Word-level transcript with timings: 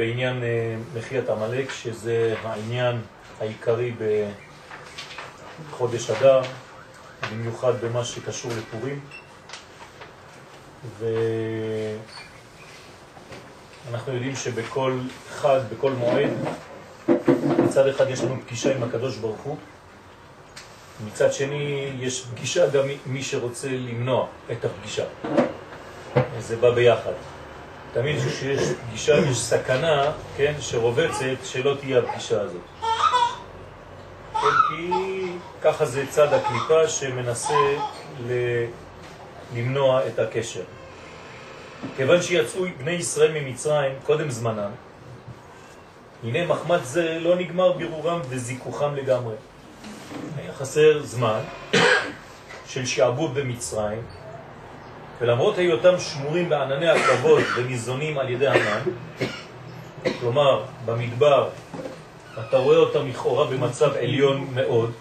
בעניין 0.00 0.42
uh, 0.42 0.98
מחיית 0.98 1.28
עמלק, 1.28 1.70
שזה 1.70 2.34
העניין 2.42 3.00
העיקרי 3.40 3.94
בחודש 5.70 6.10
אדר, 6.10 6.40
במיוחד 7.32 7.72
במה 7.80 8.04
שקשור 8.04 8.50
לפורים. 8.58 9.00
ואנחנו 13.88 14.14
יודעים 14.14 14.36
שבכל 14.36 14.98
חג, 15.30 15.60
בכל 15.72 15.92
מועד, 15.92 16.30
מצד 17.58 17.86
אחד 17.86 18.10
יש 18.10 18.20
לנו 18.20 18.40
פגישה 18.46 18.76
עם 18.76 18.82
הקדוש 18.82 19.16
ברוך 19.16 19.40
הוא, 19.40 19.56
מצד 21.06 21.32
שני 21.32 21.92
יש 22.00 22.26
פגישה 22.26 22.68
גם 22.68 22.84
מי 23.06 23.22
שרוצה 23.22 23.68
למנוע 23.70 24.26
את 24.52 24.64
הפגישה. 24.64 25.04
זה 26.38 26.56
בא 26.56 26.70
ביחד. 26.70 27.39
תמיד 27.92 28.16
כשיש 28.18 28.60
פגישה 28.88 29.16
יש 29.16 29.38
סכנה, 29.38 30.12
כן, 30.36 30.54
שרובצת 30.60 31.44
שלא 31.44 31.74
תהיה 31.80 31.98
הפגישה 31.98 32.40
הזאת. 32.40 32.60
כן, 34.32 34.40
כי 34.68 34.92
ככה 35.62 35.86
זה 35.86 36.04
צד 36.10 36.32
הקליפה 36.32 36.88
שמנסה 36.88 37.54
ל... 38.26 38.32
למנוע 39.54 40.06
את 40.06 40.18
הקשר. 40.18 40.62
כיוון 41.96 42.22
שיצאו 42.22 42.64
בני 42.78 42.90
ישראל 42.90 43.32
ממצרים 43.40 43.92
קודם 44.06 44.30
זמנם, 44.30 44.70
הנה 46.24 46.46
מחמד 46.46 46.78
זה 46.82 47.18
לא 47.20 47.36
נגמר 47.36 47.72
בירורם 47.72 48.20
וזיכוכם 48.28 48.94
לגמרי. 48.94 49.34
היה 50.36 50.52
חסר 50.52 51.02
זמן 51.02 51.40
של 52.66 52.86
שעבוד 52.86 53.34
במצרים, 53.34 54.02
ולמרות 55.20 55.58
היותם 55.58 55.98
שמורים 55.98 56.48
בענני 56.48 56.88
הכבוד 56.88 57.42
וניזונים 57.56 58.18
על 58.18 58.30
ידי 58.30 58.48
המן, 58.48 58.80
כלומר 60.20 60.62
במדבר 60.84 61.48
אתה 62.48 62.58
רואה 62.58 62.76
אותם 62.76 63.08
לכאורה 63.08 63.46
במצב 63.46 63.96
עליון 63.96 64.46
מאוד, 64.54 64.92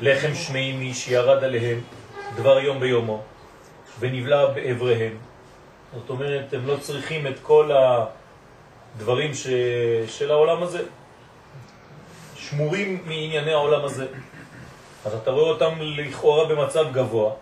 לחם 0.00 0.34
שמימי 0.34 0.94
שירד 0.94 1.44
עליהם 1.44 1.80
דבר 2.36 2.58
יום 2.58 2.80
ביומו 2.80 3.22
ונבלע 4.00 4.46
בעבריהם. 4.46 5.18
זאת 5.94 6.10
אומרת, 6.10 6.54
הם 6.54 6.66
לא 6.66 6.76
צריכים 6.76 7.26
את 7.26 7.38
כל 7.42 7.70
הדברים 8.96 9.34
ש... 9.34 9.46
של 10.08 10.30
העולם 10.30 10.62
הזה, 10.62 10.82
שמורים 12.36 13.02
מענייני 13.06 13.52
העולם 13.52 13.84
הזה. 13.84 14.06
אז 15.04 15.14
אתה 15.14 15.30
רואה 15.30 15.50
אותם 15.50 15.74
לכאורה 15.80 16.44
במצב 16.44 16.92
גבוה, 16.92 17.32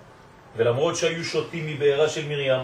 ולמרות 0.56 0.96
שהיו 0.96 1.24
שותים 1.24 1.66
מבעירה 1.66 2.08
של 2.08 2.28
מרים, 2.28 2.60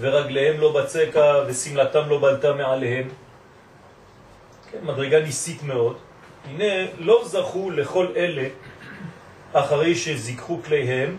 ורגליהם 0.00 0.60
לא 0.60 0.72
בצקה 0.72 1.44
וסמלתם 1.46 2.08
לא 2.08 2.18
בלטה 2.18 2.52
מעליהם, 2.52 3.08
כן, 4.70 4.78
מדרגה 4.82 5.20
ניסית 5.20 5.62
מאוד, 5.62 5.96
הנה 6.44 6.86
לא 6.98 7.22
זכו 7.24 7.70
לכל 7.70 8.06
אלה 8.16 8.48
אחרי 9.52 9.94
שזיכחו 9.94 10.60
כליהם, 10.64 11.16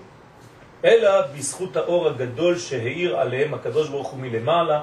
אלא 0.86 1.22
בזכות 1.28 1.78
האור 1.78 2.08
הגדול 2.08 2.58
שהאיר 2.58 3.18
עליהם 3.18 3.54
הקדוש 3.54 3.90
ברוך 3.90 4.08
הוא 4.08 4.20
מלמעלה, 4.20 4.82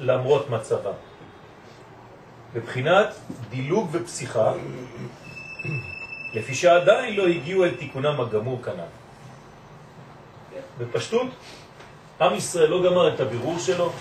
למרות 0.00 0.50
מצבה. 0.50 0.92
בבחינת 2.54 3.14
דילוג 3.50 3.88
ופסיכה, 3.92 4.52
לפי 6.34 6.54
שעדיין 6.54 7.16
לא 7.16 7.26
הגיעו 7.26 7.64
אל 7.64 7.74
תיקונם 7.74 8.20
הגמור 8.20 8.62
כנ"ל. 8.62 9.03
בפשטות, 10.78 11.26
עם 12.20 12.34
ישראל 12.34 12.70
לא 12.70 12.90
גמר 12.90 13.14
את 13.14 13.20
הבירור 13.20 13.58
שלו, 13.58 13.92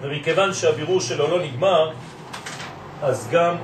ומכיוון 0.00 0.54
שהבירור 0.54 1.00
שלו 1.00 1.28
לא 1.28 1.42
נגמר, 1.42 1.92
אז 3.02 3.28
גם 3.30 3.56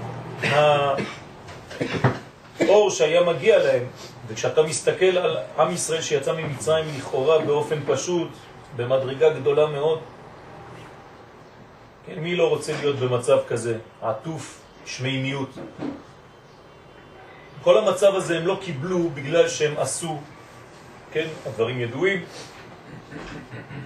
האור 2.60 2.90
שהיה 2.90 3.22
מגיע 3.22 3.58
להם, 3.58 3.86
וכשאתה 4.28 4.62
מסתכל 4.62 5.18
על 5.18 5.36
עם 5.58 5.70
ישראל 5.70 6.00
שיצא 6.00 6.32
ממצרים 6.32 6.84
לכאורה 6.98 7.38
באופן 7.38 7.78
פשוט, 7.86 8.28
במדרגה 8.76 9.30
גדולה 9.30 9.66
מאוד, 9.66 10.00
כן, 12.06 12.18
מי 12.20 12.36
לא 12.36 12.48
רוצה 12.48 12.72
להיות 12.80 12.96
במצב 12.96 13.38
כזה, 13.48 13.78
עטוף, 14.02 14.60
שמימיות? 14.86 15.50
כל 17.62 17.78
המצב 17.78 18.14
הזה 18.14 18.38
הם 18.38 18.46
לא 18.46 18.58
קיבלו 18.60 19.10
בגלל 19.14 19.48
שהם 19.48 19.74
עשו, 19.78 20.18
כן, 21.14 21.26
הדברים 21.46 21.80
ידועים, 21.80 22.24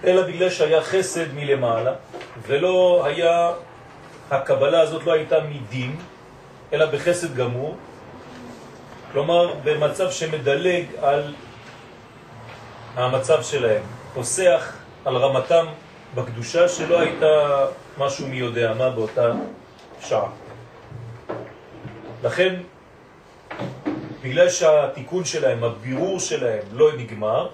אלא 0.03 0.27
בגלל 0.27 0.49
שהיה 0.49 0.81
חסד 0.81 1.33
מלמעלה, 1.33 1.93
ולא 2.47 3.05
היה, 3.05 3.51
הקבלה 4.31 4.81
הזאת 4.81 5.03
לא 5.03 5.11
הייתה 5.13 5.35
מדין, 5.49 5.95
אלא 6.73 6.85
בחסד 6.85 7.35
גמור, 7.35 7.77
כלומר 9.11 9.53
במצב 9.63 10.11
שמדלג 10.11 10.85
על 11.01 11.33
המצב 12.95 13.43
שלהם, 13.43 13.83
פוסח 14.13 14.73
על 15.05 15.15
רמתם 15.17 15.65
בקדושה 16.15 16.69
שלא 16.69 16.99
הייתה 16.99 17.65
משהו 17.97 18.27
מי 18.27 18.37
יודע 18.37 18.73
מה 18.73 18.89
באותה 18.89 19.31
שעה. 20.01 20.29
לכן, 22.23 22.55
בגלל 24.21 24.49
שהתיקון 24.49 25.25
שלהם, 25.25 25.63
הבירור 25.63 26.19
שלהם 26.19 26.63
לא 26.73 26.91
נגמר, 26.97 27.47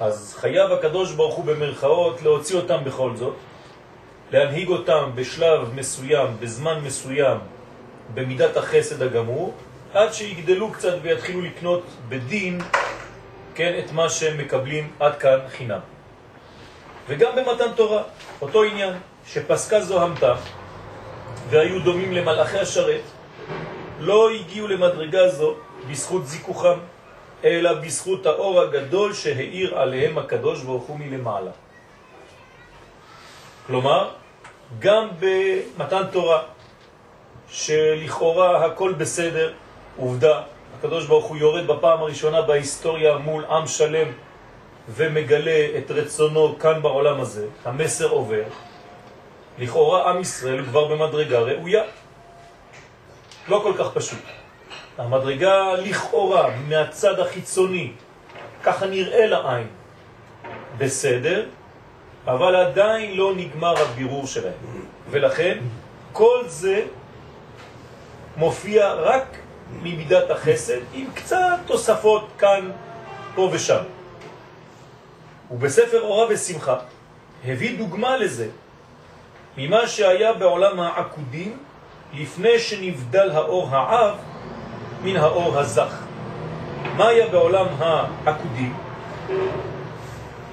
אז 0.00 0.36
חייב 0.40 0.72
הקדוש 0.72 1.12
ברוך 1.12 1.34
הוא 1.34 1.44
במרכאות 1.44 2.22
להוציא 2.22 2.56
אותם 2.56 2.84
בכל 2.84 3.16
זאת, 3.16 3.36
להנהיג 4.32 4.68
אותם 4.68 5.10
בשלב 5.14 5.74
מסוים, 5.74 6.36
בזמן 6.40 6.80
מסוים, 6.80 7.38
במידת 8.14 8.56
החסד 8.56 9.02
הגמור, 9.02 9.54
עד 9.94 10.12
שיגדלו 10.12 10.72
קצת 10.72 10.94
ויתחילו 11.02 11.40
לקנות 11.42 11.82
בדין, 12.08 12.60
כן, 13.54 13.80
את 13.84 13.92
מה 13.92 14.08
שהם 14.08 14.38
מקבלים 14.38 14.90
עד 15.00 15.16
כאן 15.16 15.38
חינם. 15.48 15.80
וגם 17.08 17.32
במתן 17.36 17.72
תורה, 17.76 18.02
אותו 18.40 18.62
עניין, 18.62 18.94
שפסקה 19.26 19.80
זוהמתה 19.80 20.34
והיו 21.50 21.80
דומים 21.80 22.12
למלאכי 22.12 22.58
השרת, 22.58 23.00
לא 23.98 24.30
הגיעו 24.30 24.68
למדרגה 24.68 25.28
זו 25.28 25.54
בזכות 25.90 26.26
זיכוכם, 26.26 26.78
אלא 27.44 27.74
בזכות 27.74 28.26
האור 28.26 28.60
הגדול 28.60 29.14
שהאיר 29.14 29.78
עליהם 29.78 30.18
הקדוש 30.18 30.62
ברוך 30.62 30.84
הוא 30.84 30.98
מלמעלה. 30.98 31.50
כלומר, 33.66 34.08
גם 34.78 35.08
במתן 35.20 36.02
תורה, 36.12 36.42
שלכאורה 37.48 38.64
הכל 38.66 38.92
בסדר, 38.92 39.52
עובדה, 39.96 40.42
הקדוש 40.78 41.06
ברוך 41.06 41.24
הוא 41.24 41.36
יורד 41.36 41.66
בפעם 41.66 42.00
הראשונה 42.00 42.42
בהיסטוריה 42.42 43.18
מול 43.18 43.44
עם 43.44 43.66
שלם 43.66 44.08
ומגלה 44.88 45.66
את 45.78 45.90
רצונו 45.90 46.58
כאן 46.58 46.82
בעולם 46.82 47.20
הזה, 47.20 47.46
המסר 47.64 48.08
עובר, 48.08 48.42
לכאורה 49.58 50.10
עם 50.10 50.20
ישראל 50.20 50.64
כבר 50.64 50.84
במדרגה 50.84 51.38
ראויה. 51.38 51.82
לא 53.48 53.60
כל 53.62 53.72
כך 53.78 53.92
פשוט. 53.94 54.18
המדרגה 54.98 55.72
לכאורה 55.72 56.50
מהצד 56.68 57.20
החיצוני, 57.20 57.92
ככה 58.62 58.86
נראה 58.86 59.26
לעין, 59.26 59.66
בסדר, 60.78 61.46
אבל 62.26 62.56
עדיין 62.56 63.16
לא 63.16 63.32
נגמר 63.36 63.74
הבירור 63.82 64.26
שלהם. 64.26 64.52
ולכן 65.10 65.58
כל 66.12 66.44
זה 66.46 66.84
מופיע 68.36 68.92
רק 68.92 69.36
ממידת 69.82 70.30
החסד, 70.30 70.80
עם 70.92 71.06
קצת 71.14 71.58
תוספות 71.66 72.28
כאן, 72.38 72.70
פה 73.34 73.50
ושם. 73.52 73.82
ובספר 75.50 76.00
אורה 76.00 76.26
ושמחה 76.30 76.76
הביא 77.44 77.78
דוגמה 77.78 78.16
לזה, 78.16 78.48
ממה 79.56 79.86
שהיה 79.86 80.32
בעולם 80.32 80.80
העקודים 80.80 81.58
לפני 82.14 82.58
שנבדל 82.58 83.30
האור 83.30 83.68
העב 83.70 84.14
מן 85.02 85.16
האור 85.16 85.58
הזך. 85.58 85.94
מה 86.96 87.08
היה 87.08 87.28
בעולם 87.28 87.66
העקודים? 87.78 88.76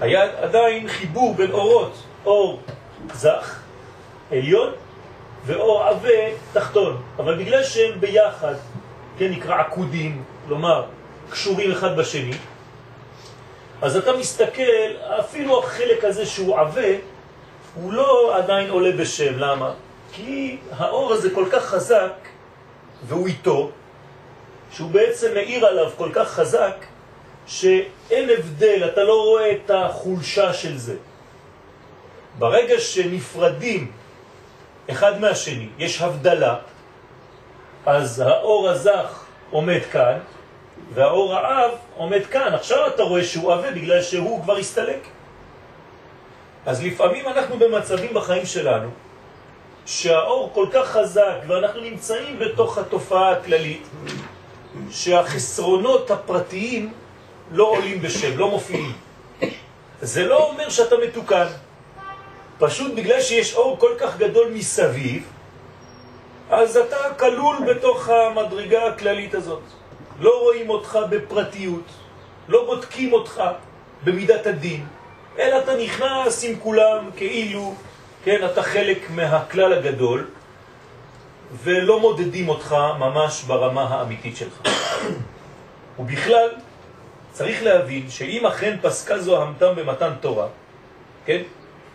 היה 0.02 0.24
עדיין 0.42 0.88
חיבור 0.88 1.34
בין 1.34 1.52
אורות, 1.52 2.04
אור 2.26 2.62
זך, 3.14 3.60
עליון, 4.32 4.70
ואור 5.46 5.84
עבה 5.84 6.10
תחתון. 6.54 7.02
אבל 7.18 7.38
בגלל 7.38 7.64
שהם 7.64 8.00
ביחד, 8.00 8.54
כן, 9.18 9.32
נקרא 9.32 9.62
עקודים, 9.62 10.24
כלומר, 10.48 10.84
קשורים 11.30 11.72
אחד 11.72 11.98
בשני, 11.98 12.34
אז 13.82 13.98
אתה 13.98 14.18
מסתכל, 14.18 14.92
אפילו 15.20 15.64
החלק 15.64 16.04
הזה 16.04 16.26
שהוא 16.26 16.60
עבה, 16.60 16.92
הוא 17.76 17.94
לא 17.94 18.38
עדיין 18.38 18.70
עולה 18.70 18.92
בשם. 18.92 19.40
למה? 19.40 19.74
כי 20.16 20.58
האור 20.72 21.14
הזה 21.14 21.30
כל 21.30 21.46
כך 21.52 21.66
חזק, 21.66 22.14
והוא 23.08 23.28
איתו, 23.28 23.72
שהוא 24.72 24.92
בעצם 24.92 25.34
מאיר 25.34 25.66
עליו 25.66 25.92
כל 25.98 26.10
כך 26.14 26.28
חזק, 26.28 26.86
שאין 27.48 28.30
הבדל, 28.38 28.90
אתה 28.94 29.04
לא 29.04 29.24
רואה 29.24 29.52
את 29.52 29.72
החולשה 29.72 30.54
של 30.54 30.78
זה. 30.78 30.96
ברגע 32.40 32.80
שנפרדים 32.80 33.92
אחד 34.90 35.22
מהשני, 35.22 35.70
יש 35.78 36.02
הבדלה, 36.02 36.56
אז 37.86 38.20
האור 38.20 38.70
הזך 38.70 39.26
עומד 39.52 39.82
כאן, 39.92 40.20
והאור 40.94 41.36
האב 41.36 41.72
עומד 41.96 42.26
כאן. 42.26 42.54
עכשיו 42.54 42.88
אתה 42.88 43.04
רואה 43.04 43.24
שהוא 43.24 43.54
עבה 43.54 43.72
בגלל 43.72 44.02
שהוא 44.02 44.44
כבר 44.44 44.58
הסתלק. 44.58 45.08
אז 46.66 46.84
לפעמים 46.84 47.28
אנחנו 47.28 47.60
במצבים 47.60 48.14
בחיים 48.14 48.46
שלנו, 48.46 48.90
שהאור 49.86 50.52
כל 50.54 50.68
כך 50.74 50.88
חזק 50.88 51.36
ואנחנו 51.48 51.82
נמצאים 51.82 52.40
בתוך 52.40 52.78
התופעה 52.78 53.32
הכללית, 53.32 53.88
שהחסרונות 54.92 56.12
הפרטיים 56.12 56.94
לא 57.52 57.64
עולים 57.64 58.02
בשם, 58.02 58.38
לא 58.38 58.50
מופיעים. 58.50 58.92
זה 60.02 60.26
לא 60.26 60.50
אומר 60.50 60.70
שאתה 60.70 60.96
מתוקן. 61.08 61.48
פשוט 62.60 62.94
בגלל 62.96 63.22
שיש 63.22 63.56
אור 63.56 63.80
כל 63.80 63.92
כך 64.00 64.18
גדול 64.18 64.52
מסביב, 64.54 65.24
אז 66.50 66.78
אתה 66.78 66.98
כלול 67.20 67.58
בתוך 67.68 68.10
המדרגה 68.10 68.88
הכללית 68.88 69.36
הזאת. 69.36 69.62
לא 70.20 70.40
רואים 70.42 70.70
אותך 70.70 71.00
בפרטיות, 71.10 71.84
לא 72.48 72.66
בודקים 72.66 73.14
אותך 73.14 73.44
במידת 74.04 74.48
הדין, 74.48 74.86
אלא 75.40 75.60
אתה 75.60 75.76
נכנס 75.76 76.44
עם 76.44 76.56
כולם 76.60 77.10
כאילו, 77.18 77.76
כן, 78.26 78.46
אתה 78.46 78.64
חלק 78.64 79.10
מהכלל 79.10 79.74
הגדול, 79.74 80.28
ולא 81.64 82.00
מודדים 82.00 82.50
אותך 82.50 82.76
ממש 83.00 83.44
ברמה 83.44 83.84
האמיתית 83.84 84.38
שלך. 84.38 84.62
ובכלל, 86.00 86.50
צריך 87.32 87.64
להבין 87.64 88.10
שאם 88.10 88.46
אכן 88.46 88.78
פסקה 88.82 89.18
זו 89.20 89.42
המתם 89.42 89.76
במתן 89.76 90.12
תורה, 90.22 90.48
כן? 91.26 91.42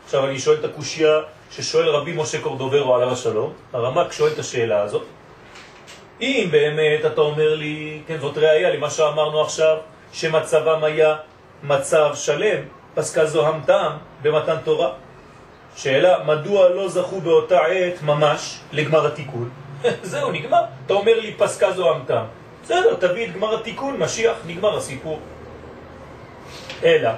עכשיו 0.04 0.26
אני 0.26 0.38
שואל 0.38 0.56
את 0.56 0.64
הקושייה 0.64 1.20
ששואל 1.50 1.88
רבי 1.88 2.12
משה 2.12 2.40
קורדוברו 2.40 2.94
עליו 2.94 3.12
השלום, 3.12 3.52
הרמק 3.72 4.12
שואל 4.12 4.32
את 4.32 4.38
השאלה 4.38 4.82
הזאת, 4.82 5.04
אם 6.20 6.48
באמת 6.50 7.04
אתה 7.06 7.20
אומר 7.20 7.54
לי, 7.54 8.02
כן, 8.06 8.18
זאת 8.18 8.38
ראייה 8.38 8.70
למה 8.70 8.90
שאמרנו 8.90 9.40
עכשיו, 9.40 9.76
שמצבם 10.12 10.84
היה 10.84 11.16
מצב 11.62 12.10
שלם, 12.14 12.62
פסקה 12.94 13.26
זו 13.26 13.46
המתם 13.46 13.90
במתן 14.22 14.56
תורה. 14.64 15.09
שאלה, 15.76 16.24
מדוע 16.24 16.68
לא 16.68 16.88
זכו 16.88 17.20
באותה 17.20 17.58
עת 17.58 18.02
ממש 18.02 18.60
לגמר 18.72 19.06
התיקון? 19.06 19.50
זהו, 20.02 20.32
נגמר. 20.32 20.62
אתה 20.86 20.94
אומר 20.94 21.20
לי 21.20 21.34
פסקה 21.38 21.72
זו 21.72 21.90
המתם. 21.90 22.24
בסדר, 22.64 22.94
תביא 22.94 23.26
את 23.26 23.32
גמר 23.32 23.60
התיקון, 23.60 23.96
משיח, 23.96 24.36
נגמר 24.46 24.76
הסיפור. 24.76 25.20
אלא, 26.84 27.10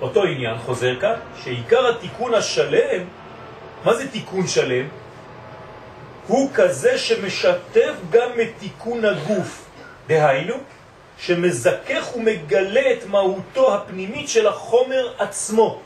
אותו 0.00 0.22
עניין 0.22 0.58
חוזר 0.58 1.00
כאן, 1.00 1.14
שעיקר 1.44 1.86
התיקון 1.88 2.34
השלם, 2.34 3.04
מה 3.84 3.94
זה 3.94 4.10
תיקון 4.10 4.46
שלם? 4.46 4.88
הוא 6.26 6.50
כזה 6.54 6.98
שמשתף 6.98 7.94
גם 8.10 8.30
את 8.42 8.48
תיקון 8.58 9.04
הגוף. 9.04 9.66
דהיינו, 10.06 10.54
שמזכך 11.18 12.16
ומגלה 12.16 12.92
את 12.92 13.06
מהותו 13.06 13.74
הפנימית 13.74 14.28
של 14.28 14.46
החומר 14.46 15.12
עצמו, 15.18 15.80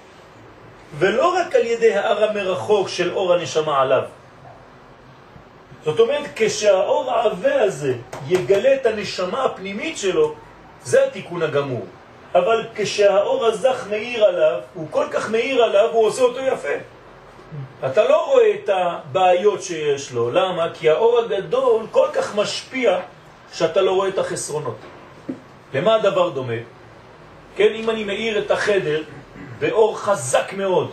ולא 0.98 1.34
רק 1.36 1.54
על 1.54 1.66
ידי 1.66 1.94
האר 1.94 2.30
המרחוק 2.30 2.88
של 2.88 3.12
אור 3.12 3.34
הנשמה 3.34 3.80
עליו. 3.80 4.02
זאת 5.84 6.00
אומרת, 6.00 6.30
כשהאור 6.36 7.10
העווה 7.10 7.62
הזה 7.62 7.94
יגלה 8.28 8.74
את 8.74 8.86
הנשמה 8.86 9.44
הפנימית 9.44 9.98
שלו, 9.98 10.34
זה 10.82 11.04
התיקון 11.04 11.42
הגמור. 11.42 11.86
אבל 12.34 12.66
כשהאור 12.74 13.46
הזך 13.46 13.86
מאיר 13.90 14.24
עליו, 14.24 14.60
הוא 14.74 14.86
כל 14.90 15.06
כך 15.10 15.30
מאיר 15.30 15.64
עליו, 15.64 15.88
הוא 15.92 16.06
עושה 16.06 16.22
אותו 16.22 16.40
יפה. 16.40 16.76
אתה 17.86 18.04
לא 18.04 18.26
רואה 18.26 18.54
את 18.54 18.70
הבעיות 18.72 19.62
שיש 19.62 20.12
לו. 20.12 20.30
למה? 20.30 20.66
כי 20.74 20.90
האור 20.90 21.18
הגדול 21.18 21.86
כל 21.90 22.06
כך 22.12 22.36
משפיע 22.36 22.98
שאתה 23.52 23.80
לא 23.80 23.90
רואה 23.90 24.08
את 24.08 24.18
החסרונות. 24.18 24.76
למה 25.74 25.94
הדבר 25.94 26.28
דומה? 26.28 26.60
כן, 27.56 27.72
אם 27.74 27.90
אני 27.90 28.04
מאיר 28.04 28.38
את 28.38 28.50
החדר 28.50 29.02
באור 29.60 29.98
חזק 29.98 30.52
מאוד, 30.56 30.90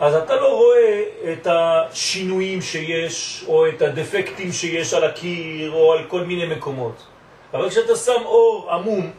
אז 0.00 0.14
אתה 0.14 0.36
לא 0.36 0.56
רואה 0.56 1.02
את 1.32 1.46
השינויים 1.50 2.62
שיש, 2.62 3.44
או 3.48 3.68
את 3.68 3.82
הדפקטים 3.82 4.52
שיש 4.52 4.94
על 4.94 5.04
הקיר, 5.04 5.72
או 5.72 5.92
על 5.92 6.04
כל 6.08 6.20
מיני 6.20 6.46
מקומות. 6.46 7.06
אבל 7.54 7.70
כשאתה 7.70 7.96
שם 7.96 8.22
אור 8.24 8.70
עמום, 8.70 9.10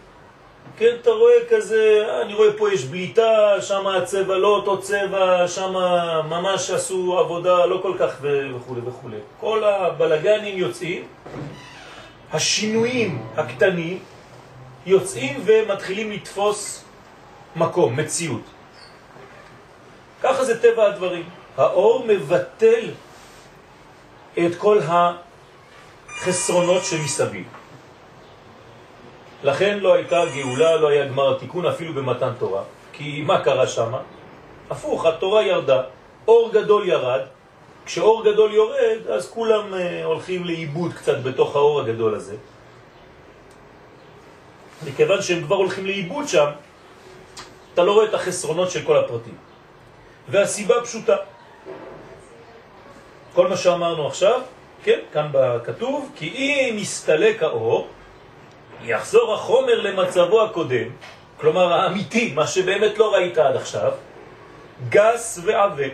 כן, 0.78 0.96
אתה 1.02 1.10
רואה 1.10 1.36
כזה, 1.50 2.08
אני 2.22 2.34
רואה 2.34 2.54
פה 2.58 2.74
יש 2.74 2.86
בליטה, 2.86 3.62
שם 3.62 3.88
הצבע 3.88 4.38
לא 4.38 4.48
אותו 4.48 4.82
צבע, 4.82 5.48
שם 5.48 5.74
ממש 6.30 6.70
עשו 6.72 7.20
עבודה 7.20 7.66
לא 7.66 7.80
כל 7.82 7.94
כך 8.00 8.18
וכו' 8.22 8.76
וכו'. 8.86 9.10
כל 9.40 9.64
הבלגנים 9.64 10.58
יוצאים, 10.58 11.04
השינויים 12.34 13.22
הקטנים 13.36 14.00
יוצאים 14.86 15.42
ומתחילים 15.46 16.12
לתפוס 16.12 16.86
מקום, 17.56 17.96
מציאות. 17.96 18.42
ככה 20.24 20.44
זה 20.46 20.62
טבע 20.62 20.86
הדברים. 20.86 21.24
האור 21.58 22.06
מבטל 22.08 22.92
את 24.34 24.56
כל 24.58 24.80
החסרונות 26.18 26.84
שמסביב. 26.86 27.48
לכן 29.44 29.80
לא 29.80 29.94
הייתה 29.94 30.22
גאולה, 30.36 30.76
לא 30.76 30.88
היה 30.88 31.08
גמר 31.08 31.36
התיקון 31.36 31.66
אפילו 31.66 31.94
במתן 31.94 32.32
תורה. 32.40 32.64
כי 32.94 33.22
מה 33.22 33.44
קרה 33.44 33.68
שם? 33.68 33.94
הפוך, 34.70 35.06
התורה 35.06 35.44
ירדה, 35.44 35.82
אור 36.28 36.50
גדול 36.54 36.88
ירד, 36.88 37.22
כשאור 37.86 38.24
גדול 38.24 38.54
יורד, 38.54 39.08
אז 39.10 39.32
כולם 39.32 39.74
uh, 39.74 40.06
הולכים 40.06 40.46
לאיבוד 40.46 40.94
קצת 40.94 41.18
בתוך 41.24 41.56
האור 41.56 41.82
הגדול 41.82 42.16
הזה. 42.16 42.36
מכיוון 44.88 45.22
שהם 45.22 45.44
כבר 45.44 45.56
הולכים 45.56 45.86
לאיבוד 45.86 46.28
שם, 46.28 46.50
אתה 47.80 47.88
לא 47.88 47.94
רואה 47.94 48.06
את 48.06 48.14
החסרונות 48.14 48.72
של 48.72 48.86
כל 48.86 48.98
הפרטים. 48.98 49.36
והסיבה 50.28 50.82
פשוטה. 50.84 51.16
כל 53.34 53.48
מה 53.48 53.58
שאמרנו 53.58 54.08
עכשיו, 54.08 54.42
כן, 54.84 55.00
כאן 55.14 55.28
בכתוב, 55.32 56.12
כי 56.16 56.28
אם 56.28 56.76
יסתלק 56.78 57.44
האור, 57.44 57.88
יחזור 58.84 59.34
החומר 59.34 59.82
למצבו 59.82 60.44
הקודם, 60.44 60.88
כלומר 61.40 61.74
האמיתי, 61.74 62.34
מה 62.36 62.48
שבאמת 62.48 62.98
לא 62.98 63.14
ראית 63.14 63.38
עד 63.38 63.56
עכשיו, 63.56 63.92
גס 64.90 65.40
ועווה. 65.44 65.88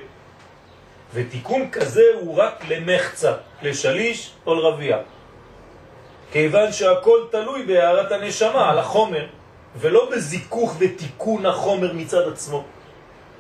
ותיקון 1.14 1.70
כזה 1.72 2.04
הוא 2.20 2.38
רק 2.38 2.64
למחצה, 2.70 3.34
לשליש 3.62 4.32
או 4.46 4.56
לרביע. 4.56 4.98
כיוון 6.32 6.72
שהכל 6.72 7.20
תלוי 7.32 7.64
בהערת 7.64 8.12
הנשמה, 8.12 8.70
על 8.70 8.80
החומר, 8.80 9.26
ולא 9.78 10.10
בזיכוך 10.12 10.76
ותיקון 10.80 11.46
החומר 11.46 11.94
מצד 11.94 12.28
עצמו. 12.28 12.64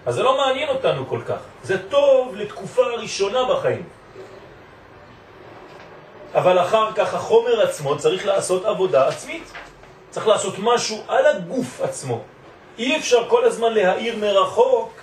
אז 0.05 0.15
זה 0.15 0.23
לא 0.23 0.37
מעניין 0.37 0.69
אותנו 0.69 1.07
כל 1.07 1.21
כך. 1.27 1.39
זה 1.63 1.89
טוב 1.89 2.35
לתקופה 2.35 2.85
הראשונה 2.85 3.39
בחיים. 3.45 3.83
אבל 6.33 6.59
אחר 6.59 6.91
כך 6.95 7.13
החומר 7.13 7.61
עצמו 7.61 7.97
צריך 7.97 8.25
לעשות 8.25 8.65
עבודה 8.65 9.07
עצמית. 9.07 9.51
צריך 10.09 10.27
לעשות 10.27 10.55
משהו 10.59 11.03
על 11.07 11.25
הגוף 11.25 11.81
עצמו. 11.81 12.21
אי 12.77 12.97
אפשר 12.97 13.29
כל 13.29 13.45
הזמן 13.45 13.73
להעיר 13.73 14.15
מרחוק, 14.17 14.93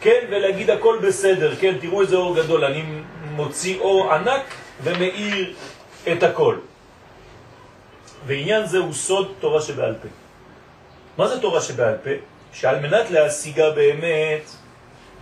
כן, 0.00 0.26
ולהגיד 0.30 0.70
הכל 0.70 0.98
בסדר, 1.02 1.56
כן, 1.56 1.78
תראו 1.80 2.00
איזה 2.00 2.16
אור 2.16 2.36
גדול, 2.36 2.64
אני 2.64 2.82
מוציא 3.30 3.78
אור 3.80 4.12
ענק 4.12 4.42
ומאיר 4.82 5.54
את 6.12 6.22
הכל. 6.22 6.56
ועניין 8.26 8.66
זה 8.66 8.78
הוא 8.78 8.92
סוד 8.92 9.32
תורה 9.40 9.62
שבעל 9.62 9.94
פה. 10.02 10.08
מה 11.18 11.28
זה 11.28 11.40
תורה 11.40 11.60
שבעל 11.60 11.96
פה? 12.04 12.10
שעל 12.52 12.80
מנת 12.80 13.10
להשיגה 13.10 13.70
באמת 13.70 14.50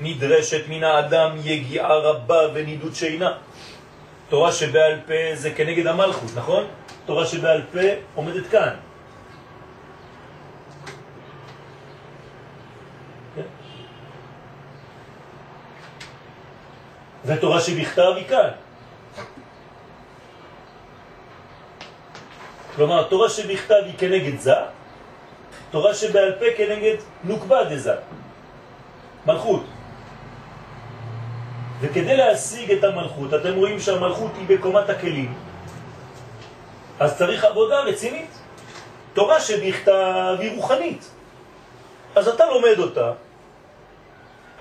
נדרשת 0.00 0.68
מן 0.68 0.84
האדם 0.84 1.36
יגיעה 1.44 1.94
רבה 1.96 2.40
ונידות 2.54 2.94
שינה. 2.94 3.32
תורה 4.28 4.52
שבעל 4.52 5.00
פה 5.06 5.34
זה 5.34 5.50
כנגד 5.50 5.86
המלכות, 5.86 6.30
נכון? 6.34 6.64
תורה 7.06 7.26
שבעל 7.26 7.62
פה 7.72 7.80
עומדת 8.14 8.46
כאן. 8.50 8.74
ותורה 17.24 17.60
שבכתב 17.60 18.12
היא 18.16 18.28
כאן. 18.28 18.50
כלומר, 22.76 23.02
תורה 23.02 23.28
שבכתב 23.30 23.82
היא 23.86 23.94
כנגד 23.98 24.38
זה, 24.38 24.54
תורה 25.74 25.94
שבעל 25.94 26.32
פה 26.38 26.44
כנגד 26.56 26.96
נוקבה 27.24 27.64
דזה, 27.64 27.94
מלכות. 29.26 29.64
וכדי 31.80 32.16
להשיג 32.16 32.72
את 32.72 32.84
המלכות, 32.84 33.34
אתם 33.34 33.54
רואים 33.54 33.80
שהמלכות 33.80 34.30
היא 34.36 34.58
בקומת 34.58 34.90
הכלים, 34.90 35.34
אז 37.00 37.18
צריך 37.18 37.44
עבודה 37.44 37.80
רצינית. 37.80 38.30
תורה 39.14 39.40
שבכתב 39.40 40.36
היא 40.38 40.56
רוחנית. 40.56 41.10
אז 42.14 42.28
אתה 42.28 42.46
לומד 42.46 42.78
אותה, 42.78 43.12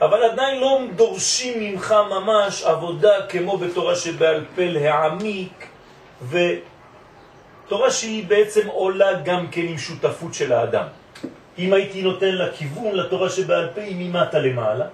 אבל 0.01 0.23
עדיין 0.23 0.59
לא 0.59 0.79
דורשים 0.95 1.59
ממך 1.59 1.95
ממש 2.09 2.63
עבודה 2.63 3.27
כמו 3.29 3.57
בתורה 3.57 3.95
שבעל 3.95 4.45
פה 4.55 4.65
להעמיק, 4.65 5.67
ותורה 6.29 7.91
שהיא 7.91 8.27
בעצם 8.27 8.67
עולה 8.67 9.13
גם 9.13 9.47
כן 9.47 9.61
עם 9.61 9.77
שותפות 9.77 10.33
של 10.33 10.53
האדם. 10.53 11.02
אם 11.57 11.73
הייתי 11.73 12.01
נותן 12.01 12.35
לה 12.35 12.51
כיוון, 12.51 12.95
לתורה 12.95 13.29
שבעל 13.29 13.67
פה 13.75 13.81
היא 13.81 13.95
ממטה 13.99 14.39
למעלה, 14.39 14.85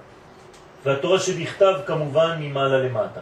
והתורה 0.86 1.20
שבכתב 1.20 1.74
כמובן 1.86 2.38
ממעלה 2.40 2.78
למטה. 2.78 3.20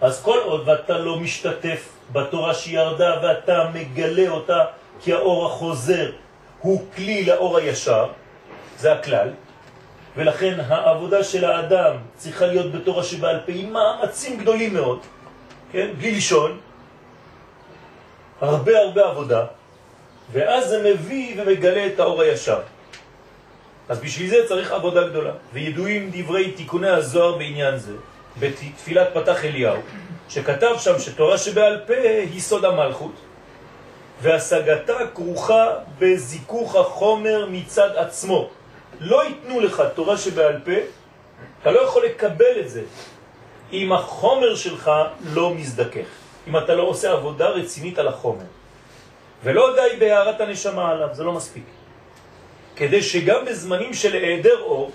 אז 0.00 0.22
כל 0.22 0.38
עוד 0.44 0.68
ואתה 0.68 0.98
לא 0.98 1.20
משתתף 1.20 1.88
בתורה 2.12 2.54
שירדה 2.54 3.14
ואתה 3.22 3.70
מגלה 3.74 4.28
אותה 4.28 4.64
כי 5.00 5.12
האור 5.12 5.46
החוזר 5.46 6.10
הוא 6.60 6.84
כלי 6.96 7.24
לאור 7.24 7.56
הישר, 7.56 8.06
זה 8.78 8.92
הכלל, 8.92 9.28
ולכן 10.16 10.60
העבודה 10.68 11.24
של 11.24 11.44
האדם 11.44 11.96
צריכה 12.16 12.46
להיות 12.46 12.72
בתורה 12.72 13.02
שבעל 13.02 13.40
פה 13.46 13.52
עם 13.52 13.72
מאמצים 13.72 14.38
גדולים 14.38 14.74
מאוד, 14.74 14.98
כן? 15.72 15.88
בלי 15.98 16.10
לישון, 16.10 16.58
הרבה 18.40 18.78
הרבה 18.78 19.06
עבודה, 19.06 19.46
ואז 20.32 20.68
זה 20.68 20.82
מביא 20.82 21.34
ומגלה 21.42 21.86
את 21.86 22.00
האור 22.00 22.22
הישר. 22.22 22.60
אז 23.88 23.98
בשביל 24.00 24.30
זה 24.30 24.36
צריך 24.48 24.72
עבודה 24.72 25.08
גדולה, 25.08 25.32
וידועים 25.52 26.10
דברי 26.12 26.52
תיקוני 26.52 26.88
הזוהר 26.88 27.38
בעניין 27.38 27.76
זה, 27.76 27.92
בתפילת 28.38 29.08
פתח 29.14 29.44
אליהו, 29.44 29.80
שכתב 30.28 30.74
שם 30.78 30.98
שתורה 30.98 31.38
שבעל 31.38 31.80
פה 31.86 31.94
היא 32.32 32.40
סוד 32.40 32.64
המלכות, 32.64 33.12
והשגתה 34.22 34.98
כרוכה 35.14 35.66
בזיכוך 35.98 36.76
החומר 36.76 37.46
מצד 37.50 37.96
עצמו. 37.96 38.50
לא 39.00 39.24
ייתנו 39.24 39.60
לך 39.60 39.82
תורה 39.94 40.16
שבעל 40.16 40.60
פה, 40.64 40.72
אתה 41.62 41.70
לא 41.70 41.80
יכול 41.80 42.04
לקבל 42.04 42.60
את 42.60 42.68
זה 42.68 42.82
אם 43.72 43.92
החומר 43.92 44.54
שלך 44.54 44.90
לא 45.24 45.54
מזדכך, 45.54 46.06
אם 46.48 46.56
אתה 46.56 46.74
לא 46.74 46.82
עושה 46.82 47.12
עבודה 47.12 47.48
רצינית 47.48 47.98
על 47.98 48.08
החומר. 48.08 48.44
ולא 49.44 49.74
די 49.74 49.96
בהערת 49.98 50.40
הנשמה 50.40 50.90
עליו, 50.90 51.08
זה 51.12 51.24
לא 51.24 51.32
מספיק. 51.32 51.64
כדי 52.76 53.02
שגם 53.02 53.44
בזמנים 53.44 53.94
של 53.94 54.14
העדר 54.14 54.60
אור, 54.60 54.90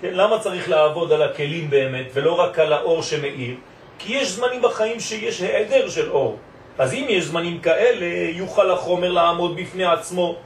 כן, 0.00 0.14
למה 0.14 0.38
צריך 0.38 0.68
לעבוד 0.68 1.12
על 1.12 1.22
הכלים 1.22 1.70
באמת 1.70 2.06
ולא 2.14 2.32
רק 2.40 2.58
על 2.58 2.72
האור 2.72 3.02
שמאיר? 3.02 3.54
כי 3.98 4.12
יש 4.12 4.28
זמנים 4.28 4.62
בחיים 4.62 5.00
שיש 5.00 5.42
העדר 5.42 5.88
של 5.88 6.10
אור. 6.10 6.38
אז 6.78 6.94
אם 6.94 7.06
יש 7.08 7.24
זמנים 7.24 7.60
כאלה, 7.60 8.30
יוכל 8.30 8.70
החומר 8.70 9.12
לעמוד 9.12 9.56
בפני 9.56 9.84
עצמו, 9.84 10.36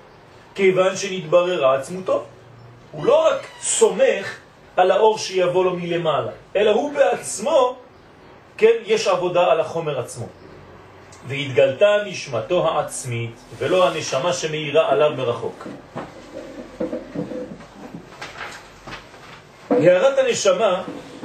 כיוון 0.54 0.96
שנתבררה 0.96 1.74
עצמותו. 1.78 2.24
הוא 2.92 3.04
לא 3.04 3.26
רק 3.26 3.46
סומך 3.60 4.36
על 4.76 4.90
האור 4.90 5.18
שיבוא 5.18 5.64
לו 5.64 5.76
מלמעלה, 5.76 6.30
אלא 6.56 6.70
הוא 6.70 6.92
בעצמו, 6.94 7.76
כן, 8.56 8.74
יש 8.86 9.08
עבודה 9.08 9.46
על 9.46 9.60
החומר 9.60 9.98
עצמו. 9.98 10.26
והתגלתה 11.26 11.96
נשמתו 12.06 12.68
העצמית, 12.68 13.40
ולא 13.58 13.88
הנשמה 13.88 14.32
שמאירה 14.32 14.90
עליו 14.90 15.10
מרחוק. 15.16 15.68
הערת 19.70 20.18
הנשמה 20.18 20.82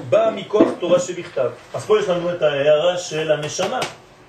באה 0.09 0.31
מכוח 0.31 0.67
תורה 0.79 0.99
שבכתב. 0.99 1.49
אז 1.73 1.85
פה 1.85 1.99
יש 1.99 2.09
לנו 2.09 2.31
את 2.31 2.41
ההערה 2.41 2.97
של 2.97 3.31
הנשמה, 3.31 3.79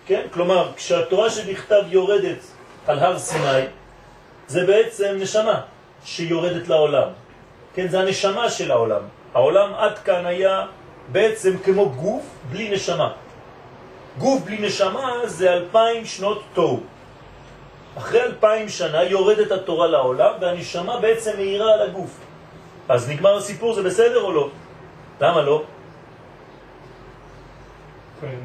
כן? 0.06 0.26
כלומר, 0.30 0.72
כשהתורה 0.76 1.30
שבכתב 1.30 1.82
יורדת 1.88 2.38
על 2.86 2.98
הר 2.98 3.18
סיני, 3.18 3.66
זה 4.46 4.66
בעצם 4.66 5.16
נשמה 5.18 5.60
שיורדת 6.04 6.68
לעולם. 6.68 7.08
כן, 7.74 7.88
זה 7.88 8.00
הנשמה 8.00 8.50
של 8.50 8.70
העולם. 8.70 9.02
העולם 9.34 9.74
עד 9.74 9.98
כאן 9.98 10.26
היה 10.26 10.66
בעצם 11.12 11.58
כמו 11.64 11.88
גוף 11.88 12.22
בלי 12.50 12.70
נשמה. 12.70 13.12
גוף 14.18 14.42
בלי 14.42 14.66
נשמה 14.66 15.12
זה 15.24 15.52
אלפיים 15.52 16.04
שנות 16.04 16.42
תוהו. 16.54 16.80
אחרי 17.98 18.22
אלפיים 18.22 18.68
שנה 18.68 19.02
יורדת 19.02 19.52
התורה 19.52 19.86
לעולם 19.86 20.32
והנשמה 20.40 21.00
בעצם 21.00 21.30
מאירה 21.36 21.74
על 21.74 21.82
הגוף. 21.82 22.10
אז 22.88 23.10
נגמר 23.10 23.36
הסיפור, 23.36 23.74
זה 23.74 23.82
בסדר 23.82 24.22
או 24.22 24.32
לא? 24.32 24.48
למה 25.20 25.42
לא? 25.42 25.62
כן, 28.20 28.36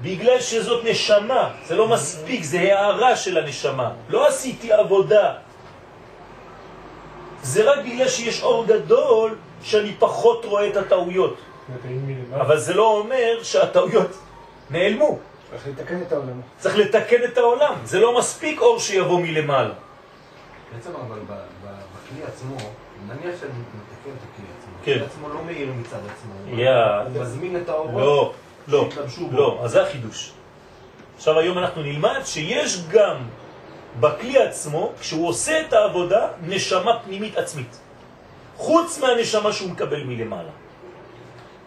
בגלל 0.00 0.40
שזאת 0.40 0.84
נשמה, 0.84 1.50
זה 1.64 1.76
לא 1.76 1.88
מספיק, 1.88 2.42
זה 2.42 2.58
הערה 2.58 3.16
של 3.16 3.38
הנשמה. 3.38 3.90
לא 4.08 4.28
עשיתי 4.28 4.72
עבודה. 4.72 5.34
זה 7.42 7.70
רק 7.72 7.78
בגלל 7.84 8.08
שיש 8.08 8.42
אור 8.42 8.66
גדול 8.66 9.36
שאני 9.62 9.92
פחות 9.98 10.44
רואה 10.44 10.68
את 10.68 10.76
הטעויות. 10.76 11.36
אבל 12.34 12.58
זה 12.58 12.74
לא 12.74 12.98
אומר 12.98 13.42
שהטעויות 13.42 14.10
נעלמו. 14.70 15.18
צריך 15.50 15.66
לתקן 15.66 16.02
את 16.02 16.12
העולם. 16.12 16.40
צריך 16.58 16.76
לתקן 16.76 17.24
את 17.24 17.38
העולם. 17.38 17.74
זה 17.84 18.00
לא 18.00 18.18
מספיק 18.18 18.60
אור 18.60 18.78
שיבוא 18.78 19.20
מלמעלה. 19.20 19.74
בעצם 20.74 20.90
אבל 21.06 21.18
בכלי 21.28 22.22
עצמו, 22.24 22.56
נניח 23.06 23.40
שאני 23.40 23.52
מתקן 23.52 24.10
את 24.10 24.22
הכלי 24.32 24.46
עצמו, 24.58 24.72
כן. 24.84 24.92
הכלי 24.92 25.04
עצמו 25.04 25.28
לא 25.28 25.44
מאיר 25.44 25.72
מצד 25.80 25.96
עצמו, 25.96 26.58
יא. 26.60 26.70
הוא 27.14 27.22
מזמין 27.22 27.56
את 27.56 27.68
האורות 27.68 28.02
לא, 28.02 28.32
לא, 28.68 28.88
שהתלבשו 28.90 29.26
בו. 29.26 29.36
לא, 29.36 29.60
אז 29.64 29.70
זה 29.70 29.82
החידוש. 29.82 30.32
עכשיו 31.16 31.38
היום 31.38 31.58
אנחנו 31.58 31.82
נלמד 31.82 32.20
שיש 32.24 32.86
גם 32.88 33.16
בכלי 34.00 34.38
עצמו, 34.38 34.92
כשהוא 35.00 35.28
עושה 35.28 35.60
את 35.60 35.72
העבודה, 35.72 36.28
נשמה 36.46 36.98
פנימית 37.04 37.38
עצמית. 37.38 37.80
חוץ 38.56 38.98
מהנשמה 38.98 39.52
שהוא 39.52 39.70
מקבל 39.70 40.02
מלמעלה. 40.04 40.50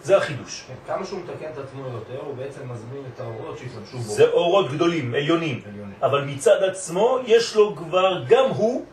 זה 0.04 0.18
החידוש. 0.18 0.64
כן, 0.68 0.74
כמה 0.94 1.06
שהוא 1.06 1.20
מתקן 1.20 1.46
את 1.54 1.58
עצמו 1.58 1.88
יותר, 1.88 2.20
הוא 2.26 2.36
בעצם 2.36 2.62
מזמין 2.70 3.04
את 3.14 3.20
האורות 3.20 3.58
שהתלבשו 3.58 3.98
בו. 3.98 4.04
זה 4.04 4.30
אורות 4.30 4.72
גדולים, 4.72 5.16
עליונים. 5.16 5.62
עליונים. 5.68 5.96
אבל 6.02 6.24
מצד 6.26 6.64
עצמו 6.64 7.20
יש 7.26 7.56
לו 7.56 7.76
כבר, 7.76 8.24
גם 8.28 8.50
הוא 8.50 8.86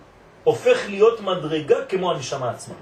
הופך 0.45 0.79
להיות 0.89 1.21
מדרגה 1.21 1.85
כמו 1.89 2.11
הנשמה 2.11 2.51
עצמה. 2.51 2.75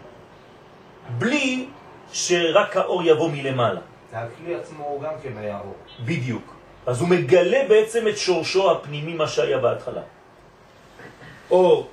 בלי 1.18 1.68
שרק 2.12 2.76
האור 2.76 3.02
יבוא 3.02 3.30
מלמעלה. 3.30 3.80
הכלי 4.12 4.54
עצמו 4.54 4.84
הוא 4.84 5.02
גם 5.02 5.12
כן 5.22 5.32
היה 5.36 5.58
אור. 5.60 5.76
בדיוק. 6.04 6.54
אז 6.86 7.00
הוא 7.00 7.08
מגלה 7.08 7.58
בעצם 7.68 8.08
את 8.08 8.18
שורשו 8.18 8.70
הפנימי, 8.70 9.14
מה 9.14 9.28
שהיה 9.28 9.58
בהתחלה. 9.58 10.02
או 11.50 11.86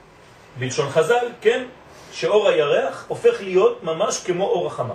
בלשון 0.60 0.90
חז"ל, 0.90 1.28
כן, 1.42 1.66
שאור 2.12 2.48
הירח 2.48 3.06
הופך 3.08 3.42
להיות 3.42 3.84
ממש 3.84 4.24
כמו 4.26 4.44
אור 4.44 4.68
החמה. 4.68 4.94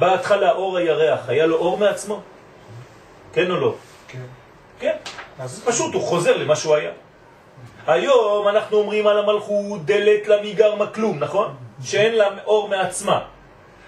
בהתחלה 0.00 0.50
אור 0.52 0.76
הירח 0.76 1.28
היה 1.28 1.46
לו 1.46 1.56
אור 1.56 1.78
מעצמו? 1.78 2.20
כן 3.32 3.50
או 3.50 3.56
לא? 3.60 3.74
כן. 4.08 4.26
כן. 4.80 4.96
אז 5.38 5.62
פשוט 5.66 5.94
הוא 5.94 6.02
חוזר 6.02 6.36
למה 6.36 6.56
שהוא 6.56 6.74
היה. 6.74 6.90
היום 7.86 8.48
אנחנו 8.48 8.76
אומרים 8.76 9.06
על 9.06 9.18
המלכות 9.18 9.84
דלת 9.84 10.28
למיגר 10.28 10.74
מכלום, 10.74 11.18
נכון? 11.18 11.56
שאין 11.84 12.14
לה 12.16 12.26
אור 12.46 12.68
מעצמה. 12.68 13.18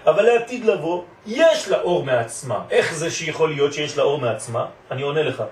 אבל 0.05 0.23
לעתיד 0.23 0.65
לבוא, 0.65 1.03
יש 1.25 1.67
לה 1.67 1.81
אור 1.81 2.05
מעצמה. 2.05 2.59
איך 2.69 2.93
זה 2.93 3.11
שיכול 3.11 3.49
להיות 3.49 3.73
שיש 3.73 3.97
לה 3.97 4.03
אור 4.03 4.19
מעצמה? 4.21 4.65
אני 4.91 5.01
עונה 5.01 5.23
לך. 5.23 5.43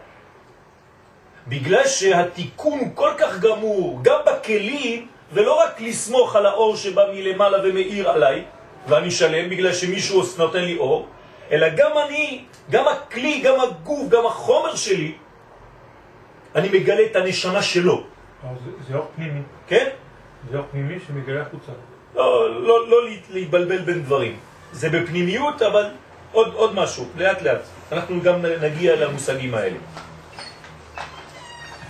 בגלל 1.47 1.87
שהתיקון 1.87 2.91
כל 2.95 3.11
כך 3.17 3.39
גמור, 3.39 3.99
גם 4.01 4.19
בכלים, 4.25 5.07
ולא 5.33 5.53
רק 5.59 5.81
לסמוך 5.81 6.35
על 6.35 6.45
האור 6.45 6.75
שבא 6.75 7.03
מלמעלה 7.13 7.57
ומאיר 7.63 8.09
עליי, 8.09 8.45
ואני 8.87 9.11
שלם 9.11 9.49
בגלל 9.49 9.73
שמישהו 9.73 10.23
נותן 10.37 10.61
לי 10.63 10.77
אור, 10.77 11.07
אלא 11.51 11.67
גם 11.69 11.91
אני, 12.07 12.43
גם 12.69 12.85
הכלי, 12.87 13.41
גם 13.41 13.59
הגוף, 13.59 14.09
גם 14.09 14.25
החומר 14.25 14.75
שלי, 14.75 15.11
אני 16.55 16.69
מגלה 16.69 17.05
את 17.11 17.15
הנשמה 17.15 17.61
שלו, 17.61 18.03
זה- 18.87 18.95
אור 18.95 19.07
פנימי. 19.15 19.41
כן? 19.67 19.89
זה 20.51 20.57
אור 20.57 20.65
פנימי 20.71 20.95
שמגלה 21.07 21.41
החוצה. 21.41 21.71
לא, 22.15 22.23
לא, 22.63 22.87
לא 22.89 23.09
להת- 23.09 23.29
להתבלבל 23.29 23.77
בין 23.77 24.03
דברים. 24.03 24.37
זה 24.71 24.89
בפנימיות, 24.89 25.61
אבל 25.61 25.85
עוד, 26.31 26.53
עוד 26.53 26.75
משהו, 26.75 27.05
לאט 27.17 27.41
לאט. 27.41 27.61
אנחנו 27.91 28.21
גם 28.21 28.41
נגיע 28.61 28.95
למושגים 28.95 29.53
האלה. 29.55 29.77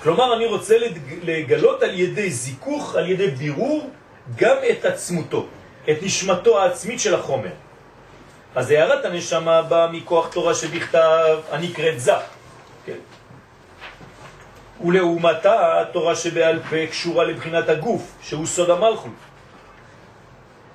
כלומר, 0.04 0.36
אני 0.36 0.46
רוצה 0.46 0.78
לג- 0.78 0.98
לגלות 1.24 1.84
על 1.84 2.00
ידי 2.00 2.30
זיכוך, 2.32 2.96
על 2.96 3.10
ידי 3.10 3.28
בירור, 3.28 3.90
גם 4.38 4.56
את 4.72 4.86
עצמותו, 4.86 5.46
את 5.90 5.98
נשמתו 6.02 6.62
העצמית 6.62 7.00
של 7.00 7.16
החומר. 7.16 7.52
אז 8.56 8.72
הערת 8.72 9.06
הנשמה 9.06 9.62
באה 9.62 9.88
מכוח 9.88 10.34
תורה 10.34 10.56
שבכתב 10.56 11.38
הנקראת 11.52 12.00
זה. 12.00 12.14
כן. 12.86 12.98
ולעומתה 14.86 15.82
התורה 15.82 16.16
שבעל 16.16 16.60
פה 16.70 16.88
קשורה 16.90 17.24
לבחינת 17.24 17.70
הגוף, 17.70 18.12
שהוא 18.22 18.46
סוד 18.46 18.70
המלכות. 18.70 19.12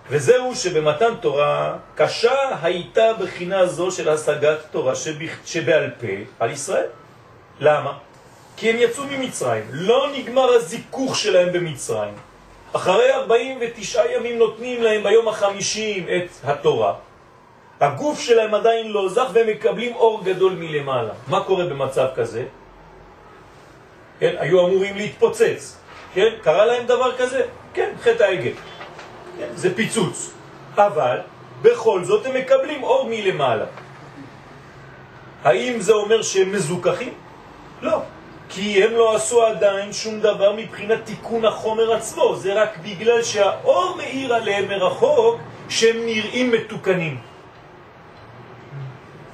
וזהו 0.08 0.54
שבמתן 0.54 1.14
תורה 1.20 1.76
קשה 1.94 2.34
הייתה 2.62 3.12
בחינה 3.20 3.66
זו 3.66 3.90
של 3.90 4.08
השגת 4.08 4.58
תורה. 4.70 4.92
שבעל 5.44 5.90
פה 6.00 6.06
על 6.38 6.50
ישראל. 6.50 6.86
למה? 7.60 7.92
כי 8.56 8.70
הם 8.70 8.76
יצאו 8.78 9.04
ממצרים. 9.04 9.64
לא 9.70 10.12
נגמר 10.16 10.48
הזיכוך 10.48 11.16
שלהם 11.16 11.52
במצרים. 11.52 12.14
אחרי 12.76 13.12
49 13.12 14.02
ימים 14.12 14.38
נותנים 14.38 14.82
להם 14.82 15.02
ביום 15.02 15.28
החמישים 15.28 16.06
את 16.16 16.28
התורה. 16.44 16.94
הגוף 17.80 18.20
שלהם 18.20 18.54
עדיין 18.54 18.92
לא 18.92 19.08
זך 19.08 19.28
והם 19.32 19.46
מקבלים 19.46 19.94
אור 19.94 20.24
גדול 20.24 20.52
מלמעלה. 20.52 21.12
מה 21.28 21.44
קורה 21.44 21.64
במצב 21.64 22.06
כזה? 22.14 22.44
כן, 24.20 24.34
היו 24.38 24.66
אמורים 24.66 24.96
להתפוצץ. 24.96 25.76
כן, 26.14 26.30
קרה 26.42 26.66
להם 26.66 26.86
דבר 26.86 27.16
כזה? 27.16 27.42
כן, 27.74 27.92
חטא 28.00 28.22
העגל. 28.22 28.52
כן, 29.38 29.48
זה 29.54 29.76
פיצוץ. 29.76 30.32
אבל 30.76 31.18
בכל 31.62 32.04
זאת 32.04 32.26
הם 32.26 32.34
מקבלים 32.36 32.82
אור 32.82 33.08
מלמעלה. 33.08 33.66
האם 35.44 35.80
זה 35.80 35.92
אומר 35.92 36.22
שהם 36.22 36.52
מזוכחים? 36.52 37.14
לא. 37.82 38.00
כי 38.48 38.84
הם 38.84 38.92
לא 38.92 39.16
עשו 39.16 39.42
עדיין 39.46 39.92
שום 39.92 40.20
דבר 40.20 40.52
מבחינת 40.52 40.98
תיקון 41.04 41.44
החומר 41.44 41.92
עצמו, 41.92 42.36
זה 42.36 42.62
רק 42.62 42.78
בגלל 42.78 43.22
שהאור 43.22 43.94
מאיר 43.96 44.34
עליהם 44.34 44.68
מרחוק 44.68 45.40
שהם 45.68 45.96
נראים 46.06 46.50
מתוקנים. 46.50 47.20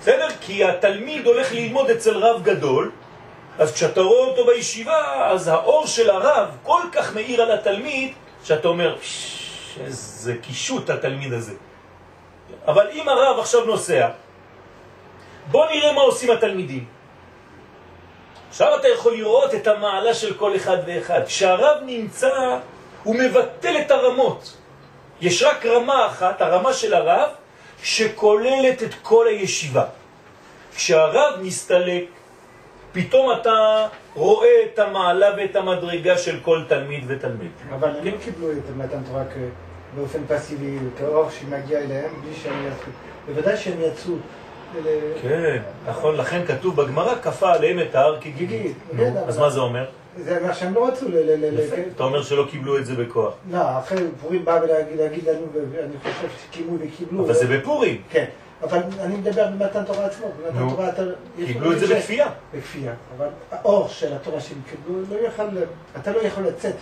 בסדר? 0.00 0.28
כי 0.40 0.64
התלמיד 0.64 1.26
הולך 1.26 1.52
ללמוד 1.52 1.90
אצל 1.90 2.16
רב 2.16 2.42
גדול, 2.42 2.90
אז 3.58 3.74
כשאתה 3.74 4.00
רואה 4.00 4.24
אותו 4.24 4.46
בישיבה, 4.46 5.30
אז 5.30 5.48
האור 5.48 5.86
של 5.86 6.10
הרב 6.10 6.56
כל 6.62 6.82
כך 6.92 7.14
מאיר 7.14 7.42
על 7.42 7.50
התלמיד, 7.50 8.12
שאתה 8.44 8.68
אומר, 8.68 8.96
איזה 9.80 10.34
קישוט 10.42 10.90
התלמיד 10.90 11.32
הזה. 11.32 11.54
אבל 12.66 12.86
אם 12.92 13.08
הרב 13.08 13.38
עכשיו 13.38 13.64
נוסע, 13.64 14.08
בוא 15.50 15.66
נראה 15.66 15.92
מה 15.92 16.00
עושים 16.00 16.30
התלמידים. 16.30 16.84
עכשיו 18.52 18.76
אתה 18.80 18.88
יכול 18.88 19.12
לראות 19.16 19.54
את 19.54 19.66
המעלה 19.66 20.14
של 20.14 20.34
כל 20.34 20.56
אחד 20.56 20.76
ואחד. 20.86 21.20
כשהרב 21.26 21.78
נמצא, 21.86 22.58
הוא 23.02 23.16
מבטל 23.16 23.80
את 23.80 23.90
הרמות. 23.90 24.56
יש 25.20 25.42
רק 25.42 25.66
רמה 25.66 26.06
אחת, 26.06 26.40
הרמה 26.40 26.72
של 26.72 26.94
הרב, 26.94 27.28
שכוללת 27.82 28.82
את 28.82 28.94
כל 29.02 29.26
הישיבה. 29.26 29.84
כשהרב 30.74 31.40
מסתלק, 31.42 32.04
פתאום 32.92 33.32
אתה 33.40 33.86
רואה 34.14 34.62
את 34.64 34.78
המעלה 34.78 35.30
ואת 35.36 35.56
המדרגה 35.56 36.18
של 36.18 36.40
כל 36.42 36.62
תלמיד 36.68 37.04
ותלמיד. 37.06 37.50
אבל 37.74 37.88
הם 37.88 38.04
לא 38.04 38.10
קיבלו 38.24 38.52
את 38.52 38.76
מתן 38.76 39.02
תורה 39.08 39.22
באופן 39.96 40.20
פסיבי, 40.28 40.78
כאור 40.98 41.30
שמגיע 41.30 41.78
אליהם, 41.78 42.20
בלי 42.22 42.34
שהם 42.42 42.66
יצאו. 42.66 42.92
בוודאי 43.26 43.56
שהם 43.56 43.80
יצאו. 43.80 44.14
כן, 45.22 45.62
נכון, 45.86 46.16
לכן 46.16 46.46
כתוב 46.46 46.76
בגמרא, 46.76 47.14
כפה 47.14 47.52
עליהם 47.52 47.80
את 47.80 47.94
ההר 47.94 48.20
כגיגית. 48.20 48.76
כן, 48.96 49.12
אז 49.26 49.38
מה 49.38 49.50
זה 49.50 49.60
אומר? 49.60 49.84
זה 50.18 50.40
מה 50.46 50.54
שהם 50.54 50.74
לא 50.74 50.88
רצו. 50.88 51.06
אתה 51.96 52.04
אומר 52.04 52.22
שלא 52.22 52.46
קיבלו 52.50 52.78
את 52.78 52.86
זה 52.86 52.94
בכוח. 52.94 53.34
לא, 53.50 53.78
אחרי 53.78 54.04
פורים 54.20 54.44
בא 54.44 54.60
ולהגיד 54.62 55.28
לנו, 55.28 55.46
ואני 55.54 55.92
חושב 56.02 56.28
שקיימו 56.42 56.76
וקיבלו. 56.80 57.24
אבל 57.24 57.34
זה 57.34 57.46
בפורים. 57.46 58.02
כן. 58.10 58.24
אבל 58.62 58.78
אני 59.00 59.16
מדבר 59.16 59.46
במתן 59.46 59.84
תורה 59.84 60.06
עצמו. 60.06 60.26
במתן 60.38 60.68
תורה 60.70 60.88
אתה... 60.88 61.02
קיבלו 61.46 61.72
את 61.72 61.78
זה 61.78 61.94
בכפייה. 61.94 62.28
בכפייה. 62.54 62.92
אבל 63.16 63.26
האור 63.50 63.88
של 63.88 64.12
התורה 64.12 64.40
שהם 64.40 64.58
קיבלו, 64.70 65.00
לא 65.10 65.28
אתה 65.96 66.12
לא 66.12 66.18
יכול 66.18 66.44
לצאת 66.44 66.74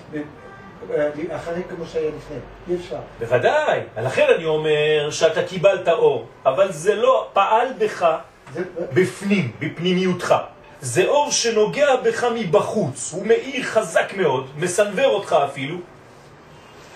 אחרי 1.31 1.63
כמו 1.69 1.87
שהיה 1.87 2.11
לפני. 2.17 2.37
אי 2.69 2.77
אפשר. 2.77 2.97
בוודאי. 3.19 3.81
לכן 4.03 4.27
אני 4.37 4.45
אומר 4.45 5.09
שאתה 5.11 5.43
קיבלת 5.43 5.89
אור, 5.89 6.27
אבל 6.47 6.73
זה 6.73 6.95
לא 6.95 7.29
פעל 7.33 7.69
בך 7.79 8.17
בפנים, 8.95 9.53
בפנימיותך. 9.59 10.35
זה 10.81 11.07
אור 11.07 11.31
שנוגע 11.31 11.97
בך 11.97 12.25
מבחוץ, 12.35 13.13
הוא 13.13 13.27
מאיר 13.27 13.63
חזק 13.63 14.13
מאוד, 14.17 14.47
מסנבר 14.57 15.07
אותך 15.09 15.37
אפילו, 15.45 15.77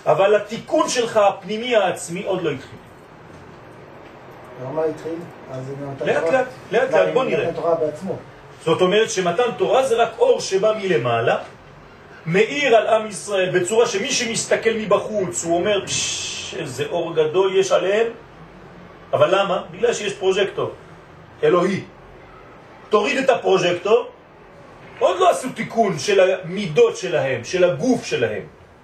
אבל 0.05 0.35
התיקון 0.35 0.89
שלך 0.89 1.17
הפנימי 1.17 1.75
העצמי 1.75 2.23
עוד 2.23 2.43
לא 2.43 2.51
התחיל. 2.51 2.79
מה 4.73 4.81
התחיל? 4.83 5.15
לאט 6.05 6.23
לאט, 6.23 6.45
לאט 6.71 6.91
לאט, 6.93 7.13
בוא 7.13 7.23
נראה. 7.23 7.49
זאת 8.63 8.81
אומרת 8.81 9.09
שמתן 9.09 9.51
תורה 9.57 9.83
זה 9.83 9.95
רק 9.95 10.09
אור 10.19 10.39
שבא 10.41 10.73
מלמעלה, 10.77 11.37
מאיר 12.25 12.75
על 12.75 12.87
עם 12.87 13.07
ישראל 13.07 13.59
בצורה 13.59 13.87
שמי 13.87 14.11
שמסתכל 14.11 14.73
מבחוץ 14.77 15.43
הוא 15.45 15.55
אומר, 15.55 15.85
איזה 16.57 16.85
אור 16.85 17.15
גדול 17.15 17.55
יש 17.55 17.71
עליהם, 17.71 18.07
אבל 19.13 19.39
למה? 19.39 19.63
בגלל 19.71 19.93
שיש 19.93 20.13
פרוז'קטור, 20.13 20.71
אלוהי. 21.43 21.83
תוריד 22.89 23.17
את 23.17 23.29
הפרוז'קטור, 23.29 24.09
עוד 24.99 25.19
לא 25.19 25.29
עשו 25.29 25.49
תיקון 25.49 25.99
של 25.99 26.19
המידות 26.19 26.97
שלהם, 26.97 27.43
של 27.43 27.63
הגוף 27.63 28.05
שלהם. 28.05 28.43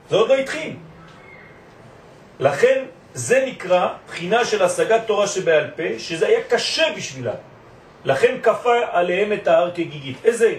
זה 0.10 0.16
עוד 0.16 0.30
לא 0.30 0.36
התחיל. 0.38 0.76
לכן 2.40 2.84
זה 3.14 3.44
נקרא 3.48 3.88
בחינה 4.08 4.46
של 4.46 4.64
השגת 4.64 5.02
תורה 5.08 5.28
שבעל 5.28 5.68
פה, 5.76 6.00
שזה 6.00 6.28
היה 6.28 6.44
קשה 6.44 6.84
בשבילה. 6.98 7.34
לכן 8.06 8.38
כפה 8.44 8.76
עליהם 8.92 9.34
את 9.34 9.48
ההר 9.48 9.72
כגיגית. 9.72 10.18
איזה, 10.26 10.56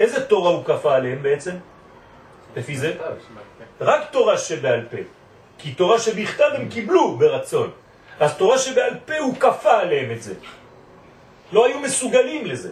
איזה 0.00 0.26
תורה 0.26 0.50
הוא 0.50 0.64
כפה 0.64 0.94
עליהם 0.94 1.22
בעצם? 1.22 1.52
לפי 2.56 2.76
זה? 2.76 2.92
רק 3.80 4.10
תורה 4.10 4.38
שבעל 4.38 4.84
פה. 4.90 4.96
כי 5.58 5.72
תורה 5.72 5.98
שבכתב 5.98 6.50
הם 6.54 6.68
קיבלו 6.68 7.16
ברצון. 7.16 7.70
אז 8.20 8.36
תורה 8.36 8.58
שבעל 8.58 8.94
פה 9.04 9.18
הוא 9.18 9.36
כפה 9.36 9.80
עליהם 9.80 10.10
את 10.10 10.22
זה. 10.22 10.34
לא 11.52 11.66
היו 11.66 11.78
מסוגלים 11.80 12.46
לזה. 12.46 12.70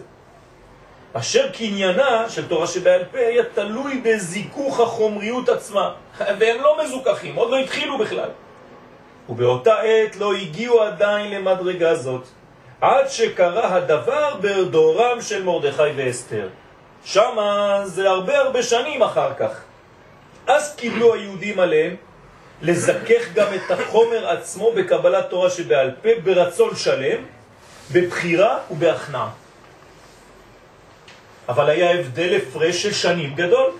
אשר 1.13 1.51
קניינה 1.51 2.29
של 2.29 2.47
תורה 2.47 2.67
שבעל 2.67 3.03
פה 3.11 3.17
היה 3.17 3.43
תלוי 3.53 4.01
בזיכוך 4.03 4.79
החומריות 4.79 5.49
עצמה. 5.49 5.93
והם 6.19 6.61
לא 6.61 6.77
מזוכחים, 6.83 7.35
עוד 7.35 7.51
לא 7.51 7.57
התחילו 7.57 7.97
בכלל. 7.97 8.29
ובאותה 9.29 9.75
עת 9.81 10.15
לא 10.15 10.33
הגיעו 10.33 10.81
עדיין 10.81 11.31
למדרגה 11.31 11.95
זאת, 11.95 12.27
עד 12.81 13.07
שקרה 13.07 13.75
הדבר 13.75 14.35
בדורם 14.41 15.21
של 15.21 15.43
מרדכי 15.43 15.91
ואסתר. 15.95 16.47
שמה 17.05 17.81
זה 17.85 18.09
הרבה 18.09 18.37
הרבה 18.37 18.63
שנים 18.63 19.03
אחר 19.03 19.33
כך. 19.33 19.64
אז 20.47 20.75
קיבלו 20.75 21.13
היהודים 21.13 21.59
עליהם 21.59 21.95
לזכך 22.61 23.33
גם 23.33 23.47
את 23.53 23.71
החומר 23.71 24.29
עצמו 24.29 24.71
בקבלת 24.71 25.29
תורה 25.29 25.49
שבעל 25.49 25.91
פה, 26.01 26.09
ברצון 26.23 26.75
שלם, 26.75 27.23
בבחירה 27.91 28.59
ובהכנעה. 28.71 29.29
אבל 31.49 31.69
היה 31.69 31.99
הבדל 31.99 32.37
הפרש 32.37 32.83
של 32.83 32.93
שנים 32.93 33.35
גדול 33.35 33.71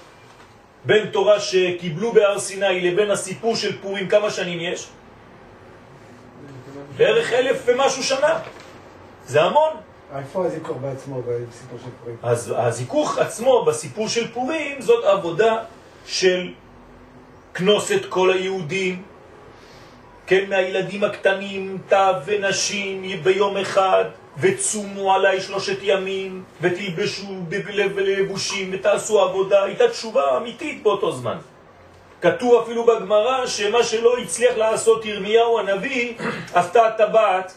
בין 0.86 1.10
תורה 1.10 1.39
שקיבלו 1.39 2.12
בהר 2.12 2.39
סיני 2.39 2.82
לבין 2.82 3.12
הסיפור 3.12 3.56
של 3.56 3.82
פורים, 3.82 4.08
כמה 4.08 4.30
שנים 4.30 4.60
יש? 4.60 4.88
בערך 6.97 7.34
אלף 7.34 7.62
ומשהו 7.65 8.04
שנה. 8.04 8.39
זה 9.25 9.41
המון. 9.41 9.73
איפה 10.17 10.45
הזיכוך 10.45 10.78
בעצמו 10.78 11.21
בסיפור 11.21 11.80
של 11.84 11.89
פורים? 11.99 12.17
אז 12.23 12.54
הזיכוך 12.58 13.17
עצמו 13.17 13.65
בסיפור 13.65 14.08
של 14.08 14.32
פורים 14.32 14.82
זאת 14.82 15.04
עבודה 15.04 15.63
של 16.06 16.52
כנוס 17.54 17.91
את 17.91 18.06
כל 18.06 18.32
היהודים, 18.32 19.04
כן, 20.28 20.50
מהילדים 20.50 21.04
הקטנים, 21.04 21.78
טף 21.89 22.15
ונשים 22.26 23.04
ביום 23.24 23.58
אחד, 23.58 24.06
וצומו 24.38 25.13
עליי 25.13 25.41
שלושת 25.41 25.78
ימים, 25.82 26.44
ותלבשו 26.62 27.36
בלבושים 27.50 28.70
ותעשו 28.74 29.22
עבודה, 29.22 29.63
הייתה 29.63 29.89
תשובה 29.89 30.38
אמיתית 30.38 30.84
באותו 30.84 31.12
זמן. 31.12 31.38
כתוב 32.22 32.62
אפילו 32.63 32.86
בגמרא 32.86 33.48
שמה 33.48 33.84
שלא 33.84 34.18
הצליח 34.18 34.58
לעשות 34.58 35.06
ירמיהו 35.06 35.60
הנביא, 35.60 36.13
עשתה 36.54 36.88
הטבעת 36.88 37.54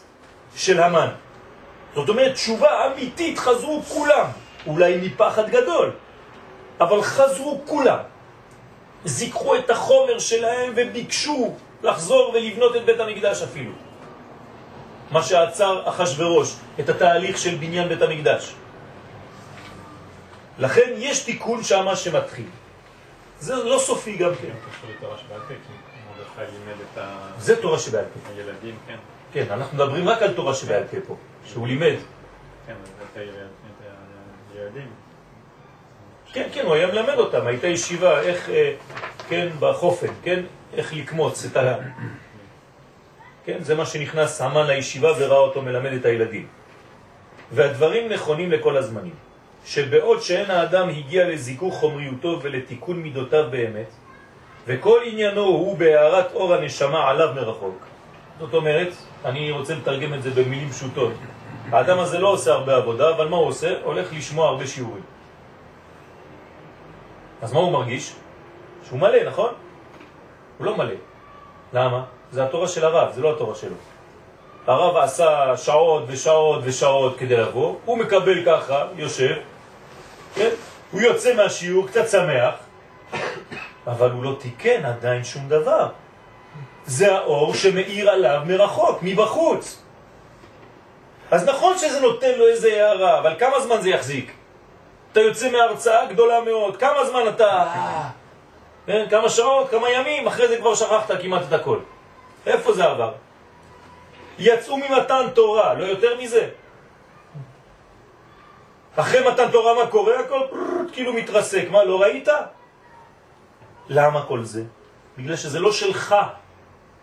של 0.55 0.79
המן. 0.79 1.09
זאת 1.95 2.09
אומרת, 2.09 2.33
תשובה 2.33 2.87
אמיתית 2.87 3.39
חזרו 3.39 3.81
כולם, 3.81 4.25
אולי 4.67 4.97
מפחד 4.97 5.49
גדול, 5.49 5.91
אבל 6.81 7.01
חזרו 7.01 7.61
כולם. 7.65 7.99
זיקחו 9.05 9.55
את 9.55 9.69
החומר 9.69 10.19
שלהם 10.19 10.73
וביקשו 10.75 11.55
לחזור 11.83 12.31
ולבנות 12.33 12.75
את 12.75 12.85
בית 12.85 12.99
המקדש 12.99 13.41
אפילו. 13.41 13.71
מה 15.11 15.23
שעצר 15.23 15.89
אחשוורוש, 15.89 16.55
את 16.79 16.89
התהליך 16.89 17.37
של 17.37 17.55
בניין 17.55 17.89
בית 17.89 18.01
המקדש. 18.01 18.53
לכן 20.59 20.93
יש 20.97 21.19
תיקון 21.19 21.63
שמה 21.63 21.95
שמתחיל. 21.95 22.49
זה 23.39 23.55
לא 23.55 23.79
סופי 23.79 24.17
גם 24.17 24.31
כן. 24.35 24.47
זה 27.37 27.61
תורה 27.61 27.79
שבעל 27.79 28.05
פה. 28.13 28.29
הילדים, 28.35 28.75
כן. 28.87 28.97
כן, 29.33 29.45
אנחנו 29.51 29.77
מדברים 29.77 30.09
רק 30.09 30.21
על 30.21 30.33
תורה 30.33 30.53
שבעל 30.53 30.83
פה 30.91 30.97
פה, 31.07 31.15
שהוא 31.45 31.67
לימד. 31.67 31.95
כן, 32.67 32.73
את 33.13 33.17
הילדים. 34.55 34.91
כן, 36.33 36.47
כן, 36.53 36.65
הוא 36.65 36.73
היה 36.73 36.87
מלמד 36.87 37.17
אותם, 37.17 37.47
הייתה 37.47 37.67
ישיבה, 37.67 38.21
איך, 38.21 38.49
אה, 38.49 38.73
כן, 39.29 39.47
בחופן, 39.59 40.07
כן, 40.23 40.43
איך 40.73 40.93
לקמוץ 40.93 41.45
את 41.45 41.57
ה... 41.57 41.75
כן, 43.45 43.57
זה 43.59 43.75
מה 43.75 43.85
שנכנס 43.85 44.41
המן 44.41 44.67
לישיבה 44.67 45.11
וראה 45.19 45.37
אותו 45.37 45.61
מלמד 45.61 45.93
את 45.93 46.05
הילדים. 46.05 46.47
והדברים 47.51 48.09
נכונים 48.09 48.51
לכל 48.51 48.77
הזמנים. 48.77 49.13
שבעוד 49.65 50.21
שאין 50.21 50.51
האדם 50.51 50.89
הגיע 50.89 51.27
לזיכוך 51.27 51.75
חומריותו 51.75 52.39
ולתיקון 52.41 52.99
מידותיו 52.99 53.45
באמת, 53.51 53.89
וכל 54.67 54.99
עניינו 55.05 55.41
הוא 55.41 55.77
בהערת 55.77 56.33
אור 56.33 56.53
הנשמה 56.53 57.09
עליו 57.09 57.29
מרחוק. 57.35 57.85
זאת 58.39 58.53
אומרת, 58.53 58.87
אני 59.25 59.51
רוצה 59.51 59.75
לתרגם 59.75 60.13
את 60.13 60.23
זה 60.23 60.29
במילים 60.29 60.69
פשוטות. 60.69 61.13
האדם 61.71 61.99
הזה 61.99 62.19
לא 62.19 62.27
עושה 62.27 62.51
הרבה 62.51 62.75
עבודה, 62.75 63.09
אבל 63.09 63.27
מה 63.27 63.37
הוא 63.37 63.47
עושה? 63.47 63.73
הולך 63.83 64.13
לשמוע 64.13 64.47
הרבה 64.47 64.67
שיעורים. 64.67 65.03
אז 67.41 67.53
מה 67.53 67.59
הוא 67.59 67.71
מרגיש? 67.71 68.13
שהוא 68.87 68.99
מלא, 68.99 69.23
נכון? 69.23 69.53
הוא 70.57 70.65
לא 70.65 70.77
מלא. 70.77 70.95
למה? 71.73 72.03
זה 72.31 72.43
התורה 72.43 72.67
של 72.67 72.85
הרב, 72.85 73.11
זה 73.13 73.21
לא 73.21 73.35
התורה 73.35 73.55
שלו. 73.55 73.75
הרב 74.67 74.97
עשה 74.97 75.57
שעות 75.57 76.03
ושעות 76.07 76.61
ושעות 76.63 77.17
כדי 77.17 77.37
לבוא, 77.37 77.75
הוא 77.85 77.97
מקבל 77.97 78.45
ככה, 78.45 78.85
יושב, 78.95 79.35
כן? 80.35 80.49
הוא 80.91 81.01
יוצא 81.01 81.35
מהשיעור 81.35 81.87
קצת 81.87 82.09
שמח, 82.09 82.53
אבל 83.87 84.11
הוא 84.11 84.23
לא 84.23 84.35
תיקן 84.39 84.85
עדיין 84.85 85.23
שום 85.23 85.49
דבר. 85.49 85.87
זה 86.85 87.15
האור 87.15 87.53
שמאיר 87.53 88.09
עליו 88.09 88.41
מרחוק, 88.45 88.99
מבחוץ. 89.01 89.81
אז 91.31 91.45
נכון 91.45 91.77
שזה 91.77 91.99
נותן 91.99 92.37
לו 92.37 92.47
איזה 92.47 92.67
הערה, 92.67 93.19
אבל 93.19 93.35
כמה 93.39 93.59
זמן 93.59 93.81
זה 93.81 93.89
יחזיק? 93.89 94.33
אתה 95.11 95.19
יוצא 95.19 95.51
מהרצאה 95.51 96.05
גדולה 96.05 96.41
מאוד, 96.41 96.77
כמה 96.77 97.05
זמן 97.05 97.27
אתה... 97.27 97.73
כן, 98.85 99.05
כמה 99.09 99.29
שעות, 99.29 99.69
כמה 99.69 99.89
ימים, 99.89 100.27
אחרי 100.27 100.47
זה 100.47 100.57
כבר 100.57 100.75
שכחת 100.75 101.11
כמעט 101.21 101.41
את 101.47 101.53
הכל. 101.53 101.79
איפה 102.45 102.73
זה 102.73 102.85
עבר? 102.85 103.11
יצאו 104.39 104.77
ממתן 104.77 105.25
תורה, 105.33 105.73
לא 105.73 105.83
יותר 105.83 106.17
מזה. 106.21 106.49
אחרי 108.95 109.27
מתן 109.27 109.51
תורה 109.51 109.83
מה 109.83 109.91
קורה? 109.91 110.19
הכל 110.19 110.41
כאילו 110.91 111.13
מתרסק. 111.13 111.65
מה, 111.71 111.83
לא 111.83 112.01
ראית? 112.01 112.27
למה 113.89 114.25
כל 114.25 114.43
זה? 114.43 114.63
בגלל 115.17 115.35
שזה 115.35 115.59
לא 115.59 115.71
שלך. 115.71 116.15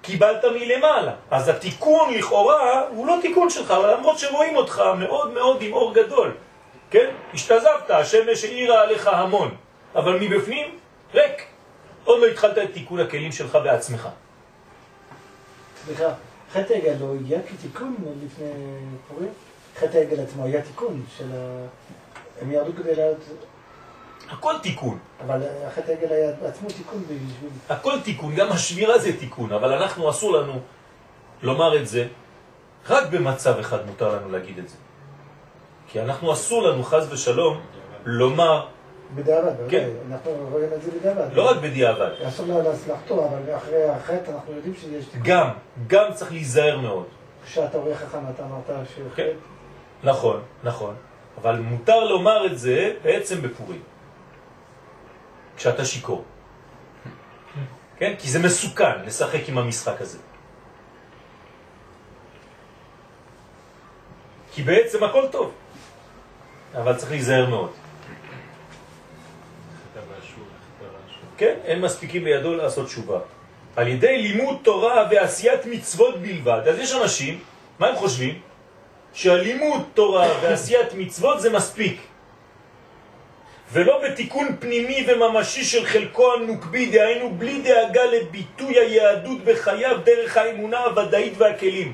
קיבלת 0.02 0.44
מלמעלה. 0.44 1.12
אז 1.30 1.48
התיקון 1.48 2.14
לכאורה 2.14 2.82
הוא 2.88 3.06
לא 3.06 3.16
תיקון 3.22 3.50
שלך, 3.50 3.70
למרות 3.70 4.18
שרואים 4.18 4.56
אותך 4.56 4.82
מאוד 4.98 5.32
מאוד 5.32 5.62
עם 5.62 5.72
אור 5.72 5.94
גדול. 5.94 6.34
כן? 6.90 7.14
השתזבת, 7.34 7.90
השמש 7.90 8.44
העירה 8.44 8.82
עליך 8.82 9.06
המון, 9.06 9.56
אבל 9.94 10.18
מבפנים 10.20 10.78
ריק. 11.14 11.46
עוד 12.04 12.20
לא 12.22 12.26
התחלת 12.26 12.58
את 12.58 12.72
תיקון 12.72 13.00
הכלים 13.00 13.32
שלך 13.32 13.58
בעצמך. 13.64 14.08
סליחה, 15.84 16.08
חטא 16.52 16.72
העגל 16.72 16.94
לא 17.00 17.14
הגיע 17.14 17.38
כתיקון 17.42 17.96
לפני 18.24 18.46
פורים? 19.08 19.28
חטא 19.76 19.96
העגל 19.96 20.20
עצמו 20.20 20.44
היה 20.44 20.62
תיקון 20.62 21.04
של 21.16 21.32
ה... 21.32 21.66
הם 22.42 22.52
ירדו 22.52 22.72
כדי 22.76 22.94
לעלות... 22.94 23.18
הכל 24.30 24.54
תיקון. 24.62 24.98
אבל 25.26 25.40
חטא 25.74 25.90
העגל 25.90 26.12
היה 26.12 26.32
עצמו 26.44 26.68
תיקון 26.68 27.02
בשביל... 27.02 27.50
הכל 27.68 28.00
תיקון, 28.04 28.34
גם 28.34 28.52
השמירה 28.52 28.98
זה 28.98 29.18
תיקון, 29.18 29.52
אבל 29.52 29.72
אנחנו 29.72 30.10
אסור 30.10 30.32
לנו 30.32 30.60
לומר 31.42 31.76
את 31.76 31.88
זה, 31.88 32.06
רק 32.88 33.08
במצב 33.10 33.58
אחד 33.58 33.86
מותר 33.86 34.16
לנו 34.16 34.30
להגיד 34.30 34.58
את 34.58 34.68
זה. 34.68 34.76
כי 35.96 36.02
אנחנו 36.02 36.32
אסור 36.32 36.62
לנו 36.62 36.82
חז 36.82 37.12
ושלום 37.12 37.60
לומר, 38.04 38.66
בדיעבד, 39.14 39.52
כן. 39.68 39.88
אנחנו 40.10 40.48
רואים 40.52 40.68
את 40.72 40.82
זה 40.82 40.90
בדיעבד. 40.90 41.32
לא 41.32 41.50
רק 41.50 41.56
בדיעבד, 41.56 42.10
אסור 42.28 42.46
לחטוא, 42.88 43.28
אבל 43.28 43.56
אחרי 43.56 43.84
החטא 43.84 44.30
אנחנו 44.30 44.52
יודעים 44.52 44.74
שיש. 44.74 45.04
גם, 45.22 45.48
גם 45.86 46.12
צריך 46.14 46.32
להיזהר 46.32 46.78
מאוד. 46.78 47.06
כשאתה 47.44 47.78
רואה 47.78 47.94
חכם 47.94 48.18
אתה 48.34 48.44
אמרת 48.44 48.66
כן. 48.66 49.04
שחטא. 49.10 49.30
נכון, 50.04 50.42
נכון. 50.64 50.94
אבל 51.40 51.58
מותר 51.58 52.04
לומר 52.04 52.46
את 52.46 52.58
זה 52.58 52.92
בעצם 53.02 53.42
בפורים. 53.42 53.82
כשאתה 55.56 55.84
שיקור. 55.84 56.24
כן? 57.96 58.14
כי 58.18 58.28
זה 58.28 58.38
מסוכן 58.38 59.04
לשחק 59.04 59.48
עם 59.48 59.58
המשחק 59.58 60.00
הזה. 60.00 60.18
כי 64.52 64.62
בעצם 64.62 65.04
הכל 65.04 65.24
טוב, 65.32 65.52
אבל 66.76 66.96
צריך 66.96 67.10
להיזהר 67.10 67.46
מאוד. 67.46 67.70
כן, 71.36 71.54
אין 71.64 71.80
מספיקים 71.80 72.24
בידו 72.24 72.54
לעשות 72.54 72.86
תשובה. 72.86 73.18
על 73.76 73.88
ידי 73.88 74.22
לימוד 74.22 74.56
תורה 74.62 75.08
ועשיית 75.10 75.66
מצוות 75.66 76.16
בלבד. 76.22 76.60
אז 76.68 76.78
יש 76.78 76.94
אנשים, 76.94 77.40
מה 77.78 77.86
הם 77.86 77.96
חושבים? 77.96 78.40
שהלימוד 79.12 79.82
תורה 79.94 80.28
ועשיית 80.42 80.94
מצוות 80.94 81.40
זה 81.40 81.50
מספיק. 81.52 82.00
ולא 83.72 84.02
בתיקון 84.04 84.56
פנימי 84.60 85.06
וממשי 85.08 85.64
של 85.64 85.86
חלקו 85.86 86.34
הנוקבי, 86.34 86.90
דהיינו 86.90 87.34
בלי 87.34 87.62
דאגה 87.62 88.04
לביטוי 88.04 88.78
היהדות 88.78 89.44
בחייו 89.44 89.96
דרך 90.04 90.36
האמונה 90.36 90.78
הוודאית 90.80 91.32
והכלים. 91.36 91.92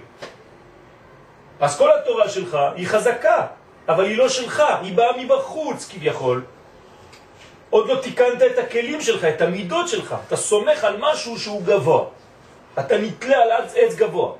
אז 1.60 1.78
כל 1.78 1.90
התורה 1.98 2.28
שלך 2.28 2.58
היא 2.76 2.86
חזקה, 2.86 3.46
אבל 3.88 4.04
היא 4.04 4.18
לא 4.18 4.28
שלך, 4.28 4.62
היא 4.82 4.96
באה 4.96 5.16
מבחוץ 5.16 5.88
כביכול. 5.92 6.44
עוד 7.70 7.88
לא 7.88 7.96
תיקנת 8.02 8.42
את 8.42 8.58
הכלים 8.58 9.00
שלך, 9.00 9.24
את 9.24 9.40
המידות 9.40 9.88
שלך. 9.88 10.16
אתה 10.28 10.36
סומך 10.36 10.84
על 10.84 10.96
משהו 10.98 11.38
שהוא 11.38 11.62
גבוה. 11.62 12.04
אתה 12.78 12.98
נתלה 12.98 13.36
על 13.36 13.50
עץ, 13.74 13.94
גבוה. 13.94 14.32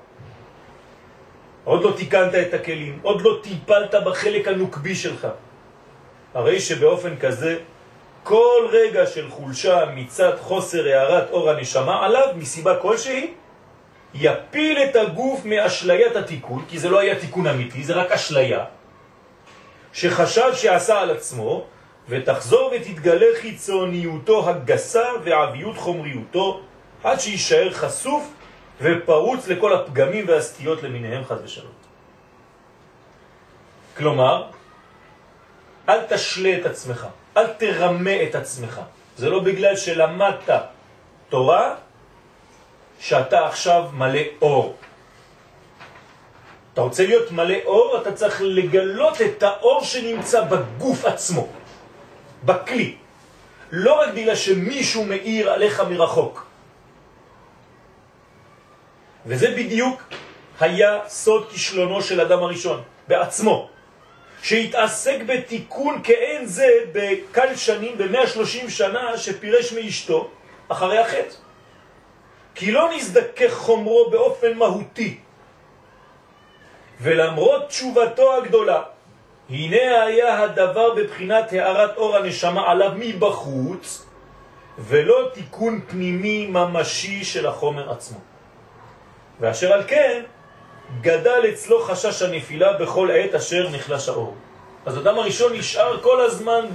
עוד 1.65 1.83
לא 1.83 1.93
תיקנת 1.97 2.35
את 2.35 2.55
הכלים, 2.55 2.99
עוד 3.03 3.21
לא 3.23 3.39
טיפלת 3.43 3.95
בחלק 4.07 4.49
הנוקבי 4.49 4.95
שלך. 4.95 5.29
הרי 6.35 6.61
שבאופן 6.61 7.17
כזה, 7.17 7.59
כל 8.23 8.69
רגע 8.71 9.07
של 9.07 9.31
חולשה 9.31 9.85
מצד 9.95 10.33
חוסר 10.41 10.89
הערת 10.89 11.31
אור 11.31 11.51
הנשמה 11.51 12.05
עליו, 12.05 12.29
מסיבה 12.37 12.77
כלשהי, 12.77 13.35
יפיל 14.15 14.79
את 14.79 14.97
הגוף 14.97 15.45
מאשליית 15.45 16.17
התיקון, 16.17 16.65
כי 16.69 16.79
זה 16.79 16.89
לא 16.89 16.99
היה 17.01 17.21
תיקון 17.21 17.47
אמיתי, 17.47 17.85
זה 17.85 17.95
רק 17.95 18.13
אשליה, 18.13 18.65
שחשב 19.93 20.55
שעשה 20.55 21.01
על 21.01 21.11
עצמו, 21.11 21.65
ותחזור 22.09 22.73
ותתגלה 22.77 23.27
חיצוניותו 23.41 24.51
הגסה 24.51 25.05
ועביות 25.25 25.77
חומריותו, 25.77 26.61
עד 27.05 27.21
שישאר 27.21 27.71
חשוף 27.71 28.33
ופרוץ 28.81 29.49
לכל 29.49 29.73
הפגמים 29.73 30.25
והסטיות 30.29 30.83
למיניהם 30.83 31.25
חז 31.25 31.39
ושלום. 31.45 31.73
כלומר, 33.97 34.47
אל 35.89 36.01
תשלה 36.09 36.59
את 36.61 36.67
עצמך, 36.67 37.07
אל 37.37 37.47
תרמה 37.47 38.23
את 38.23 38.35
עצמך. 38.35 38.81
זה 39.17 39.31
לא 39.31 39.41
בגלל 39.41 39.77
שלמדת 39.77 40.51
תורה 41.29 41.75
שאתה 43.01 43.47
עכשיו 43.47 43.91
מלא 43.93 44.21
אור. 44.43 44.77
אתה 46.73 46.81
רוצה 46.81 47.07
להיות 47.07 47.33
מלא 47.33 47.57
אור, 47.65 47.99
אתה 48.03 48.13
צריך 48.13 48.43
לגלות 48.45 49.21
את 49.21 49.43
האור 49.43 49.85
שנמצא 49.85 50.45
בגוף 50.45 51.05
עצמו, 51.05 51.49
בכלי. 52.45 52.97
לא 53.73 54.01
רק 54.01 54.09
בגלל 54.15 54.35
שמישהו 54.35 55.05
מאיר 55.05 55.53
עליך 55.53 55.81
מרחוק. 55.81 56.47
וזה 59.27 59.51
בדיוק 59.51 60.03
היה 60.61 60.99
סוד 61.09 61.51
כישלונו 61.51 62.03
של 62.03 62.21
אדם 62.21 62.39
הראשון, 62.43 62.83
בעצמו, 63.09 63.69
שהתעסק 64.43 65.19
בתיקון 65.27 66.01
כאין 66.05 66.47
זה 66.47 66.69
בקל 66.93 67.57
שנים, 67.57 67.99
ב-130 67.99 68.71
שנה 68.71 69.19
שפירש 69.19 69.73
מאשתו 69.73 70.31
אחרי 70.69 70.99
החטא. 70.99 71.35
כי 72.55 72.73
לא 72.73 72.91
נזדכך 72.97 73.53
חומרו 73.53 74.11
באופן 74.11 74.53
מהותי. 74.53 75.19
ולמרות 77.01 77.69
תשובתו 77.69 78.37
הגדולה, 78.37 78.83
הנה 79.51 80.05
היה 80.05 80.43
הדבר 80.43 80.95
בבחינת 80.95 81.53
הערת 81.53 81.97
אור 81.97 82.17
הנשמה 82.17 82.71
עליו 82.71 82.91
מבחוץ, 82.97 84.07
ולא 84.79 85.29
תיקון 85.35 85.81
פנימי 85.89 86.47
ממשי 86.47 87.25
של 87.25 87.47
החומר 87.47 87.91
עצמו. 87.91 88.19
ואשר 89.41 89.73
על 89.73 89.83
כן, 89.87 90.23
גדל 91.01 91.41
אצלו 91.53 91.83
חשש 91.83 92.23
הנפילה 92.23 92.73
בכל 92.73 93.11
עת 93.11 93.35
אשר 93.35 93.69
נחלש 93.71 94.09
האור. 94.09 94.35
אז 94.87 94.99
אדם 94.99 95.19
הראשון 95.19 95.53
נשאר 95.53 96.03
כל 96.03 96.21
הזמן 96.21 96.67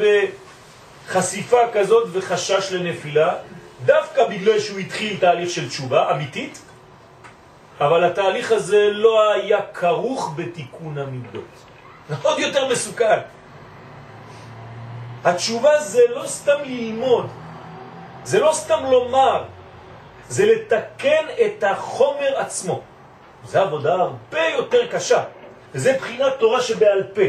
בחשיפה 1.08 1.58
כזאת 1.74 2.08
וחשש 2.12 2.72
לנפילה, 2.72 3.36
דווקא 3.86 4.28
בגלל 4.28 4.60
שהוא 4.60 4.80
התחיל 4.80 5.18
תהליך 5.20 5.50
של 5.50 5.70
תשובה 5.70 6.12
אמיתית, 6.12 6.62
אבל 7.80 8.04
התהליך 8.04 8.52
הזה 8.52 8.90
לא 8.92 9.32
היה 9.32 9.62
כרוך 9.74 10.34
בתיקון 10.36 10.98
המידות. 10.98 11.54
עוד 12.24 12.40
יותר 12.40 12.68
מסוכן. 12.72 13.20
התשובה 15.24 15.80
זה 15.80 16.02
לא 16.16 16.28
סתם 16.28 16.58
ללמוד, 16.64 17.28
זה 18.24 18.40
לא 18.40 18.52
סתם 18.54 18.84
לומר, 18.92 19.44
זה 20.28 20.46
לתקן 20.46 21.26
את 21.46 21.64
החומר 21.64 22.38
עצמו. 22.38 22.82
זו 23.44 23.60
עבודה 23.60 23.94
הרבה 23.94 24.48
יותר 24.58 24.88
קשה. 24.92 25.24
וזה 25.74 25.98
בחינת 25.98 26.34
תורה 26.40 26.62
שבעל 26.62 27.04
פה. 27.04 27.22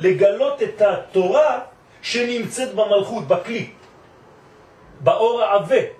לגלות 0.00 0.62
את 0.62 0.82
התורה 0.82 1.58
שנמצאת 2.02 2.74
במלכות, 2.74 3.28
בכלי, 3.28 3.70
באור 5.00 5.42
העבה. 5.42 5.99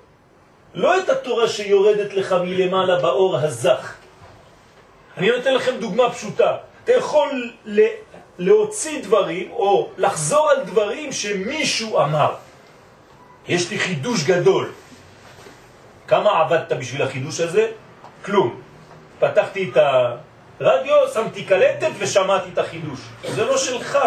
לא 0.74 1.00
את 1.00 1.08
התורה 1.08 1.48
שיורדת 1.48 2.12
לך 2.12 2.32
מלמעלה 2.32 3.00
באור 3.00 3.36
הזך. 3.36 3.94
אני 5.16 5.30
נותן 5.30 5.54
לכם 5.54 5.72
דוגמה 5.80 6.10
פשוטה. 6.10 6.56
אתה 6.84 6.92
יכול 6.92 7.52
להוציא 8.38 9.02
דברים 9.02 9.50
או 9.50 9.90
לחזור 9.98 10.50
על 10.50 10.64
דברים 10.64 11.12
שמישהו 11.12 11.98
אמר. 11.98 12.34
יש 13.48 13.70
לי 13.70 13.78
חידוש 13.78 14.24
גדול. 14.24 14.72
כמה 16.06 16.40
עבדת 16.40 16.72
בשביל 16.72 17.02
החידוש 17.02 17.40
הזה? 17.40 17.70
כלום. 18.24 18.60
פתחתי 19.18 19.70
את 19.70 19.76
הרדיו, 20.60 20.94
שמתי 21.14 21.44
קלטת 21.44 21.90
ושמעתי 21.98 22.48
את 22.52 22.58
החידוש. 22.58 23.00
זה 23.28 23.44
לא 23.44 23.56
שלך. 23.58 23.98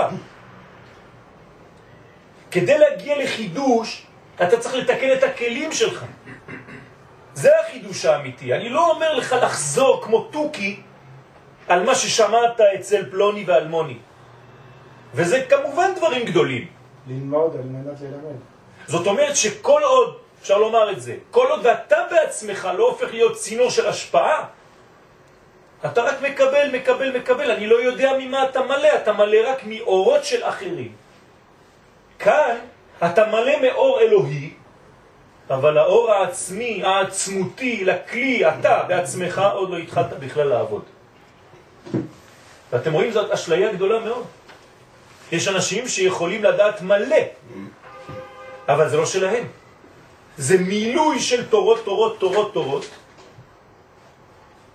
כדי 2.51 2.77
להגיע 2.77 3.23
לחידוש, 3.23 4.03
אתה 4.35 4.59
צריך 4.59 4.75
לתקן 4.75 5.13
את 5.13 5.23
הכלים 5.23 5.71
שלך. 5.71 6.05
זה 7.33 7.49
החידוש 7.59 8.05
האמיתי. 8.05 8.53
אני 8.53 8.69
לא 8.69 8.91
אומר 8.91 9.13
לך 9.13 9.35
לחזור 9.41 10.01
כמו 10.03 10.27
טוקי 10.31 10.81
על 11.67 11.83
מה 11.83 11.95
ששמעת 11.95 12.61
אצל 12.61 13.09
פלוני 13.11 13.43
ואלמוני. 13.47 13.97
וזה 15.13 15.45
כמובן 15.49 15.91
דברים 15.95 16.25
גדולים. 16.25 16.67
ללמוד 17.07 17.55
על 17.55 17.63
מנת 17.63 18.01
ללמד. 18.01 18.35
זאת 18.87 19.07
אומרת 19.07 19.35
שכל 19.35 19.81
עוד, 19.83 20.17
אפשר 20.41 20.57
לומר 20.57 20.91
את 20.91 21.01
זה, 21.01 21.15
כל 21.31 21.47
עוד 21.49 21.65
ואתה 21.65 21.97
בעצמך 22.11 22.69
לא 22.77 22.89
הופך 22.89 23.13
להיות 23.13 23.35
צינור 23.35 23.69
של 23.69 23.87
השפעה, 23.87 24.45
אתה 25.85 26.01
רק 26.01 26.21
מקבל, 26.21 26.71
מקבל, 26.73 27.17
מקבל. 27.17 27.51
אני 27.51 27.67
לא 27.67 27.75
יודע 27.75 28.11
ממה 28.19 28.43
אתה 28.43 28.61
מלא, 28.61 28.95
אתה 28.95 29.13
מלא 29.13 29.37
רק 29.49 29.61
מאורות 29.65 30.25
של 30.25 30.43
אחרים. 30.43 30.91
כאן 32.19 32.57
אתה 33.05 33.27
מלא 33.27 33.61
מאור 33.61 33.99
אלוהי, 34.01 34.53
אבל 35.53 35.77
האור 35.77 36.11
העצמי, 36.11 36.83
העצמותי, 36.83 37.85
לכלי, 37.85 38.49
אתה 38.49 38.83
בעצמך 38.87 39.41
עוד 39.53 39.69
לא 39.69 39.77
התחלת 39.77 40.19
בכלל 40.19 40.47
לעבוד. 40.47 40.81
ואתם 42.71 42.93
רואים 42.93 43.11
זאת 43.11 43.31
אשליה 43.31 43.73
גדולה 43.73 43.99
מאוד. 43.99 44.25
יש 45.31 45.47
אנשים 45.47 45.87
שיכולים 45.87 46.43
לדעת 46.43 46.81
מלא, 46.81 47.23
אבל 48.67 48.89
זה 48.89 48.97
לא 48.97 49.05
שלהם. 49.05 49.47
זה 50.37 50.57
מילוי 50.57 51.19
של 51.19 51.49
תורות, 51.49 51.85
תורות, 51.85 52.19
תורות, 52.19 52.53
תורות, 52.53 52.85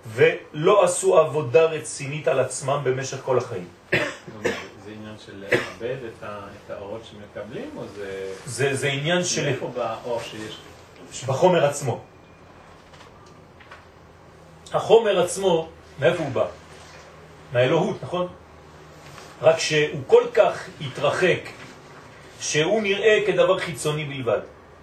ולא 0.07 0.83
עשו 0.83 1.19
עבודה 1.19 1.63
רצינית 1.63 2.27
על 2.27 2.39
עצמם 2.39 2.79
במשך 2.83 3.17
כל 3.25 3.37
החיים. 3.37 3.67
זה 3.91 4.91
עניין 4.95 5.15
של 5.25 5.33
לאבד 5.35 5.97
את 6.15 6.71
האורות 6.71 7.01
שמקבלים, 7.11 7.69
או 7.77 7.83
זה... 7.95 8.33
זה, 8.45 8.75
זה 8.75 8.87
עניין 8.87 9.23
של... 9.23 9.47
איפה 9.47 9.71
באור 9.75 10.21
שיש? 10.21 10.57
בחומר 11.27 11.65
עצמו. 11.65 11.99
החומר 14.73 15.23
עצמו, 15.23 15.69
מאיפה 15.99 16.23
הוא 16.23 16.31
בא? 16.31 16.45
מהאלוהות, 17.53 18.03
נכון? 18.03 18.27
רק 19.41 19.59
שהוא 19.59 20.01
כל 20.07 20.23
כך 20.33 20.69
התרחק, 20.81 21.39
שהוא 22.39 22.81
נראה 22.81 23.19
כדבר 23.27 23.59
חיצוני 23.59 24.05
בלבד. 24.05 24.39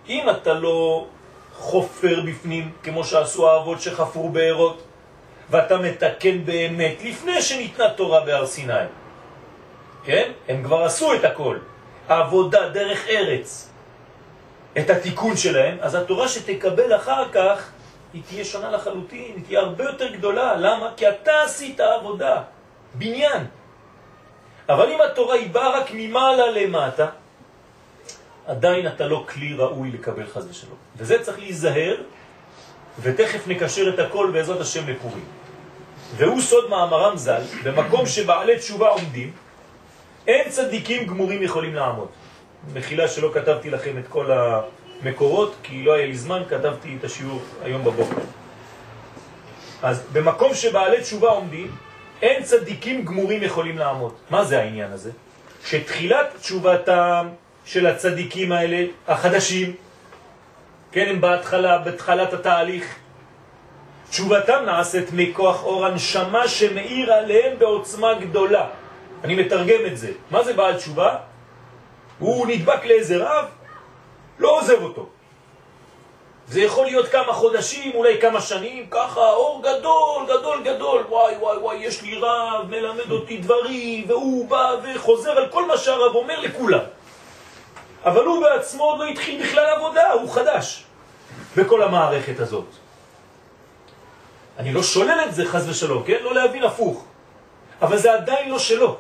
אם 0.09 0.31
אתה 0.31 0.55
לא 0.55 1.07
חופר 1.55 2.21
בפנים, 2.27 2.73
כמו 2.83 3.05
שעשו 3.05 3.51
האבות 3.51 3.81
שחפרו 3.81 4.29
בארות, 4.29 4.83
ואתה 5.51 5.79
מתקן 5.79 6.45
באמת, 6.45 6.95
לפני 7.05 7.43
שניתנה 7.43 7.91
תורה 7.91 8.21
בהר 8.21 8.47
סיני, 8.47 8.73
כן? 10.05 10.33
הם 10.49 10.63
כבר 10.65 10.85
עשו 10.85 11.15
את 11.15 11.25
הכל. 11.25 11.59
העבודה 12.09 12.69
דרך 12.69 13.07
ארץ, 13.09 13.71
את 14.79 14.91
התיקון 14.91 15.37
שלהם, 15.37 15.77
אז 15.81 15.95
התורה 15.95 16.29
שתקבל 16.29 16.97
אחר 16.97 17.29
כך, 17.33 17.71
היא 18.13 18.23
תהיה 18.29 18.45
שונה 18.45 18.71
לחלוטין, 18.71 19.33
היא 19.37 19.45
תהיה 19.45 19.61
הרבה 19.61 19.85
יותר 19.85 20.13
גדולה. 20.13 20.57
למה? 20.57 20.91
כי 20.97 21.09
אתה 21.09 21.43
עשית 21.43 21.81
עבודה, 21.81 22.43
בניין. 22.95 23.47
אבל 24.69 24.91
אם 24.93 25.01
התורה 25.01 25.35
היא 25.35 25.51
באה 25.51 25.81
רק 25.81 25.91
ממעלה 25.95 26.51
למטה, 26.51 27.07
עדיין 28.47 28.87
אתה 28.87 29.07
לא 29.07 29.25
כלי 29.29 29.55
ראוי 29.55 29.91
לקבל 29.91 30.27
חז 30.27 30.47
ושלום. 30.51 30.77
וזה 30.97 31.23
צריך 31.23 31.39
להיזהר, 31.39 31.97
ותכף 33.03 33.49
נקשר 33.49 33.95
את 33.95 33.99
הכל 33.99 34.31
בעזרת 34.33 34.61
השם 34.61 34.89
לפורים. 34.89 35.25
והוא 36.17 36.41
סוד 36.41 36.71
מאמרם 36.71 37.17
ז"ל, 37.17 37.43
במקום 37.65 38.07
שבעלי 38.07 38.59
תשובה 38.59 38.89
עומדים, 38.89 39.33
אין 40.27 40.51
צדיקים 40.51 41.07
גמורים 41.07 41.43
יכולים 41.43 41.75
לעמוד. 41.75 42.09
מחילה 42.75 43.09
שלא 43.09 43.31
כתבתי 43.35 43.71
לכם 43.71 43.99
את 43.99 44.09
כל 44.09 44.31
המקורות, 44.33 45.55
כי 45.63 45.83
לא 45.83 45.93
היה 45.93 46.07
לי 46.07 46.17
זמן, 46.17 46.43
כתבתי 46.49 46.97
את 47.01 47.05
השיעור 47.05 47.43
היום 47.63 47.85
בבוקר. 47.85 48.21
אז 49.83 50.03
במקום 50.13 50.55
שבעלי 50.55 51.01
תשובה 51.01 51.29
עומדים, 51.29 51.71
אין 52.23 52.43
צדיקים 52.43 53.05
גמורים 53.05 53.43
יכולים 53.43 53.79
לעמוד. 53.79 54.15
מה 54.31 54.45
זה 54.45 54.61
העניין 54.61 54.93
הזה? 54.93 55.11
שתחילת 55.65 56.27
תשובתם 56.41 57.29
של 57.65 57.87
הצדיקים 57.87 58.53
האלה, 58.53 58.87
החדשים, 59.09 59.75
כן, 60.93 61.07
הם 61.09 61.21
בהתחלה, 61.21 61.79
בתחלת 61.79 62.33
התהליך, 62.33 62.95
תשובתם 64.11 64.63
נעשית 64.67 65.09
מכוח 65.13 65.65
אור 65.65 65.87
הנשמה 65.87 66.49
שמאיר 66.49 67.13
עליהם 67.13 67.59
בעוצמה 67.59 68.15
גדולה. 68.15 68.67
אני 69.25 69.35
מתרגם 69.35 69.87
את 69.87 69.99
זה. 69.99 70.11
מה 70.31 70.45
זה 70.45 70.53
בעל 70.53 70.77
תשובה? 70.77 71.17
הוא 72.19 72.47
נדבק 72.47 72.85
לאיזה 72.85 73.17
רב, 73.17 73.45
לא 74.39 74.59
עוזב 74.59 74.83
אותו. 74.83 75.07
זה 76.49 76.61
יכול 76.61 76.87
להיות 76.87 77.09
כמה 77.09 77.33
חודשים, 77.33 77.95
אולי 77.95 78.21
כמה 78.21 78.41
שנים, 78.41 78.87
ככה, 78.91 79.31
אור 79.31 79.63
גדול, 79.63 80.25
גדול, 80.25 80.63
גדול, 80.65 81.05
וואי, 81.09 81.35
וואי, 81.37 81.57
וואי, 81.57 81.77
יש 81.77 82.03
לי 82.03 82.19
רב, 82.19 82.67
מלמד 82.71 83.11
אותי 83.11 83.37
דברים, 83.37 84.05
והוא 84.09 84.49
בא 84.49 84.77
וחוזר 84.83 85.31
על 85.31 85.49
כל 85.49 85.67
מה 85.67 85.77
שהרב 85.77 86.15
אומר 86.15 86.41
לכולם. 86.41 86.81
אבל 88.05 88.25
הוא 88.25 88.43
בעצמו 88.43 88.85
עוד 88.85 88.99
לא 88.99 89.05
התחיל 89.05 89.43
בכלל 89.43 89.67
עבודה, 89.67 90.13
הוא 90.13 90.31
חדש 90.31 90.85
בכל 91.57 91.83
המערכת 91.83 92.41
הזאת. 92.41 92.67
אני 94.59 94.73
לא 94.73 94.83
שולל 94.83 95.21
את 95.29 95.35
זה 95.35 95.45
חז 95.47 95.69
ושלום, 95.69 96.03
כן? 96.07 96.19
לא 96.23 96.35
להבין 96.35 96.65
הפוך. 96.65 97.05
אבל 97.83 97.97
זה 97.97 98.15
עדיין 98.15 98.51
לא 98.51 98.59
שלו. 98.59 98.97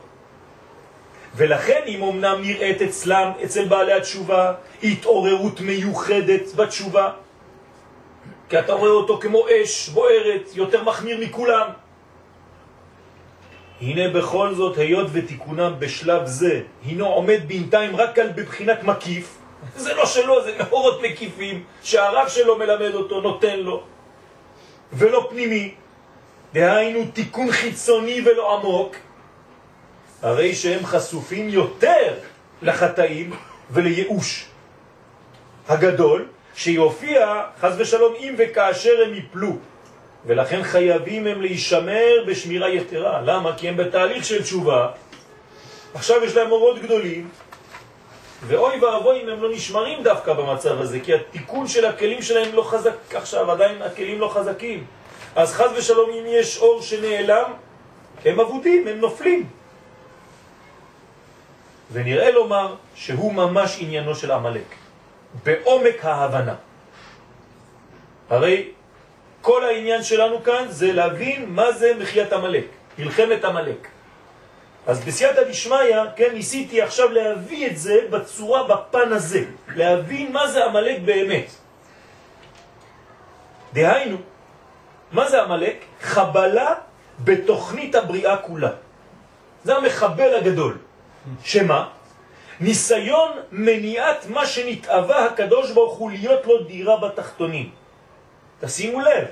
ולכן 1.36 1.82
אם 1.86 2.02
אמנם 2.02 2.42
נראית 2.42 2.82
אצלם, 2.82 3.30
אצל 3.44 3.64
בעלי 3.68 3.92
התשובה, 3.92 4.52
התעוררות 4.82 5.60
מיוחדת 5.60 6.54
בתשובה, 6.56 7.10
כי 8.48 8.58
אתה 8.58 8.72
רואה 8.72 8.90
אותו 8.90 9.18
כמו 9.20 9.46
אש 9.48 9.88
בוערת, 9.88 10.48
יותר 10.54 10.84
מחמיר 10.84 11.18
מכולם. 11.20 11.68
הנה 13.80 14.08
בכל 14.08 14.54
זאת, 14.54 14.78
היות 14.78 15.06
ותיקונם 15.12 15.72
בשלב 15.78 16.26
זה, 16.26 16.60
הינו 16.84 17.06
עומד 17.06 17.40
בינתיים 17.46 17.96
רק 17.96 18.18
על 18.18 18.28
בבחינת 18.28 18.84
מקיף, 18.84 19.38
זה 19.76 19.94
לא 19.94 20.06
שלו, 20.06 20.44
זה 20.44 20.56
מאורות 20.58 21.02
מקיפים, 21.02 21.64
שהרב 21.82 22.28
שלו 22.28 22.58
מלמד 22.58 22.94
אותו, 22.94 23.20
נותן 23.20 23.60
לו, 23.60 23.82
ולא 24.92 25.26
פנימי, 25.30 25.74
דהיינו 26.52 27.00
תיקון 27.12 27.52
חיצוני 27.52 28.20
ולא 28.24 28.58
עמוק, 28.58 28.96
הרי 30.22 30.54
שהם 30.54 30.86
חשופים 30.86 31.48
יותר 31.48 32.14
לחטאים 32.62 33.30
ולייאוש 33.70 34.46
הגדול, 35.68 36.26
שיופיע 36.54 37.42
חז 37.60 37.74
ושלום 37.78 38.14
אם 38.20 38.34
וכאשר 38.38 39.02
הם 39.06 39.14
יפלו. 39.14 39.56
ולכן 40.26 40.62
חייבים 40.62 41.26
הם 41.26 41.42
להישמר 41.42 42.24
בשמירה 42.26 42.68
יתרה. 42.68 43.22
למה? 43.22 43.56
כי 43.56 43.68
הם 43.68 43.76
בתהליך 43.76 44.24
של 44.24 44.42
תשובה, 44.42 44.88
עכשיו 45.94 46.24
יש 46.24 46.36
להם 46.36 46.50
אורות 46.50 46.82
גדולים, 46.82 47.28
ואוי 48.46 48.80
ואבוי 48.80 49.22
אם 49.22 49.28
הם 49.28 49.42
לא 49.42 49.52
נשמרים 49.52 50.02
דווקא 50.02 50.32
במצב 50.32 50.80
הזה, 50.80 51.00
כי 51.00 51.14
התיקון 51.14 51.68
של 51.68 51.84
הכלים 51.84 52.22
שלהם 52.22 52.54
לא 52.54 52.62
חזק 52.62 53.14
עכשיו, 53.14 53.50
עדיין 53.50 53.82
הכלים 53.82 54.20
לא 54.20 54.28
חזקים. 54.28 54.84
אז 55.36 55.52
חז 55.52 55.70
ושלום 55.76 56.10
אם 56.10 56.24
יש 56.26 56.58
אור 56.58 56.82
שנעלם, 56.82 57.52
הם 58.24 58.40
אבודים, 58.40 58.88
הם 58.88 59.00
נופלים. 59.00 59.46
ונראה 61.92 62.30
לומר 62.30 62.74
שהוא 62.94 63.32
ממש 63.32 63.76
עניינו 63.80 64.14
של 64.14 64.32
עמלק, 64.32 64.74
בעומק 65.44 66.04
ההבנה. 66.04 66.54
הרי 68.30 68.68
כל 69.40 69.64
העניין 69.64 70.02
שלנו 70.02 70.44
כאן 70.44 70.64
זה 70.68 70.92
להבין 70.92 71.44
מה 71.48 71.72
זה 71.72 71.92
מחיית 71.98 72.32
עמלק, 72.32 72.66
מלחמת 72.98 73.44
עמלק. 73.44 73.88
אז 74.86 75.04
בסייעתא 75.04 75.42
דשמיא, 75.42 75.78
כן, 76.16 76.34
ניסיתי 76.34 76.82
עכשיו 76.82 77.08
להביא 77.10 77.66
את 77.66 77.76
זה 77.78 77.98
בצורה, 78.10 78.62
בפן 78.68 79.12
הזה, 79.12 79.44
להבין 79.76 80.32
מה 80.32 80.48
זה 80.48 80.64
עמלק 80.64 81.00
באמת. 81.04 81.46
דהיינו, 83.72 84.16
מה 85.12 85.28
זה 85.28 85.42
עמלק? 85.42 85.84
חבלה 86.00 86.74
בתוכנית 87.24 87.94
הבריאה 87.94 88.36
כולה. 88.36 88.70
זה 89.64 89.76
המחבל 89.76 90.34
הגדול. 90.34 90.85
שמה? 91.44 91.88
ניסיון 92.60 93.30
מניעת 93.52 94.26
מה 94.28 94.46
שנתאווה 94.46 95.24
הקדוש 95.24 95.70
ברוך 95.70 95.94
הוא 95.94 96.10
להיות 96.10 96.46
לו 96.46 96.62
דירה 96.62 96.96
בתחתונים. 96.96 97.70
תשימו 98.60 99.00
לב, 99.00 99.24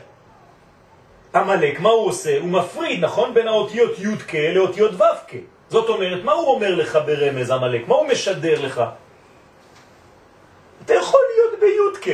המלאק, 1.33 1.81
מה 1.81 1.89
הוא 1.89 2.07
עושה? 2.07 2.39
הוא 2.41 2.49
מפריד, 2.49 3.05
נכון? 3.05 3.35
בין 3.35 3.49
האותיות 3.49 3.99
י' 3.99 4.17
כ' 4.29 4.35
לאותיות 4.35 4.95
ו' 4.95 5.05
כ'. 5.29 5.35
זאת 5.69 5.89
אומרת, 5.89 6.25
מה 6.25 6.33
הוא 6.33 6.49
אומר 6.55 6.75
לך 6.75 6.99
ברמז 7.07 7.51
המלאק? 7.51 7.89
מה 7.89 7.95
הוא 7.95 8.09
משדר 8.09 8.61
לך? 8.67 8.83
אתה 10.85 10.95
יכול 10.95 11.21
להיות 11.35 11.61
בי' 11.61 12.01
כ'. 12.01 12.09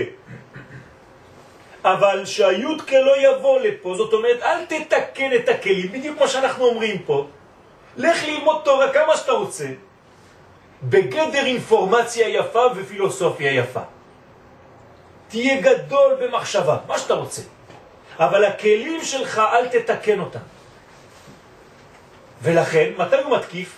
אבל 1.84 2.24
שהי' 2.24 2.78
כ' 2.86 2.92
לא 2.92 3.14
יבוא 3.18 3.60
לפה, 3.60 3.94
זאת 3.96 4.12
אומרת, 4.12 4.42
אל 4.42 4.64
תתקן 4.64 5.30
את 5.34 5.48
הכלים, 5.48 5.92
בדיוק 5.92 6.16
כמו 6.16 6.28
שאנחנו 6.28 6.64
אומרים 6.64 6.98
פה. 7.06 7.26
לך 7.96 8.24
ללמוד 8.24 8.60
תורה 8.64 8.92
כמה 8.92 9.16
שאתה 9.16 9.32
רוצה, 9.32 9.66
בגדר 10.82 11.46
אינפורמציה 11.46 12.28
יפה 12.28 12.66
ופילוסופיה 12.76 13.52
יפה. 13.52 13.80
תהיה 15.28 15.60
גדול 15.60 16.16
במחשבה, 16.20 16.76
מה 16.86 16.98
שאתה 16.98 17.14
רוצה. 17.14 17.42
אבל 18.18 18.44
הכלים 18.44 19.04
שלך, 19.04 19.38
אל 19.52 19.68
תתקן 19.68 20.20
אותם. 20.20 20.38
ולכן, 22.42 22.90
מתי 22.96 23.16
הוא 23.16 23.36
מתקיף? 23.36 23.74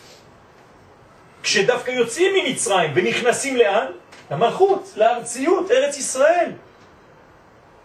כשדווקא 1.42 1.90
יוצאים 1.90 2.34
ממצרים 2.34 2.90
ונכנסים 2.94 3.56
לאן? 3.56 3.86
למלכות, 4.30 4.92
לארציות, 4.96 5.70
ארץ 5.70 5.96
ישראל. 5.96 6.50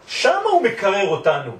שם 0.07 0.39
הוא 0.51 0.63
מקרר 0.63 1.07
אותנו, 1.07 1.51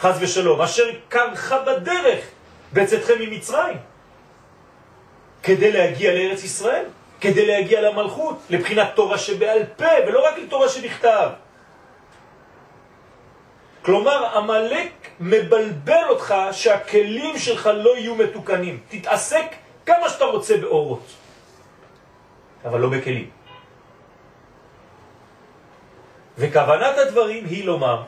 חז 0.00 0.16
ושלום, 0.20 0.60
אשר 0.60 0.90
קרחה 1.08 1.58
בדרך 1.58 2.24
בצאתכם 2.72 3.14
ממצרים. 3.20 3.76
כדי 5.46 5.72
להגיע 5.72 6.14
לארץ 6.14 6.44
ישראל, 6.44 6.84
כדי 7.20 7.46
להגיע 7.46 7.80
למלכות, 7.80 8.38
לבחינת 8.50 8.88
תורה 8.94 9.18
שבעל 9.18 9.64
פה, 9.76 9.92
ולא 10.06 10.26
רק 10.26 10.38
לתורה 10.38 10.68
שבכתב. 10.68 11.30
כלומר, 13.82 14.36
המלאק 14.36 14.92
מבלבל 15.20 16.04
אותך 16.08 16.34
שהכלים 16.52 17.38
שלך 17.38 17.66
לא 17.66 17.96
יהיו 17.96 18.14
מתוקנים. 18.14 18.80
תתעסק 18.88 19.46
כמה 19.86 20.08
שאתה 20.08 20.24
רוצה 20.24 20.56
באורות, 20.56 21.06
אבל 22.64 22.80
לא 22.80 22.88
בכלים. 22.88 23.30
וכוונת 26.38 26.98
הדברים 26.98 27.44
היא 27.44 27.64
לומר 27.64 28.02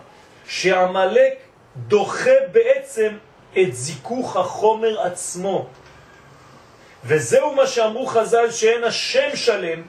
שהמלאק 0.46 1.34
דוחה 1.76 2.36
בעצם 2.52 3.10
את 3.58 3.74
זיכוך 3.74 4.36
החומר 4.36 5.00
עצמו. 5.00 5.66
וזהו 7.04 7.54
מה 7.54 7.66
שאמרו 7.66 8.06
חז"ל 8.06 8.50
שאין 8.50 8.84
השם 8.84 9.28
שלם. 9.34 9.82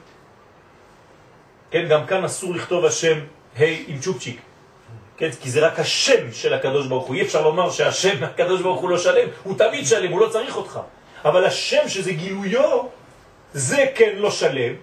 כן, 1.70 1.86
גם 1.88 2.06
כאן 2.06 2.24
אסור 2.24 2.54
לכתוב 2.54 2.84
השם 2.84 3.18
ה' 3.58 3.64
עם 3.86 3.98
צ'ופצ'יק. 3.98 4.40
כן, 5.16 5.30
כי 5.42 5.50
זה 5.50 5.66
רק 5.66 5.78
השם 5.78 6.32
של 6.32 6.54
הקדוש 6.54 6.86
ברוך 6.86 7.06
הוא. 7.06 7.14
אי 7.14 7.22
אפשר 7.22 7.42
לומר 7.42 7.70
שהשם, 7.70 8.24
הקדוש 8.24 8.60
ברוך 8.60 8.80
הוא 8.80 8.90
לא 8.90 8.98
שלם, 8.98 9.28
הוא 9.42 9.58
תמיד 9.58 9.86
שלם, 9.86 10.12
הוא 10.12 10.20
לא 10.20 10.28
צריך 10.28 10.56
אותך. 10.56 10.80
אבל 11.24 11.44
השם 11.44 11.88
שזה 11.88 12.12
גילויו, 12.12 12.82
זה 13.52 13.86
כן 13.94 14.12
לא 14.16 14.30
שלם, 14.30 14.74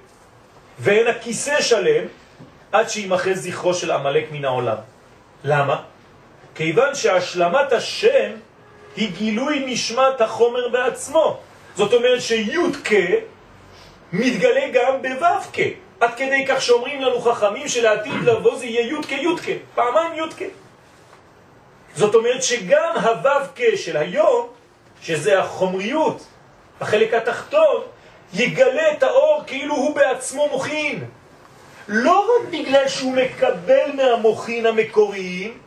ואין 0.80 1.08
הכיסא 1.08 1.62
שלם, 1.62 2.06
עד 2.72 2.90
שימחה 2.90 3.34
זכרו 3.34 3.74
של 3.74 3.92
עמלק 3.92 4.32
מן 4.32 4.46
העולם. 4.46 4.78
למה? 5.44 5.82
כיוון 6.56 6.96
שהשלמת 6.96 7.74
השם 7.74 8.32
היא 8.96 9.12
גילוי 9.18 9.63
נשמת 9.66 10.22
החומר 10.22 10.70
בעצמו. 10.70 11.40
זאת 11.78 11.94
אומרת 11.94 12.22
שי' 12.22 12.58
מתגלה 14.13 14.68
גם 14.74 15.02
בו' 15.02 15.26
עד 16.00 16.16
כדי 16.16 16.46
כך 16.48 16.62
שאומרים 16.62 17.02
לנו 17.02 17.22
חכמים 17.22 17.68
שלעתיד 17.68 18.13
לבוא 18.26 18.58
זה 18.58 18.66
יהיה 18.66 18.94
י' 18.94 19.04
כי' 19.42 19.58
פעמיים 19.76 20.13
י' 20.13 20.46
זאת 21.96 22.16
אומרת 22.16 22.44
שגם 22.44 22.94
הו' 23.04 23.78
של 23.78 23.98
היום, 23.98 24.48
שזה 25.02 25.40
החומריות, 25.40 26.24
החלק 26.82 27.13
התחתון, 27.13 27.82
יגלה 28.34 28.92
את 28.92 29.04
האור 29.04 29.42
כאילו 29.48 29.76
הוא 29.76 29.96
בעצמו 29.96 30.48
מוכין. 30.52 31.04
לא 31.88 32.20
רק 32.20 32.50
בגלל 32.50 32.88
שהוא 32.88 33.13
מקבל 33.13 33.92
מהמוכין 33.94 34.66
המקוריים, 34.66 35.58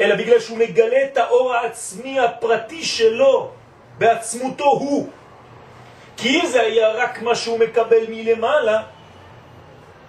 אלא 0.00 0.16
בגלל 0.16 0.40
שהוא 0.40 0.58
מגלה 0.58 1.04
את 1.04 1.16
האור 1.16 1.54
העצמי 1.54 2.20
הפרטי 2.20 2.84
שלו, 2.84 3.50
בעצמותו 3.98 4.64
הוא. 4.64 5.10
כי 6.20 6.40
אם 6.40 6.46
זה 6.46 6.60
היה 6.60 6.88
רק 6.92 7.22
מה 7.22 7.34
שהוא 7.34 7.58
מקבל 7.58 8.04
מלמעלה, 8.08 8.82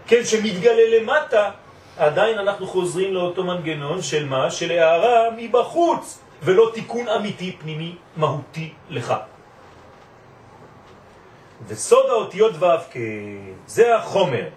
כן, 0.08 0.26
שמתגלה 0.26 1.00
למטה, 1.00 1.50
עדיין 1.98 2.38
אנחנו 2.38 2.68
חוזרים 2.68 3.14
לאותו 3.14 3.44
מנגנון 3.44 4.02
של 4.02 4.26
מה? 4.26 4.52
של 4.52 4.72
הערה 4.72 5.30
מבחוץ, 5.38 6.20
ולא 6.44 6.72
תיקון 6.74 7.08
אמיתי 7.08 7.56
פנימי 7.60 7.96
מהותי 8.18 8.74
לך. 8.90 9.14
וסוד 11.68 12.10
האותיות 12.10 12.54
ו' 12.60 12.66
זה 13.68 13.96
החומר 13.96 14.48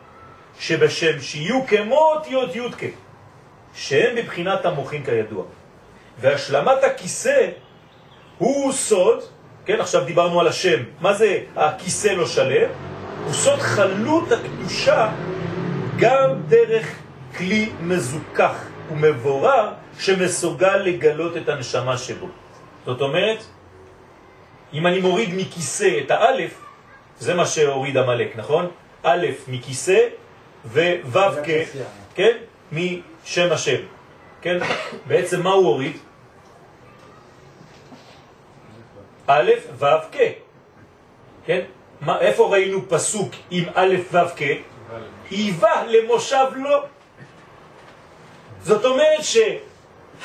שבשם 0.58 1.20
שיהיו 1.20 1.66
כמו 1.66 1.98
אותיות 1.98 2.56
י' 2.56 2.90
שהם 3.74 4.16
בבחינת 4.16 4.64
המוחין 4.66 5.04
כידוע. 5.04 5.44
והשלמת 6.18 6.84
הכיסא 6.84 7.48
הוא 8.38 8.72
סוד, 8.72 9.24
כן, 9.64 9.81
עכשיו 9.81 10.05
דיברנו 10.05 10.40
על 10.40 10.48
השם, 10.48 10.83
מה 11.00 11.14
זה 11.14 11.38
הכיסא 11.57 12.09
לא 12.09 12.27
שלם? 12.27 12.70
הוא 13.24 13.33
סוד 13.33 13.59
חלות 13.59 14.33
הקדושה 14.33 15.11
גם 15.98 16.42
דרך 16.48 16.98
כלי 17.37 17.72
מזוכח 17.81 18.64
ומבורר 18.92 19.68
שמסוגל 19.98 20.77
לגלות 20.77 21.37
את 21.37 21.48
הנשמה 21.48 21.98
שבו. 21.98 22.29
זאת 22.87 23.00
אומרת, 23.00 23.44
אם 24.72 24.87
אני 24.87 25.00
מוריד 25.00 25.31
מכיסא 25.37 25.98
את 26.05 26.11
האלף, 26.11 26.61
זה 27.18 27.35
מה 27.35 27.46
שהוריד 27.46 27.96
המלאק, 27.96 28.37
נכון? 28.37 28.70
א' 29.03 29.27
מכיסא 29.48 29.98
וו' 30.72 31.31
כ... 31.44 31.48
כן? 32.14 32.37
משם 32.72 33.53
השם. 33.53 33.81
כן? 34.42 34.59
בעצם 35.07 35.42
מה 35.42 35.50
הוא 35.50 35.66
הוריד? 35.66 35.96
א' 39.26 39.50
ו' 39.78 39.84
כ. 40.12 40.16
כן? 41.46 41.60
מה, 42.00 42.20
איפה 42.20 42.48
ראינו 42.52 42.88
פסוק 42.88 43.32
עם 43.50 43.64
א' 43.74 43.94
ו' 44.12 44.18
כ? 44.37 44.42
היווה 45.30 45.84
למושב 45.87 46.46
לא. 46.56 46.84
זאת 48.62 48.84
אומרת 48.84 49.20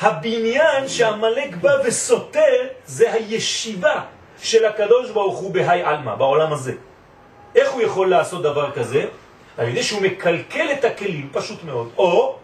שהבניין 0.00 0.88
שהמלאק 0.88 1.54
בא 1.54 1.72
וסותר 1.84 2.66
זה 2.86 3.12
הישיבה 3.12 4.00
של 4.42 4.64
הקדוש 4.64 5.10
ברוך 5.10 5.38
הוא 5.38 5.54
בהי 5.54 5.82
עלמא, 5.82 6.14
בעולם 6.14 6.52
הזה. 6.52 6.72
איך 7.54 7.72
הוא 7.72 7.82
יכול 7.82 8.10
לעשות 8.10 8.42
דבר 8.42 8.70
כזה? 8.70 9.04
על 9.58 9.68
ידי 9.68 9.82
שהוא 9.82 10.02
מקלקל 10.02 10.72
את 10.72 10.84
הכלים, 10.84 11.28
פשוט 11.32 11.64
מאוד, 11.64 11.90
או 11.96 12.36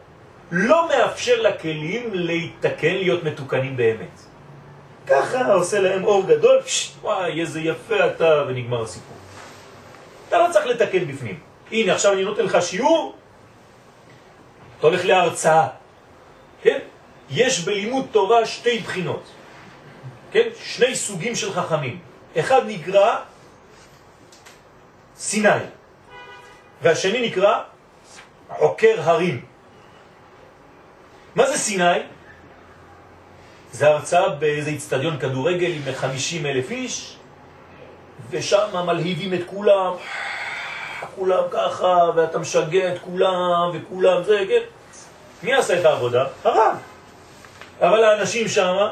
לא 0.50 0.88
מאפשר 0.88 1.42
לכלים 1.42 2.10
להתקן, 2.12 2.94
להיות 2.94 3.24
מתוקנים 3.24 3.76
באמת. 3.76 4.20
ככה 5.06 5.52
עושה 5.52 5.80
להם 5.80 6.04
אור 6.04 6.26
גדול, 6.26 6.62
פשט, 6.62 7.02
וואי, 7.02 7.40
איזה 7.40 7.60
יפה 7.60 8.06
אתה, 8.06 8.44
ונגמר 8.48 8.82
הסיפור. 8.82 9.16
אתה 10.28 10.38
לא 10.38 10.46
צריך 10.52 10.66
לתקן 10.66 11.04
בפנים. 11.06 11.40
הנה, 11.72 11.92
עכשיו 11.92 12.12
אני 12.12 12.24
נותן 12.24 12.44
לך 12.44 12.58
שיעור, 12.60 13.16
אתה 14.78 14.86
הולך 14.86 15.04
להרצאה, 15.04 15.68
כן? 16.62 16.78
יש 17.30 17.64
בלימוד 17.64 18.06
תורה 18.10 18.46
שתי 18.46 18.78
בחינות, 18.78 19.22
כן? 20.32 20.48
שני 20.64 20.94
סוגים 20.94 21.34
של 21.34 21.52
חכמים. 21.52 21.98
אחד 22.38 22.62
נקרא 22.66 23.16
סיני, 25.16 25.48
והשני 26.82 27.28
נקרא 27.28 27.62
עוקר 28.48 29.00
הרים. 29.02 29.44
מה 31.34 31.46
זה 31.46 31.58
סיני? 31.58 32.15
זה 33.76 33.88
הרצאה 33.88 34.28
באיזה 34.28 34.70
אצטדיון 34.70 35.18
כדורגל 35.18 35.70
עם 35.70 35.94
50 35.94 36.46
אלף 36.46 36.70
איש, 36.70 37.16
ושם 38.30 38.86
מלהיבים 38.86 39.34
את 39.34 39.40
כולם, 39.46 39.92
כולם 41.16 41.42
ככה, 41.50 42.10
ואתה 42.14 42.38
משגע 42.38 42.94
את 42.94 42.98
כולם, 42.98 43.70
וכולם 43.74 44.22
זה, 44.22 44.44
כן? 44.48 44.60
מי 45.42 45.54
עשה 45.54 45.80
את 45.80 45.84
העבודה? 45.84 46.24
הרב. 46.44 46.76
אבל 47.80 48.04
האנשים 48.04 48.48
שם, 48.48 48.88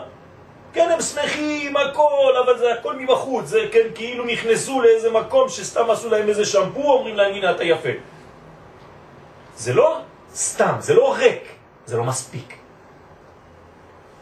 כן, 0.72 0.91
הם 0.91 1.01
שמחים, 1.01 1.76
הכל, 1.76 2.32
אבל 2.45 2.59
זה 2.59 2.72
הכל 2.72 2.97
מבחוץ, 2.97 3.47
זה 3.47 3.61
כן, 3.72 3.87
כאילו 3.95 4.24
נכנסו 4.24 4.82
לאיזה 4.82 5.11
מקום 5.11 5.49
שסתם 5.49 5.91
עשו 5.91 6.11
להם 6.11 6.28
איזה 6.28 6.45
שמפו, 6.45 6.93
אומרים 6.93 7.16
להם, 7.16 7.35
הנה, 7.35 7.51
אתה 7.51 7.64
יפה. 7.64 7.97
זה 9.57 9.74
לא 9.74 9.99
סתם, 10.35 10.74
זה 10.78 10.95
לא 10.95 11.14
ריק, 11.14 11.43
זה 11.87 11.97
לא 11.97 12.05
מספיק. 12.05 12.64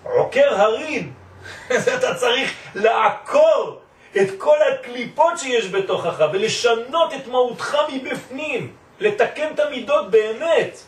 עוקר 0.03 0.61
הרים, 0.61 1.13
אתה 1.99 2.15
צריך 2.15 2.53
לעקור 2.75 3.81
את 4.17 4.29
כל 4.39 4.57
הקליפות 4.63 5.39
שיש 5.39 5.71
בתוכך 5.71 6.25
ולשנות 6.33 7.15
את 7.15 7.27
מהותך 7.27 7.77
מבפנים, 7.93 8.73
לתקן 9.01 9.55
את 9.55 9.61
המידות 9.61 10.11
באמת. 10.11 10.79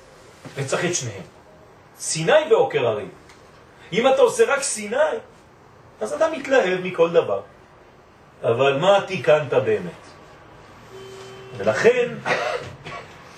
וצריך 0.54 0.84
את 0.84 0.94
שניהם. 0.94 1.22
סיני 1.98 2.32
ועוקר 2.50 2.86
הרי. 2.86 3.04
אם 3.92 4.08
אתה 4.08 4.22
עושה 4.22 4.44
רק 4.44 4.62
סיני, 4.62 4.96
אז 6.00 6.12
אתה 6.12 6.28
מתלהב 6.30 6.80
מכל 6.80 7.10
דבר. 7.10 7.40
אבל 8.42 8.76
מה 8.76 9.00
תיקנת 9.06 9.52
באמת? 9.52 10.04
ולכן, 11.56 12.08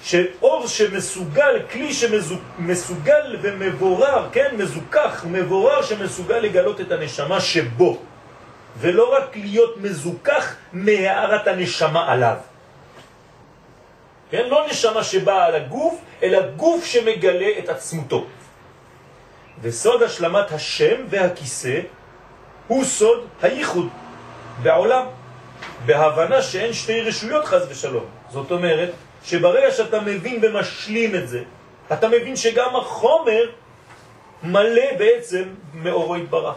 שאור 0.07 0.67
שמסוגל, 0.67 1.63
כלי 1.73 1.95
שמסוגל 1.95 3.37
ומבורר, 3.43 4.29
כן, 4.33 4.55
מזוכח, 4.59 5.25
מבורר 5.31 5.83
שמסוגל 5.83 6.39
לגלות 6.39 6.81
את 6.81 6.93
הנשמה 6.93 7.41
שבו, 7.41 7.99
ולא 8.79 9.15
רק 9.15 9.37
להיות 9.37 9.77
מזוכח 9.77 10.55
מהערת 10.73 11.47
הנשמה 11.47 12.13
עליו. 12.13 12.37
כן, 14.31 14.49
לא 14.49 14.67
נשמה 14.71 15.05
שבאה 15.05 15.45
על 15.45 15.55
הגוף, 15.55 16.01
אלא 16.23 16.51
גוף 16.57 16.85
שמגלה 16.85 17.51
את 17.59 17.69
עצמותו. 17.69 18.27
וסוד 19.63 20.03
השלמת 20.03 20.53
השם 20.53 20.97
והכיסא 21.11 21.81
הוא 22.67 22.85
סוד 22.85 23.27
הייחוד 23.43 23.89
בעולם, 24.63 25.07
בהבנה 25.87 26.43
שאין 26.43 26.73
שתי 26.73 27.01
רשויות 27.01 27.45
חז 27.45 27.67
ושלום. 27.71 28.05
זאת 28.31 28.51
אומרת, 28.51 28.91
שברגע 29.27 29.71
שאתה 29.71 30.01
מבין 30.01 30.39
ומשלים 30.43 31.15
את 31.15 31.29
זה, 31.29 31.43
אתה 31.93 32.09
מבין 32.09 32.37
שגם 32.37 32.77
החומר 32.77 33.51
מלא 34.43 34.97
בעצם 34.99 35.45
מאורו 35.75 36.17
יתברך. 36.17 36.57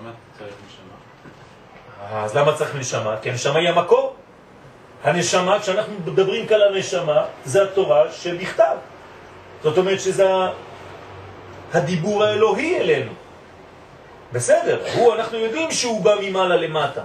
למה 0.00 0.10
צריך 0.38 0.54
נשמה? 0.66 2.24
אז 2.24 2.36
למה 2.36 2.56
צריך 2.56 2.74
נשמה? 2.76 3.16
כי 3.22 3.30
הנשמה 3.30 3.58
היא 3.58 3.68
המקור. 3.68 4.16
הנשמה, 5.04 5.60
כשאנחנו 5.60 5.92
מדברים 5.94 6.46
כאן 6.46 6.56
על 6.56 6.74
הנשמה, 6.74 7.24
זה 7.44 7.62
התורה 7.62 8.12
שבכתב. 8.12 8.76
זאת 9.62 9.78
אומרת 9.78 10.00
שזה 10.00 10.26
הדיבור 11.72 12.24
האלוהי 12.24 12.76
אלינו. 12.76 13.12
בסדר, 14.32 14.82
הוא, 14.94 15.14
אנחנו 15.14 15.38
יודעים 15.38 15.70
שהוא 15.70 16.04
בא 16.04 16.14
ממעלה 16.20 16.56
למטה. 16.56 17.02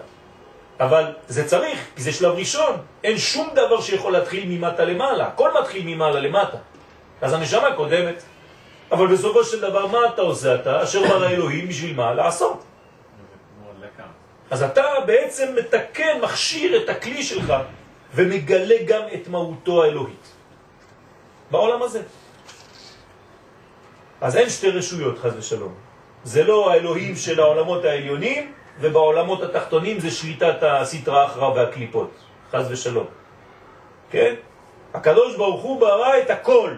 אבל 0.79 1.13
זה 1.27 1.47
צריך, 1.47 1.79
כי 1.95 2.01
זה 2.01 2.11
שלב 2.11 2.35
ראשון. 2.35 2.77
אין 3.03 3.17
שום 3.17 3.49
דבר 3.53 3.81
שיכול 3.81 4.13
להתחיל 4.13 4.43
ממטה 4.47 4.85
למעלה, 4.85 5.27
הכל 5.27 5.51
מתחיל 5.61 5.83
ממעלה 5.85 6.19
למטה. 6.19 6.57
אז 7.21 7.33
הנשמה 7.33 7.75
קודמת. 7.75 8.23
אבל 8.91 9.07
בסופו 9.07 9.43
של 9.43 9.61
דבר, 9.61 9.87
מה 9.87 9.99
אתה 10.13 10.21
עושה 10.21 10.55
אתה? 10.55 10.83
אשר 10.83 11.07
ברא 11.07 11.29
אלוהים 11.29 11.67
בשביל 11.67 11.95
מה? 11.95 12.13
לעשות. 12.13 12.63
אז 14.51 14.63
אתה 14.63 14.83
בעצם 15.05 15.55
מתקן, 15.55 16.21
מכשיר 16.21 16.83
את 16.83 16.89
הכלי 16.89 17.23
שלך, 17.23 17.53
ומגלה 18.15 18.75
גם 18.85 19.01
את 19.13 19.27
מהותו 19.27 19.83
האלוהית. 19.83 20.27
בעולם 21.51 21.81
הזה. 21.83 22.01
אז 24.21 24.37
אין 24.37 24.49
שתי 24.49 24.69
רשויות, 24.69 25.19
חז 25.19 25.37
ושלום. 25.37 25.73
זה 26.23 26.43
לא 26.43 26.71
האלוהים 26.71 27.15
של 27.15 27.39
העולמות 27.39 27.85
העליונים, 27.85 28.53
ובעולמות 28.81 29.43
התחתונים 29.43 29.99
זה 29.99 30.11
שליטת 30.11 30.57
הסטרה 30.61 31.25
אחרה 31.25 31.53
והקליפות, 31.53 32.11
חז 32.51 32.71
ושלום. 32.71 33.07
כן? 34.11 34.33
הקדוש 34.93 35.35
ברוך 35.35 35.61
הוא 35.61 35.79
ברא 35.79 36.17
את 36.17 36.29
הכל. 36.29 36.73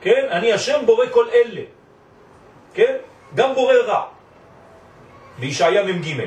כן? 0.00 0.26
אני 0.30 0.52
השם 0.52 0.86
בורא 0.86 1.06
כל 1.10 1.26
אלה. 1.34 1.62
כן? 2.74 2.96
גם 3.34 3.54
בורא 3.54 3.74
רע. 3.74 4.02
בישעיה 5.38 5.84
מ"ג. 5.84 6.26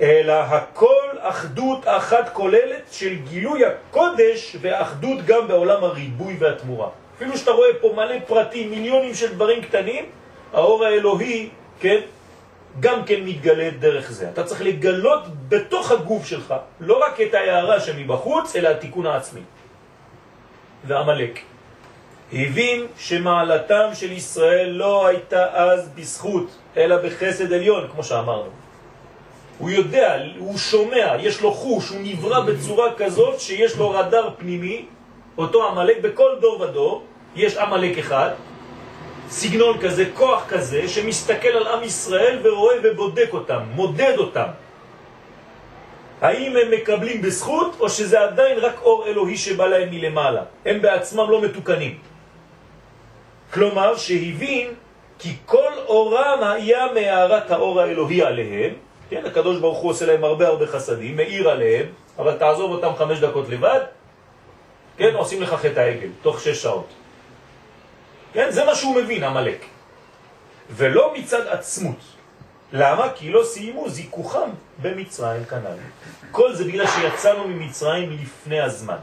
אלא 0.00 0.32
הכל 0.32 1.08
אחדות 1.18 1.80
אחת 1.84 2.32
כוללת 2.32 2.82
של 2.90 3.14
גילוי 3.14 3.64
הקודש 3.64 4.56
ואחדות 4.60 5.26
גם 5.26 5.48
בעולם 5.48 5.84
הריבוי 5.84 6.36
והתמורה. 6.38 6.88
אפילו 7.16 7.38
שאתה 7.38 7.50
רואה 7.50 7.68
פה 7.80 7.92
מלא 7.96 8.14
פרטים, 8.26 8.70
מיליונים 8.70 9.14
של 9.14 9.34
דברים 9.34 9.62
קטנים, 9.62 10.04
האור 10.52 10.84
האלוהי, 10.84 11.48
כן, 11.80 12.00
גם 12.80 13.04
כן 13.04 13.24
מתגלה 13.24 13.70
דרך 13.70 14.12
זה. 14.12 14.28
אתה 14.28 14.44
צריך 14.44 14.62
לגלות 14.62 15.22
בתוך 15.48 15.90
הגוף 15.90 16.26
שלך, 16.26 16.54
לא 16.80 17.04
רק 17.04 17.20
את 17.20 17.34
ההערה 17.34 17.80
שמבחוץ, 17.80 18.56
אלא 18.56 18.68
התיקון 18.68 19.06
העצמי. 19.06 19.40
ועמלק. 20.84 21.38
הבין 22.32 22.86
שמעלתם 22.98 23.88
של 23.94 24.12
ישראל 24.12 24.68
לא 24.68 25.06
הייתה 25.06 25.46
אז 25.52 25.88
בזכות, 25.94 26.46
אלא 26.76 26.96
בחסד 26.96 27.52
עליון, 27.52 27.88
כמו 27.92 28.04
שאמרנו. 28.04 28.48
הוא 29.58 29.70
יודע, 29.70 30.16
הוא 30.38 30.58
שומע, 30.58 31.16
יש 31.20 31.40
לו 31.40 31.52
חוש, 31.52 31.88
הוא 31.88 32.00
נברא 32.02 32.40
בצורה 32.40 32.94
כזאת 32.96 33.40
שיש 33.40 33.76
לו 33.76 33.90
רדאר 33.90 34.30
פנימי, 34.38 34.86
אותו 35.38 35.68
עמלק, 35.68 36.00
בכל 36.00 36.30
דור 36.40 36.60
ודור, 36.60 37.02
יש 37.36 37.56
עמלק 37.56 37.98
אחד, 37.98 38.30
סגנון 39.32 39.80
כזה, 39.80 40.04
כוח 40.14 40.44
כזה, 40.48 40.88
שמסתכל 40.88 41.48
על 41.48 41.66
עם 41.66 41.82
ישראל 41.84 42.38
ורואה 42.42 42.76
ובודק 42.82 43.28
אותם, 43.32 43.60
מודד 43.74 44.14
אותם. 44.18 44.48
האם 46.20 46.56
הם 46.56 46.70
מקבלים 46.70 47.22
בזכות, 47.22 47.76
או 47.80 47.88
שזה 47.88 48.20
עדיין 48.20 48.58
רק 48.58 48.76
אור 48.82 49.06
אלוהי 49.06 49.36
שבא 49.36 49.66
להם 49.66 49.88
מלמעלה? 49.90 50.42
הם 50.64 50.82
בעצמם 50.82 51.30
לא 51.30 51.42
מתוקנים. 51.42 51.98
כלומר, 53.52 53.96
שהבין 53.96 54.74
כי 55.18 55.32
כל 55.46 55.72
אורם 55.86 56.38
היה 56.42 56.86
מהערת 56.94 57.50
האור 57.50 57.80
האלוהי 57.80 58.22
עליהם, 58.22 58.72
כן, 59.10 59.22
הקדוש 59.26 59.58
ברוך 59.58 59.78
הוא 59.78 59.90
עושה 59.90 60.06
להם 60.06 60.24
הרבה 60.24 60.46
הרבה 60.48 60.66
חסדים, 60.66 61.16
מאיר 61.16 61.50
עליהם, 61.50 61.86
אבל 62.18 62.36
תעזוב 62.36 62.70
אותם 62.72 62.92
חמש 62.98 63.18
דקות 63.18 63.48
לבד, 63.48 63.80
כן, 64.96 65.14
עושים 65.14 65.42
לך 65.42 65.54
חטא 65.54 65.80
העגל, 65.80 66.08
תוך 66.22 66.40
שש 66.40 66.62
שעות. 66.62 67.01
כן, 68.32 68.50
זה 68.50 68.64
מה 68.64 68.74
שהוא 68.74 68.94
מבין, 68.94 69.24
המלאק. 69.24 69.64
ולא 70.70 71.14
מצד 71.14 71.46
עצמות. 71.46 72.00
למה? 72.72 73.08
כי 73.14 73.30
לא 73.30 73.44
סיימו 73.44 73.88
זיכוכם 73.88 74.50
במצרים 74.82 75.44
כנ"ל. 75.44 75.76
כל 76.30 76.54
זה 76.54 76.64
בגלל 76.64 76.86
שיצאנו 76.86 77.48
ממצרים 77.48 78.10
לפני 78.22 78.60
הזמן. 78.60 78.96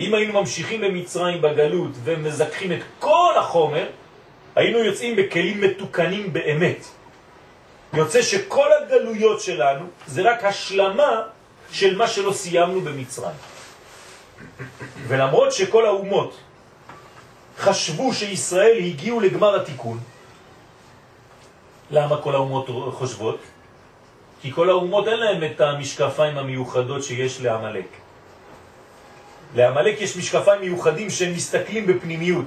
אם 0.00 0.14
היינו 0.14 0.40
ממשיכים 0.40 0.80
במצרים 0.80 1.42
בגלות 1.42 1.90
ומזכחים 2.04 2.72
את 2.72 2.82
כל 2.98 3.34
החומר, 3.38 3.86
היינו 4.56 4.78
יוצאים 4.78 5.16
בכלים 5.16 5.60
מתוקנים 5.60 6.32
באמת. 6.32 6.84
יוצא 7.92 8.22
שכל 8.22 8.68
הגלויות 8.72 9.40
שלנו 9.40 9.86
זה 10.06 10.22
רק 10.22 10.44
השלמה 10.44 11.22
של 11.70 11.96
מה 11.96 12.06
שלא 12.08 12.32
סיימנו 12.32 12.80
במצרים. 12.80 13.36
ולמרות 15.08 15.52
שכל 15.52 15.86
האומות 15.86 16.36
חשבו 17.58 18.14
שישראל 18.14 18.78
הגיעו 18.78 19.20
לגמר 19.20 19.60
התיקון, 19.60 19.98
למה 21.90 22.22
כל 22.22 22.34
האומות 22.34 22.68
חושבות? 22.92 23.38
כי 24.42 24.52
כל 24.52 24.70
האומות 24.70 25.08
אין 25.08 25.18
להם 25.18 25.44
את 25.44 25.60
המשקפיים 25.60 26.38
המיוחדות 26.38 27.02
שיש 27.02 27.40
לעמלק. 27.40 27.88
לעמלק 29.54 30.00
יש 30.00 30.16
משקפיים 30.16 30.60
מיוחדים 30.60 31.10
שהם 31.10 31.32
מסתכלים 31.32 31.86
בפנימיות. 31.86 32.46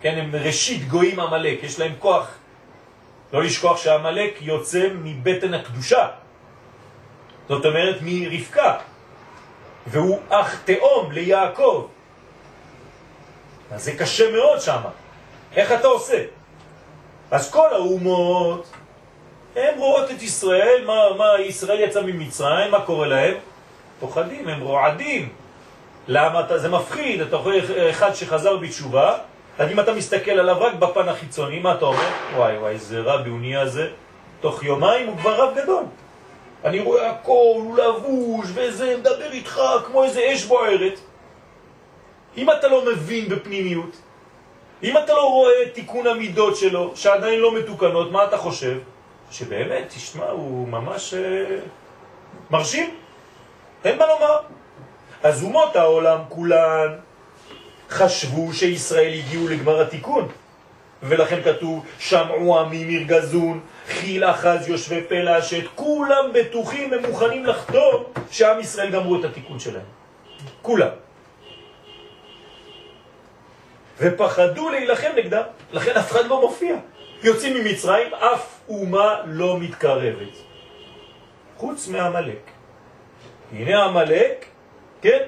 כן, 0.00 0.18
הם 0.18 0.34
ראשית 0.34 0.88
גויים 0.88 1.20
עמלק, 1.20 1.62
יש 1.62 1.80
להם 1.80 1.92
כוח. 1.98 2.28
לא 3.32 3.42
לשכוח 3.42 3.76
שהעמלק 3.76 4.38
יוצא 4.40 4.88
מבטן 5.02 5.54
הקדושה. 5.54 6.08
זאת 7.48 7.66
אומרת 7.66 7.98
מרבקה. 8.02 8.78
והוא 9.86 10.18
אח 10.28 10.56
תאום 10.64 11.12
ליעקב. 11.12 11.86
אז 13.74 13.84
זה 13.84 13.92
קשה 13.92 14.30
מאוד 14.32 14.60
שם. 14.60 14.80
איך 15.56 15.72
אתה 15.72 15.86
עושה? 15.86 16.22
אז 17.30 17.50
כל 17.50 17.68
האומות, 17.72 18.66
הם 19.56 19.78
רואות 19.78 20.10
את 20.10 20.22
ישראל, 20.22 20.84
מה, 20.86 21.02
מה 21.18 21.40
ישראל 21.40 21.80
יצא 21.80 22.02
ממצרים, 22.02 22.70
מה 22.70 22.80
קורה 22.80 23.06
להם? 23.06 23.34
פוחדים, 24.00 24.48
הם 24.48 24.60
רועדים. 24.60 25.28
למה 26.08 26.40
אתה, 26.40 26.58
זה 26.58 26.68
מפחיד, 26.68 27.20
אתה 27.20 27.36
רואה 27.36 27.90
אחד 27.90 28.14
שחזר 28.14 28.56
בתשובה, 28.56 29.18
אז 29.58 29.70
אם 29.70 29.80
אתה 29.80 29.92
מסתכל 29.92 30.30
עליו 30.30 30.56
רק 30.60 30.74
בפן 30.74 31.08
החיצוני, 31.08 31.58
מה 31.58 31.74
אתה 31.74 31.84
אומר? 31.84 32.08
וואי 32.36 32.58
וואי, 32.58 32.78
זה 32.78 33.00
רבי, 33.00 33.30
הוא 33.30 33.40
נהיה 33.40 33.66
זה. 33.66 33.88
תוך 34.40 34.62
יומיים 34.62 35.06
הוא 35.06 35.16
כבר 35.16 35.34
רב 35.34 35.58
גדול. 35.58 35.84
אני 36.64 36.80
רואה 36.80 37.10
הכל, 37.10 37.30
הוא 37.32 37.76
לבוש 37.78 38.46
וזה, 38.54 38.96
מדבר 38.98 39.32
איתך 39.32 39.60
כמו 39.86 40.04
איזה 40.04 40.20
אש 40.32 40.44
בוערת. 40.44 41.00
אם 42.36 42.50
אתה 42.50 42.68
לא 42.68 42.84
מבין 42.84 43.28
בפנימיות, 43.28 43.96
אם 44.82 44.96
אתה 44.98 45.12
לא 45.12 45.30
רואה 45.30 45.68
תיקון 45.74 46.06
המידות 46.06 46.56
שלו, 46.56 46.92
שעדיין 46.94 47.40
לא 47.40 47.54
מתוקנות, 47.54 48.12
מה 48.12 48.24
אתה 48.24 48.36
חושב? 48.36 48.78
שבאמת, 49.30 49.88
תשמע, 49.88 50.24
הוא 50.24 50.68
ממש 50.68 51.14
אה, 51.14 51.56
מרשים. 52.50 52.94
אין 53.84 53.98
מה 53.98 54.06
לומר. 54.06 54.36
אז 55.22 55.42
אומות 55.42 55.76
העולם 55.76 56.18
כולן 56.28 56.96
חשבו 57.90 58.52
שישראל 58.52 59.12
הגיעו 59.12 59.48
לגמר 59.48 59.80
התיקון. 59.80 60.28
ולכן 61.02 61.42
כתוב, 61.42 61.84
שמעו 61.98 62.60
עמי 62.60 62.84
מרגזון, 62.84 63.60
חיל 63.88 64.24
אחז 64.24 64.68
יושבי 64.68 65.00
פלא 65.08 65.40
שאת 65.40 65.64
כולם 65.74 66.30
בטוחים 66.34 66.92
ומוכנים 66.92 67.46
לחתום 67.46 68.04
שעם 68.30 68.60
ישראל 68.60 68.90
גמרו 68.90 69.20
את 69.20 69.24
התיקון 69.24 69.58
שלהם. 69.58 69.84
כולם. 70.62 71.01
ופחדו 74.02 74.70
להילחם 74.70 75.10
נגדם, 75.16 75.42
לכן 75.72 75.90
אף 75.90 76.10
אחד 76.10 76.26
לא 76.26 76.40
מופיע. 76.40 76.76
יוצאים 77.22 77.56
ממצרים, 77.56 78.14
אף 78.14 78.60
אומה 78.68 79.14
לא 79.26 79.58
מתקרבת. 79.60 80.36
חוץ 81.56 81.88
מהמלאק. 81.88 82.50
הנה 83.52 83.84
המלאק, 83.84 84.44
כן, 85.02 85.22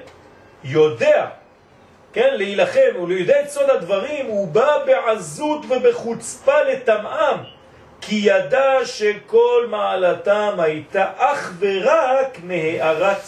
יודע, 0.63 1.25
כן, 2.13 2.33
להילחם, 2.33 2.91
הוא 2.95 3.11
יודע 3.11 3.41
את 3.41 3.49
סוד 3.49 3.69
הדברים, 3.69 4.25
הוא 4.25 4.47
בא 4.47 4.85
בעזות 4.85 5.65
ובחוצפה 5.69 6.61
לטמאם, 6.61 7.37
כי 8.01 8.15
ידע 8.15 8.85
שכל 8.85 9.67
מעלתם 9.69 10.55
הייתה 10.57 11.11
אך 11.17 11.53
ורק 11.59 12.37
מהארת 12.43 13.21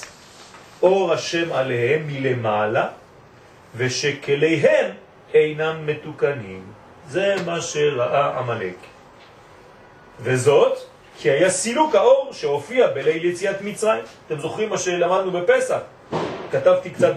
אור 0.82 1.14
השם 1.14 1.54
עליהם 1.54 2.08
מלמעלה, 2.08 2.88
ושכליהם 3.76 4.92
אינם 5.34 5.86
מתוקנים. 5.86 6.64
זה 7.08 7.36
מה 7.46 7.62
שראה 7.62 8.40
עמלק. 8.40 8.76
וזאת 10.20 10.78
כי 11.20 11.32
היה 11.32 11.50
סילוק 11.50 11.96
האור 11.96 12.30
שהופיע 12.32 12.88
בליל 12.88 13.26
יציאת 13.26 13.62
מצרים. 13.62 14.04
אתם 14.28 14.40
זוכרים 14.40 14.70
מה 14.70 14.78
שלמדנו 14.78 15.32
בפסח? 15.32 15.80
כתבתי 16.52 16.90
קצת 16.90 17.14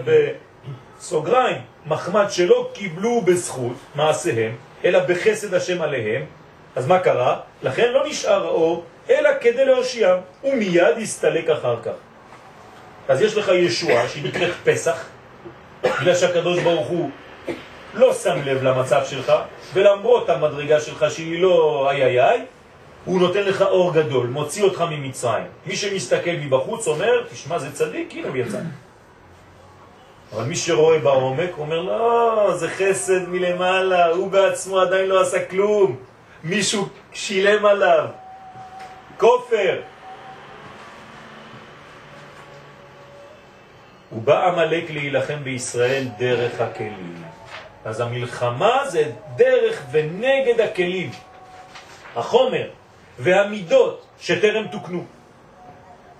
בסוגריים, 0.97 1.57
מחמד 1.85 2.25
שלא 2.29 2.69
קיבלו 2.73 3.21
בזכות 3.21 3.75
מעשיהם, 3.95 4.55
אלא 4.85 4.99
בחסד 4.99 5.53
השם 5.53 5.81
עליהם. 5.81 6.25
אז 6.75 6.87
מה 6.87 6.99
קרה? 6.99 7.39
לכן 7.63 7.91
לא 7.91 8.07
נשאר 8.07 8.45
האור, 8.45 8.83
אלא 9.09 9.29
כדי 9.41 9.65
להושיעם, 9.65 10.19
ומיד 10.43 10.97
יסתלק 10.97 11.49
אחר 11.49 11.81
כך. 11.83 11.91
אז 13.07 13.21
יש 13.21 13.37
לך 13.37 13.47
ישועה 13.47 14.09
שהיא 14.09 14.23
נקראת 14.25 14.53
פסח, 14.63 15.05
בגלל 15.83 16.15
שהקדוש 16.15 16.59
ברוך 16.59 16.87
הוא 16.87 17.09
לא 17.93 18.13
שם 18.13 18.41
לב 18.45 18.63
למצב 18.63 19.01
שלך, 19.05 19.33
ולמרות 19.73 20.29
המדרגה 20.29 20.81
שלך 20.81 21.05
שהיא 21.09 21.41
לא 21.41 21.87
איי 21.91 22.03
איי 22.03 22.19
איי, 22.19 22.45
הוא 23.05 23.19
נותן 23.19 23.43
לך 23.43 23.61
אור 23.61 23.93
גדול, 23.93 24.27
מוציא 24.27 24.63
אותך 24.63 24.83
ממצרים. 24.89 25.47
מי 25.65 25.75
שמסתכל 25.75 26.31
מבחוץ 26.41 26.87
אומר, 26.87 27.23
תשמע 27.31 27.59
זה 27.59 27.71
צדיק, 27.71 28.13
הנה 28.15 28.27
הוא 28.27 28.37
יצא. 28.37 28.57
אבל 30.33 30.43
מי 30.43 30.55
שרואה 30.55 30.99
בעומק 30.99 31.51
אומר, 31.57 31.81
לא, 31.81 32.51
זה 32.55 32.69
חסד 32.69 33.29
מלמעלה, 33.29 34.05
הוא 34.05 34.31
בעצמו 34.31 34.79
עדיין 34.79 35.05
לא 35.05 35.21
עשה 35.21 35.45
כלום, 35.45 35.95
מישהו 36.43 36.87
שילם 37.13 37.65
עליו, 37.65 38.05
כופר. 39.17 39.81
הוא 44.09 44.21
בא 44.21 44.47
עמלק 44.47 44.89
להילחם 44.89 45.43
בישראל 45.43 46.07
דרך 46.17 46.61
הכלים. 46.61 47.20
אז 47.85 47.99
המלחמה 47.99 48.81
זה 48.87 49.11
דרך 49.35 49.81
ונגד 49.91 50.61
הכלים, 50.61 51.11
החומר 52.15 52.69
והמידות 53.19 54.05
שטרם 54.19 54.67
תוקנו. 54.67 55.05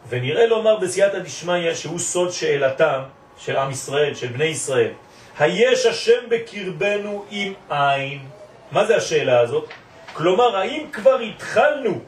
ונראה 0.10 0.46
לומר 0.46 0.78
בסייעתא 0.78 1.20
דשמיא 1.20 1.74
שהוא 1.74 2.00
סוד 2.00 2.32
שאלתם 2.32 3.02
של 3.38 3.58
עם 3.58 3.72
ישראל, 3.72 4.16
של 4.16 4.28
בני 4.28 4.46
ישראל. 4.46 4.92
היש 5.40 5.86
השם 5.86 6.30
בקרבנו 6.30 7.26
עם 7.32 7.54
עין? 7.70 8.20
מה 8.72 8.86
זה 8.86 8.96
השאלה 8.96 9.40
הזאת? 9.40 9.70
כלומר, 10.14 10.58
האם 10.58 10.86
כבר 10.92 11.20
התחלנו 11.20 12.00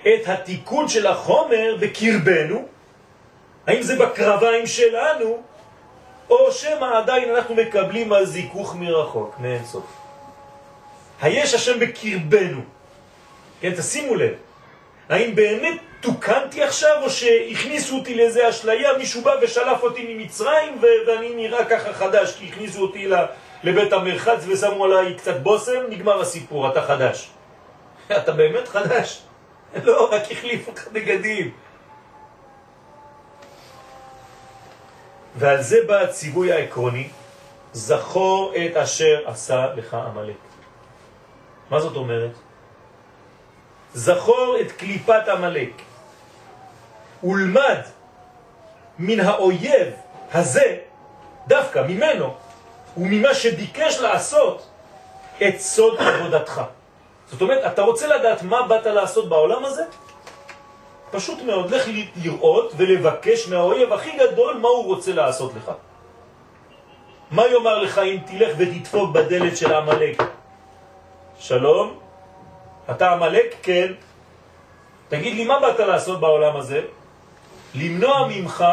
את 0.00 0.28
התיקון 0.28 0.88
של 0.88 1.06
החומר 1.06 1.76
בקרבנו? 1.80 2.68
האם 3.66 3.82
זה 3.82 3.96
בקרביים 3.96 4.66
שלנו? 4.66 5.42
או 6.32 6.52
שמא 6.52 6.98
עדיין 6.98 7.34
אנחנו 7.34 7.54
מקבלים 7.54 8.12
על 8.12 8.26
זיכוך 8.26 8.76
מרחוק, 8.78 9.36
מאין 9.38 9.64
סוף. 9.64 9.84
היש 11.20 11.54
השם 11.54 11.80
בקרבנו. 11.80 12.60
כן, 13.60 13.74
תשימו 13.74 14.14
לב. 14.14 14.34
האם 15.08 15.34
באמת 15.34 15.80
תוקנתי 16.00 16.62
עכשיו, 16.62 17.02
או 17.02 17.10
שהכניסו 17.10 17.98
אותי 17.98 18.14
לאיזה 18.14 18.48
אשליה, 18.48 18.98
מישהו 18.98 19.22
בא 19.22 19.34
ושלף 19.42 19.82
אותי 19.82 20.14
ממצרים, 20.14 20.78
ואני 21.06 21.34
נראה 21.34 21.64
ככה 21.64 21.92
חדש, 21.92 22.36
כי 22.38 22.48
הכניסו 22.48 22.82
אותי 22.82 23.08
לבית 23.62 23.92
המרחץ 23.92 24.44
ושמו 24.48 24.84
עליי 24.84 25.14
קצת 25.14 25.36
בוסם, 25.36 25.80
נגמר 25.88 26.20
הסיפור, 26.20 26.68
אתה 26.68 26.82
חדש. 26.82 27.30
אתה 28.18 28.32
באמת 28.32 28.68
חדש? 28.68 29.22
לא, 29.84 30.08
רק 30.12 30.22
החליפו 30.30 30.72
לך 30.72 30.88
בגדים. 30.92 31.50
ועל 35.36 35.62
זה 35.62 35.78
בא 35.86 36.00
הציווי 36.00 36.52
העקרוני, 36.52 37.08
זכור 37.72 38.52
את 38.56 38.76
אשר 38.76 39.22
עשה 39.26 39.66
לך 39.76 39.94
עמלק. 39.94 40.36
מה 41.70 41.80
זאת 41.80 41.96
אומרת? 41.96 42.30
זכור 43.94 44.56
את 44.60 44.72
קליפת 44.72 45.28
עמלק, 45.28 45.72
ולמד 47.24 47.78
מן 48.98 49.20
האויב 49.20 49.88
הזה, 50.32 50.78
דווקא 51.46 51.78
ממנו, 51.88 52.34
וממה 52.96 53.34
שביקש 53.34 53.98
לעשות, 53.98 54.66
את 55.48 55.60
סוד 55.60 55.98
עבודתך. 56.00 56.62
זאת 57.30 57.40
אומרת, 57.42 57.72
אתה 57.72 57.82
רוצה 57.82 58.06
לדעת 58.06 58.42
מה 58.42 58.62
באת 58.62 58.86
לעשות 58.86 59.28
בעולם 59.28 59.64
הזה? 59.64 59.82
פשוט 61.12 61.42
מאוד, 61.42 61.70
לך 61.70 61.84
לראות 62.16 62.72
ולבקש 62.76 63.48
מהאויב 63.48 63.92
הכי 63.92 64.10
גדול 64.18 64.58
מה 64.58 64.68
הוא 64.68 64.84
רוצה 64.84 65.12
לעשות 65.12 65.52
לך. 65.54 65.72
מה 67.30 67.46
יאמר 67.46 67.78
לך 67.78 67.98
אם 67.98 68.16
תלך 68.26 68.52
ותדפוק 68.58 69.10
בדלת 69.12 69.56
של 69.56 69.74
המלאק? 69.74 70.22
שלום, 71.38 71.98
אתה 72.90 73.10
המלאק? 73.12 73.54
כן. 73.62 73.92
תגיד 75.08 75.36
לי, 75.36 75.44
מה 75.44 75.60
באת 75.60 75.80
לעשות 75.80 76.20
בעולם 76.20 76.56
הזה? 76.56 76.80
למנוע 77.74 78.28
ממך 78.28 78.64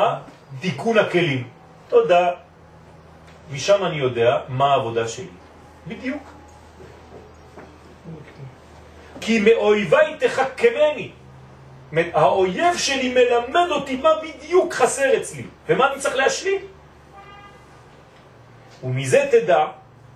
תיקון 0.59 0.97
הכלים. 0.97 1.47
תודה. 1.87 2.31
משם 3.51 3.85
אני 3.85 3.95
יודע 3.95 4.37
מה 4.47 4.73
העבודה 4.73 5.07
שלי. 5.07 5.33
בדיוק. 5.87 6.23
כי 9.21 9.39
מאויביי 9.39 10.15
תחכמני. 10.19 11.18
האויב 12.13 12.77
שלי 12.77 13.09
מלמד 13.13 13.71
אותי 13.71 13.95
מה 13.95 14.09
בדיוק 14.21 14.73
חסר 14.73 15.17
אצלי, 15.17 15.43
ומה 15.69 15.91
אני 15.91 16.01
צריך 16.01 16.15
להשלים. 16.15 16.61
ומזה 18.83 19.27
תדע 19.31 19.65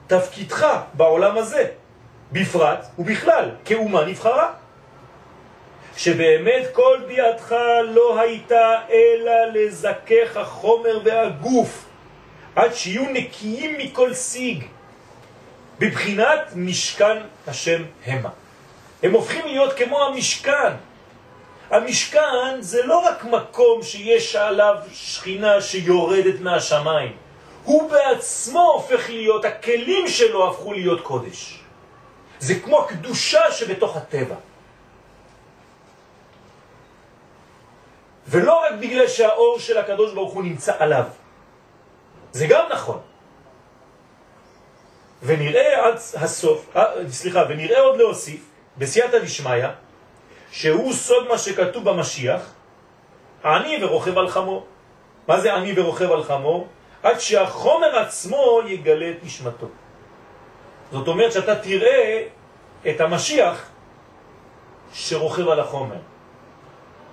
תפקידך 0.07 0.67
בעולם 0.93 1.37
הזה, 1.37 1.67
בפרט 2.31 2.85
ובכלל, 2.99 3.49
כאומה 3.65 4.05
נבחרה. 4.05 4.53
שבאמת 5.97 6.67
כל 6.73 6.97
ביאתך 7.07 7.55
לא 7.83 8.19
הייתה 8.19 8.79
אלא 8.89 9.31
לזכך 9.53 10.37
החומר 10.37 10.99
והגוף, 11.03 11.85
עד 12.55 12.73
שיהיו 12.73 13.03
נקיים 13.09 13.77
מכל 13.77 14.13
סיג, 14.13 14.63
בבחינת 15.79 16.53
משכן 16.55 17.17
השם 17.47 17.83
המה. 18.05 18.29
הם 19.03 19.11
הופכים 19.11 19.45
להיות 19.45 19.73
כמו 19.73 20.03
המשכן, 20.03 20.71
המשכן 21.73 22.61
זה 22.61 22.85
לא 22.85 22.99
רק 22.99 23.23
מקום 23.23 23.83
שיש 23.83 24.35
עליו 24.35 24.75
שכינה 24.93 25.61
שיורדת 25.61 26.39
מהשמיים, 26.39 27.17
הוא 27.63 27.91
בעצמו 27.91 28.61
הופך 28.61 29.09
להיות, 29.09 29.45
הכלים 29.45 30.07
שלו 30.07 30.49
הפכו 30.49 30.73
להיות 30.73 31.01
קודש. 31.01 31.59
זה 32.39 32.59
כמו 32.59 32.79
הקדושה 32.79 33.51
שבתוך 33.51 33.97
הטבע. 33.97 34.35
ולא 38.27 38.63
רק 38.63 38.73
בגלל 38.79 39.07
שהאור 39.07 39.59
של 39.59 39.77
הקדוש 39.77 40.13
ברוך 40.13 40.33
הוא 40.33 40.43
נמצא 40.43 40.73
עליו. 40.79 41.05
זה 42.31 42.47
גם 42.47 42.65
נכון. 42.71 42.99
ונראה 45.23 45.87
עד 45.87 45.95
הסוף, 46.15 46.75
אה, 46.75 46.83
סליחה, 47.09 47.43
ונראה 47.49 47.79
עוד 47.79 47.97
להוסיף, 47.97 48.41
בסייעתא 48.77 49.19
דשמיא, 49.19 49.67
שהוא 50.53 50.93
סוד 50.93 51.27
מה 51.27 51.37
שכתוב 51.37 51.89
במשיח, 51.89 52.41
עני 53.45 53.83
ורוכב 53.83 54.17
על 54.17 54.29
חמור. 54.29 54.65
מה 55.27 55.39
זה 55.39 55.53
עני 55.53 55.73
ורוכב 55.79 56.11
על 56.11 56.23
חמור? 56.23 56.67
עד 57.03 57.19
שהחומר 57.19 57.99
עצמו 57.99 58.59
יגלה 58.67 59.09
את 59.09 59.23
נשמתו. 59.23 59.67
זאת 60.91 61.07
אומרת 61.07 61.31
שאתה 61.31 61.55
תראה 61.55 62.23
את 62.89 63.01
המשיח 63.01 63.69
שרוכב 64.93 65.47
על 65.47 65.59
החומר. 65.59 65.99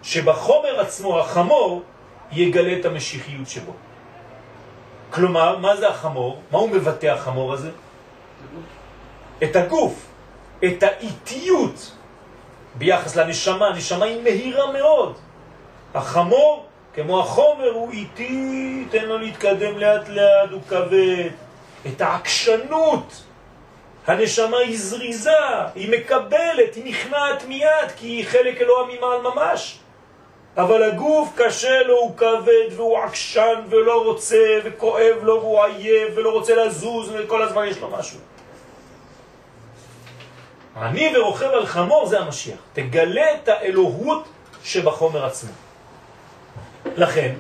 שבחומר 0.03 0.81
עצמו, 0.81 1.19
החמור, 1.19 1.83
יגלה 2.33 2.79
את 2.81 2.85
המשיחיות 2.85 3.49
שבו. 3.49 3.73
כלומר, 5.11 5.59
מה 5.59 5.77
זה 5.77 5.89
החמור? 5.89 6.43
מה 6.53 6.59
הוא 6.59 6.71
מבטא 6.71 7.07
החמור 7.07 7.53
הזה? 7.53 7.71
את 9.43 9.57
הגוף. 9.57 10.07
את 10.65 10.83
האיטיות 10.83 11.70
ביחס 12.81 13.17
לנשמה, 13.17 13.67
הנשמה 13.67 14.05
היא 14.05 14.23
מהירה 14.23 14.73
מאוד. 14.73 15.15
החמור, 15.95 16.67
כמו 16.95 17.21
החומר, 17.21 17.71
הוא 17.71 17.93
איטי, 17.93 18.85
תן 18.91 19.05
לו 19.05 19.19
להתקדם 19.19 19.79
לאט 19.79 20.09
לאט, 20.09 20.51
הוא 20.53 20.61
כבד. 20.69 21.29
את 21.87 22.01
העקשנות, 22.01 23.23
הנשמה 24.07 24.59
היא 24.59 24.79
זריזה, 24.79 25.31
היא 25.75 25.91
מקבלת, 25.91 26.75
היא 26.75 26.85
נכנעת 26.85 27.45
מיד, 27.49 27.91
כי 27.97 28.07
היא 28.07 28.27
חלק 28.27 28.61
אלוה 28.61 28.87
ממעל 28.87 29.21
ממש. 29.23 29.79
אבל 30.57 30.83
הגוף 30.83 31.29
קשה 31.37 31.83
לו, 31.83 31.99
הוא 31.99 32.17
כבד 32.17 32.69
והוא 32.77 32.99
עקשן 32.99 33.61
ולא 33.69 34.05
רוצה 34.05 34.59
וכואב 34.65 35.17
לו 35.23 35.41
והוא 35.41 35.65
עייף 35.65 36.13
ולא 36.17 36.31
רוצה 36.31 36.55
לזוז 36.55 37.11
וכל 37.15 37.43
הזמן 37.43 37.67
יש 37.67 37.79
לו 37.79 37.91
משהו. 37.91 38.19
אני 40.77 41.13
ורוכב 41.17 41.51
על 41.51 41.67
חמור 41.67 42.07
זה 42.07 42.21
המשיח. 42.21 42.59
תגלה 42.73 43.35
את 43.35 43.49
האלוהות 43.49 44.25
שבחומר 44.65 45.25
עצמו. 45.25 45.53
לכן, 46.97 47.35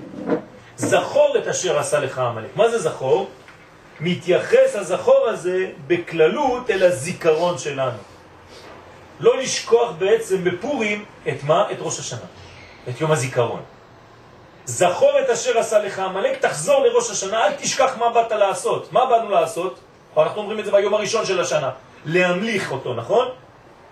זכור 0.76 1.36
את 1.38 1.46
אשר 1.46 1.78
עשה 1.78 2.00
לך 2.00 2.18
המלך. 2.18 2.50
מה 2.56 2.68
זה 2.70 2.78
זכור? 2.78 3.28
מתייחס 4.00 4.76
הזכור 4.76 5.26
הזה 5.28 5.70
בכללות 5.86 6.70
אל 6.70 6.82
הזיכרון 6.82 7.58
שלנו. 7.58 7.98
לא 9.20 9.36
לשכוח 9.36 9.90
בעצם 9.98 10.44
בפורים 10.44 11.04
את 11.28 11.44
מה? 11.44 11.72
את 11.72 11.76
ראש 11.80 11.98
השנה, 11.98 12.26
את 12.88 13.00
יום 13.00 13.12
הזיכרון. 13.12 13.62
זכור 14.64 15.20
את 15.20 15.30
אשר 15.30 15.58
עשה 15.58 15.78
לך 15.78 15.98
המלך, 15.98 16.38
תחזור 16.38 16.80
לראש 16.84 17.10
השנה, 17.10 17.46
אל 17.46 17.52
תשכח 17.52 17.96
מה 17.98 18.10
באת 18.10 18.32
לעשות. 18.32 18.92
מה 18.92 19.06
באנו 19.06 19.30
לעשות? 19.30 19.78
אנחנו 20.16 20.40
אומרים 20.40 20.60
את 20.60 20.64
זה 20.64 20.70
ביום 20.70 20.94
הראשון 20.94 21.26
של 21.26 21.40
השנה. 21.40 21.70
להמליך 22.04 22.72
אותו, 22.72 22.94
נכון? 22.94 23.28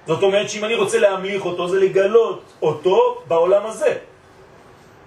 זאת 0.06 0.22
אומרת 0.22 0.50
שאם 0.50 0.64
אני 0.64 0.74
רוצה 0.74 0.98
להמליך 0.98 1.44
אותו, 1.44 1.68
זה 1.68 1.80
לגלות 1.80 2.42
אותו 2.62 3.22
בעולם 3.28 3.66
הזה. 3.66 3.98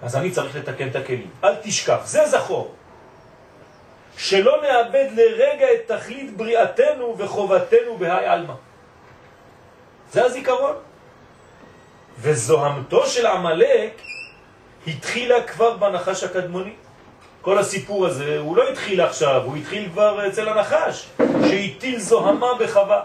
אז 0.02 0.16
אני 0.16 0.30
צריך 0.30 0.56
לתקן 0.56 0.88
את 0.88 0.96
הכלים. 0.96 1.30
אל 1.44 1.54
תשכח, 1.62 2.00
זה 2.04 2.26
זכור. 2.26 2.74
שלא 4.16 4.62
נאבד 4.62 5.08
לרגע 5.12 5.66
את 5.74 5.80
תכלית 5.86 6.36
בריאתנו 6.36 7.14
וחובתנו 7.18 7.98
בהי 7.98 8.26
אלמה. 8.26 8.54
זה 10.12 10.24
הזיכרון. 10.24 10.74
וזוהמתו 12.18 13.06
של 13.06 13.26
עמלק 13.26 14.00
התחילה 14.86 15.42
כבר 15.42 15.76
בנחש 15.76 16.24
הקדמוני. 16.24 16.74
כל 17.42 17.58
הסיפור 17.58 18.06
הזה, 18.06 18.38
הוא 18.38 18.56
לא 18.56 18.68
התחיל 18.68 19.00
עכשיו, 19.00 19.42
הוא 19.44 19.56
התחיל 19.56 19.88
כבר 19.92 20.28
אצל 20.28 20.48
הנחש, 20.48 21.06
שהטיל 21.48 21.98
זוהמה 21.98 22.54
בחווה, 22.60 23.00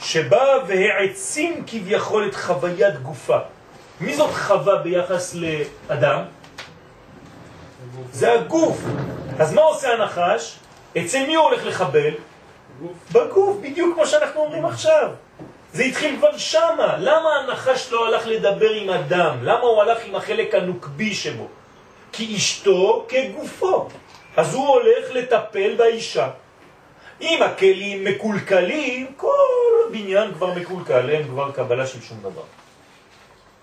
שבא 0.00 0.44
והעצים 0.66 1.64
כביכול 1.66 2.26
את 2.28 2.34
חוויית 2.34 3.02
גופה. 3.02 3.38
מי 4.00 4.14
זאת 4.14 4.30
חווה 4.30 4.76
ביחס 4.76 5.34
לאדם? 5.34 6.22
זה 8.12 8.32
הגוף. 8.32 8.78
אז 9.38 9.52
מה 9.52 9.62
עושה 9.62 9.92
הנחש? 9.92 10.56
אצל 10.98 11.26
מי 11.26 11.34
הוא 11.34 11.44
הולך 11.44 11.66
לחבל? 11.66 12.14
בגוף, 13.12 13.56
בדיוק 13.60 13.94
כמו 13.94 14.06
שאנחנו 14.06 14.40
אומרים 14.40 14.64
עכשיו. 14.64 15.10
זה 15.72 15.82
התחיל 15.82 16.16
כבר 16.16 16.36
שמה. 16.36 16.96
למה 16.98 17.28
הנחש 17.36 17.92
לא 17.92 18.06
הלך 18.06 18.26
לדבר 18.26 18.70
עם 18.70 18.90
אדם? 18.90 19.36
למה 19.42 19.60
הוא 19.60 19.82
הלך 19.82 19.98
עם 20.04 20.14
החלק 20.14 20.54
הנוקבי 20.54 21.14
שבו? 21.14 21.48
כי 22.12 22.36
אשתו 22.36 23.06
כגופו. 23.08 23.88
אז 24.36 24.54
הוא 24.54 24.68
הולך 24.68 25.10
לטפל 25.10 25.74
באישה. 25.76 26.28
אם 27.20 27.42
הכלים 27.42 28.04
מקולקלים, 28.04 29.06
כל 29.16 29.28
הבניין 29.88 30.34
כבר 30.34 30.54
מקולקל, 30.54 31.10
אין 31.10 31.28
כבר 31.28 31.52
קבלה 31.52 31.86
של 31.86 32.02
שום 32.02 32.18
דבר. 32.20 32.42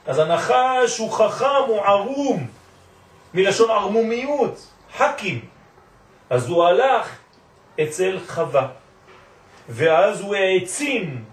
אז 0.08 0.20
הנחש 0.20 0.98
הוא 0.98 1.12
חכם, 1.12 1.46
הוא 1.68 1.82
ערום, 1.82 2.48
מלשון 3.34 3.72
ערמומיות, 3.72 4.68
חכים. 4.98 5.46
אז 6.30 6.50
הוא 6.50 6.64
הלך 6.64 7.16
אצל 7.82 8.20
חווה, 8.28 8.68
ואז 9.70 10.22
הוא 10.22 10.36
העצים 10.36 11.24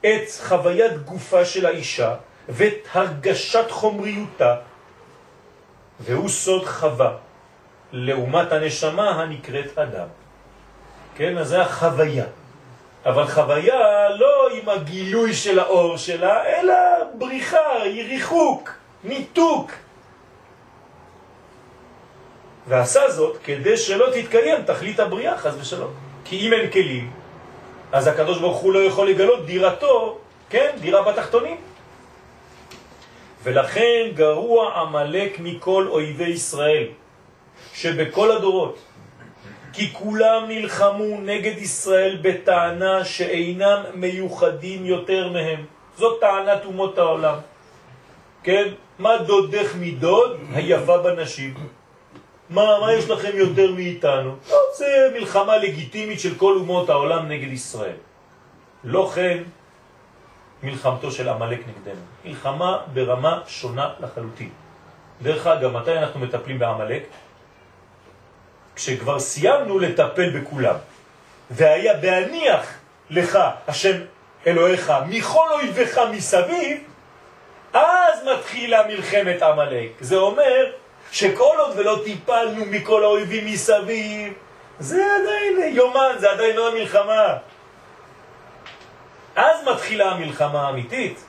את 0.00 0.22
חוויית 0.48 1.02
גופה 1.04 1.44
של 1.44 1.66
האישה 1.66 2.14
ואת 2.48 2.86
הרגשת 2.92 3.70
חומריותה, 3.70 4.56
והוא 6.04 6.28
סוד 6.28 6.64
חווה, 6.64 7.12
לעומת 7.92 8.52
הנשמה 8.52 9.10
הנקראת 9.10 9.78
אדם. 9.78 10.06
כן, 11.14 11.38
אז 11.38 11.48
זה 11.48 11.62
החוויה. 11.62 12.24
אבל 13.06 13.26
חוויה 13.26 14.08
לא 14.08 14.48
עם 14.52 14.68
הגילוי 14.68 15.34
של 15.34 15.58
האור 15.58 15.96
שלה, 15.96 16.44
אלא 16.44 16.74
בריחה, 17.18 17.78
ריחוק, 17.82 18.70
ניתוק. 19.04 19.70
ועשה 22.68 23.10
זאת 23.10 23.36
כדי 23.44 23.76
שלא 23.76 24.06
תתקיים 24.14 24.62
תכלית 24.62 25.00
הבריאה, 25.00 25.38
חז 25.38 25.60
ושלום. 25.60 25.90
כי 26.24 26.46
אם 26.46 26.52
אין 26.52 26.70
כלים, 26.70 27.10
אז 27.92 28.06
הקדוש 28.06 28.38
ברוך 28.38 28.58
הוא 28.58 28.72
לא 28.72 28.78
יכול 28.78 29.08
לגלות 29.08 29.46
דירתו, 29.46 30.18
כן, 30.50 30.70
דירה 30.80 31.02
בתחתונים. 31.02 31.56
ולכן 33.42 34.08
גרוע 34.14 34.72
עמלק 34.74 35.40
מכל 35.40 35.86
אויבי 35.90 36.28
ישראל, 36.28 36.86
שבכל 37.74 38.30
הדורות, 38.30 38.78
כי 39.72 39.92
כולם 39.92 40.44
נלחמו 40.48 41.20
נגד 41.20 41.58
ישראל 41.58 42.18
בטענה 42.22 43.04
שאינם 43.04 43.82
מיוחדים 43.94 44.86
יותר 44.86 45.28
מהם. 45.32 45.64
זאת 45.98 46.20
טענת 46.20 46.64
אומות 46.64 46.98
העולם. 46.98 47.38
כן? 48.42 48.68
מה 48.98 49.16
דודך 49.18 49.74
מדוד? 49.80 50.40
היפה 50.52 50.98
בנשים. 50.98 51.54
מה, 52.50 52.78
מה 52.80 52.92
יש 52.92 53.10
לכם 53.10 53.30
יותר 53.34 53.72
מאיתנו? 53.72 54.34
לא, 54.50 54.56
זה 54.78 55.10
מלחמה 55.14 55.56
לגיטימית 55.56 56.20
של 56.20 56.34
כל 56.34 56.56
אומות 56.56 56.90
העולם 56.90 57.28
נגד 57.28 57.52
ישראל. 57.52 57.96
לא 58.84 59.10
כן 59.14 59.42
מלחמתו 60.62 61.10
של 61.10 61.28
עמלק 61.28 61.60
נגדנו. 61.68 62.02
מלחמה 62.24 62.78
ברמה 62.94 63.40
שונה 63.46 63.90
לחלוטין. 64.00 64.50
דרך 65.22 65.46
אגב, 65.46 65.70
מתי 65.70 65.98
אנחנו 65.98 66.20
מטפלים 66.20 66.58
בעמלק? 66.58 67.02
כשכבר 68.74 69.20
סיימנו 69.20 69.78
לטפל 69.78 70.40
בכולם. 70.40 70.74
והיה 71.50 71.94
בהניח 71.94 72.66
לך, 73.10 73.38
השם 73.68 73.96
אלוהיך, 74.46 74.92
מכל 75.08 75.48
אויביך 75.50 76.00
מסביב, 76.12 76.78
אז 77.72 78.28
מתחילה 78.32 78.86
מלחמת 78.86 79.42
עמלק. 79.42 79.90
זה 80.00 80.16
אומר 80.16 80.72
שכל 81.12 81.54
עוד 81.58 81.78
ולא 81.78 82.00
טיפלנו 82.04 82.64
מכל 82.66 83.04
האויבים 83.04 83.46
מסביב, 83.46 84.32
זה 84.78 85.04
עדיין 85.20 85.76
יומן, 85.76 86.14
זה 86.18 86.30
עדיין 86.30 86.56
לא 86.56 86.68
המלחמה. 86.68 87.36
אז 89.36 89.56
מתחילה 89.72 90.10
המלחמה 90.10 90.62
האמיתית. 90.62 91.24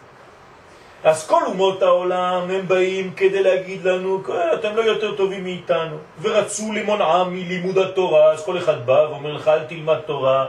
אז 1.03 1.27
כל 1.27 1.43
אומות 1.45 1.81
העולם 1.81 2.49
הם 2.49 2.67
באים 2.67 3.13
כדי 3.13 3.43
להגיד 3.43 3.85
לנו, 3.85 4.23
אתם 4.53 4.75
לא 4.75 4.81
יותר 4.81 5.15
טובים 5.15 5.43
מאיתנו, 5.43 5.97
ורצו 6.21 6.73
למונעה 6.73 7.23
מלימוד 7.23 7.77
התורה, 7.77 8.31
אז 8.31 8.45
כל 8.45 8.57
אחד 8.57 8.85
בא 8.85 9.07
ואומר 9.09 9.33
לך, 9.33 9.47
אל 9.47 9.63
תלמד 9.63 9.99
תורה, 9.99 10.45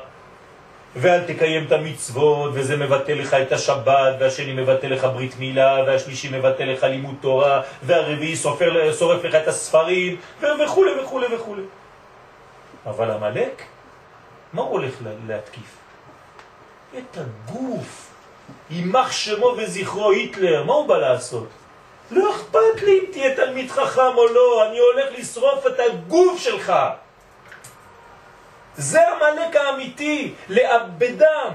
ואל 0.96 1.20
תקיים 1.26 1.64
את 1.66 1.72
המצוות, 1.72 2.50
וזה 2.54 2.76
מבטא 2.76 3.12
לך 3.12 3.34
את 3.34 3.52
השבת, 3.52 4.14
והשני 4.20 4.52
מבטא 4.52 4.86
לך 4.86 5.04
ברית 5.04 5.38
מילה, 5.38 5.82
והשלישי 5.86 6.28
מבטא 6.32 6.62
לך 6.62 6.84
לימוד 6.84 7.14
תורה, 7.20 7.62
והרביעי 7.82 8.36
שורף 8.98 9.24
לך 9.24 9.34
את 9.34 9.48
הספרים, 9.48 10.16
וכו' 10.40 10.84
וכו' 11.02 11.20
וכו'. 11.34 11.56
אבל 12.86 13.10
המלאק, 13.10 13.62
מה 14.52 14.62
הוא 14.62 14.70
הולך 14.70 14.94
להתקיף? 15.26 15.83
את 16.98 17.16
הגוף. 17.16 18.10
יימח 18.70 19.12
שמו 19.12 19.54
וזכרו 19.56 20.10
היטלר, 20.10 20.64
מה 20.64 20.72
הוא 20.72 20.86
בא 20.86 20.96
לעשות? 20.96 21.48
לא 22.10 22.36
אכפת 22.36 22.82
לי 22.82 22.98
אם 22.98 23.04
תהיה 23.12 23.36
תלמיד 23.36 23.70
חכם 23.70 24.16
או 24.16 24.26
לא, 24.26 24.66
אני 24.68 24.78
הולך 24.78 25.18
לשרוף 25.18 25.66
את 25.66 25.80
הגוף 25.80 26.40
שלך. 26.40 26.72
זה 28.76 29.08
המלאק 29.08 29.56
האמיתי, 29.56 30.34
לאבדם, 30.48 31.50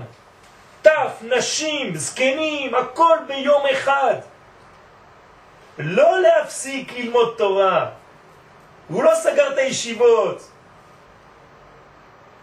טף, 0.81 1.11
נשים, 1.21 1.95
זקנים, 1.95 2.75
הכל 2.75 3.17
ביום 3.27 3.63
אחד. 3.71 4.15
לא 5.77 6.19
להפסיק 6.19 6.93
ללמוד 6.93 7.35
תורה. 7.37 7.89
הוא 8.87 9.03
לא 9.03 9.15
סגר 9.15 9.53
את 9.53 9.57
הישיבות. 9.57 10.49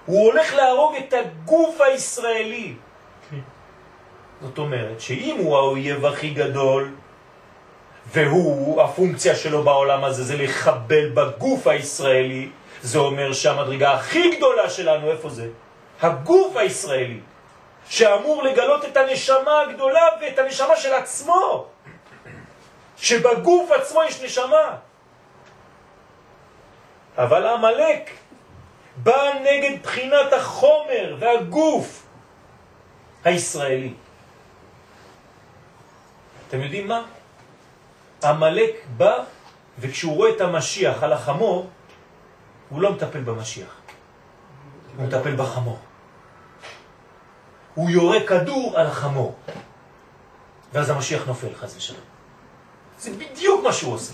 הוא 0.07 0.25
הולך 0.25 0.55
להרוג 0.55 0.97
את 0.97 1.13
הגוף 1.13 1.81
הישראלי. 1.81 2.75
זאת 4.43 4.59
אומרת 4.59 5.01
שאם 5.01 5.37
הוא 5.39 5.57
האויב 5.57 6.07
הכי 6.07 6.31
גדול, 6.31 6.95
והוא, 8.13 8.83
הפונקציה 8.83 9.37
שלו 9.37 9.63
בעולם 9.63 10.05
הזה 10.05 10.25
זה 10.25 10.37
לחבל 10.37 11.09
בגוף 11.09 11.67
הישראלי, 11.67 12.49
זה 12.83 12.99
אומר 12.99 13.33
שהמדרגה 13.33 13.93
הכי 13.93 14.37
גדולה 14.37 14.71
שלנו, 14.71 15.11
איפה 15.11 15.29
זה? 15.31 15.49
הגוף 16.03 16.57
הישראלי. 16.57 17.21
שאמור 17.89 18.43
לגלות 18.43 18.85
את 18.85 18.97
הנשמה 18.97 19.61
הגדולה 19.61 20.09
ואת 20.21 20.39
הנשמה 20.39 20.77
של 20.77 20.95
עצמו, 20.95 21.67
שבגוף 22.97 23.71
עצמו 23.71 24.03
יש 24.03 24.23
נשמה. 24.23 24.77
אבל 27.19 27.47
המלאק 27.47 28.11
בא 28.97 29.33
נגד 29.43 29.83
בחינת 29.83 30.33
החומר 30.33 31.17
והגוף 31.19 32.07
הישראלי. 33.25 33.93
אתם 36.49 36.61
יודעים 36.61 36.89
מה? 36.89 37.03
המלאק 38.23 38.75
בא, 38.97 39.25
וכשהוא 39.79 40.17
רואה 40.17 40.31
את 40.31 40.41
המשיח 40.41 41.03
על 41.03 41.13
החמור, 41.13 41.71
הוא 42.69 42.83
לא 42.83 42.93
מטפל 42.93 43.21
במשיח, 43.21 43.81
הוא 44.97 45.07
מטפל 45.07 45.37
בחמור. 45.37 45.79
הוא 47.75 47.91
יורה 47.91 48.27
כדור 48.27 48.73
על 48.77 48.87
החמור, 48.87 49.35
ואז 50.73 50.91
המשיח 50.91 51.27
נופל 51.27 51.55
חס 51.55 51.77
ושלום. 51.77 52.01
זה 52.99 53.11
בדיוק 53.11 53.65
מה 53.65 53.73
שהוא 53.73 53.95
עושה. 53.95 54.13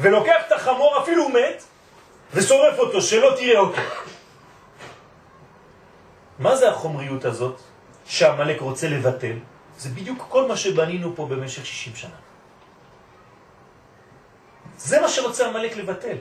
ולוקח 0.00 0.42
את 0.46 0.52
החמור, 0.52 0.98
אפילו 1.02 1.28
מת, 1.28 1.62
ושורף 2.34 2.78
אותו, 2.78 3.02
שלא 3.02 3.34
תראה 3.36 3.58
אותו. 3.58 3.80
מה 6.38 6.56
זה 6.56 6.70
החומריות 6.70 7.24
הזאת 7.24 7.60
שהמלאק 8.06 8.60
רוצה 8.60 8.88
לבטל? 8.88 9.36
זה 9.82 9.88
בדיוק 9.90 10.26
כל 10.28 10.46
מה 10.46 10.56
שבנינו 10.56 11.16
פה 11.16 11.26
במשך 11.26 11.66
60 11.66 11.94
שנה. 11.96 12.18
זה 14.78 15.00
מה 15.00 15.08
שרוצה 15.08 15.46
המלאק 15.46 15.76
לבטל. 15.76 16.16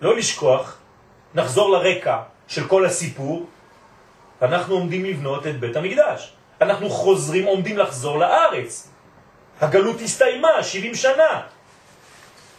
לא 0.00 0.16
לשכוח, 0.16 0.78
נחזור 1.34 1.70
לרקע 1.70 2.22
של 2.48 2.66
כל 2.68 2.86
הסיפור, 2.86 3.46
אנחנו 4.42 4.74
עומדים 4.74 5.04
לבנות 5.04 5.46
את 5.46 5.60
בית 5.60 5.76
המקדש. 5.76 6.32
אנחנו 6.60 6.90
חוזרים, 6.90 7.44
עומדים 7.46 7.78
לחזור 7.78 8.18
לארץ. 8.18 8.90
הגלות 9.60 10.00
הסתיימה, 10.00 10.62
70 10.62 10.94
שנה. 10.94 11.46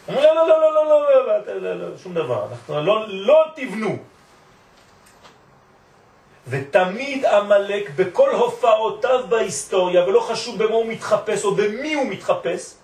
אומרים, 0.08 0.24
לא, 0.34 0.48
לא, 0.48 0.60
לא, 0.60 0.74
לא, 0.74 0.84
לא, 0.88 0.98
לא, 1.08 1.44
לא, 1.46 1.60
לא, 1.60 1.74
לא, 1.74 1.98
שום 1.98 2.14
דבר, 2.14 2.48
אנחנו 2.50 2.80
לא, 2.80 3.08
לא 3.08 3.44
תבנו. 3.56 3.96
ותמיד 6.48 7.24
המלאק 7.24 7.90
בכל 7.96 8.34
הופעותיו 8.34 9.20
בהיסטוריה, 9.28 10.04
ולא 10.04 10.20
חשוב 10.20 10.64
במה 10.64 10.74
הוא 10.74 10.86
מתחפש 10.86 11.44
או 11.44 11.54
במי 11.54 11.94
הוא 11.94 12.06
מתחפש, 12.06 12.74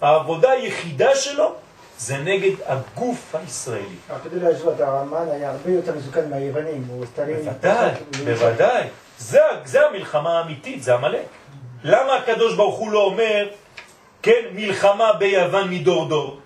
העבודה 0.00 0.50
היחידה 0.50 1.14
שלו 1.14 1.54
זה 1.98 2.16
נגד 2.16 2.52
הגוף 2.66 3.34
הישראלי. 3.34 3.96
כדי 4.24 4.40
להשוות, 4.40 4.80
הרמב"ן 4.80 5.28
היה 5.30 5.50
הרבה 5.50 5.70
יותר 5.70 5.94
מסוכן 5.96 6.30
מהיוונים, 6.30 6.84
הוא 6.88 7.06
סטלין... 7.06 7.36
בוודאי, 7.36 7.90
בוודאי. 8.24 8.88
זה, 9.18 9.40
זה 9.64 9.86
המלחמה 9.86 10.38
האמיתית, 10.38 10.82
זה 10.82 10.94
המלאק. 10.94 11.26
למה 11.84 12.16
הקדוש 12.16 12.54
ברוך 12.54 12.78
הוא 12.78 12.90
לא 12.90 13.02
אומר, 13.04 13.48
כן, 14.22 14.40
מלחמה 14.52 15.12
ביוון 15.12 15.70
מדור 15.70 16.08
דור? 16.08 16.40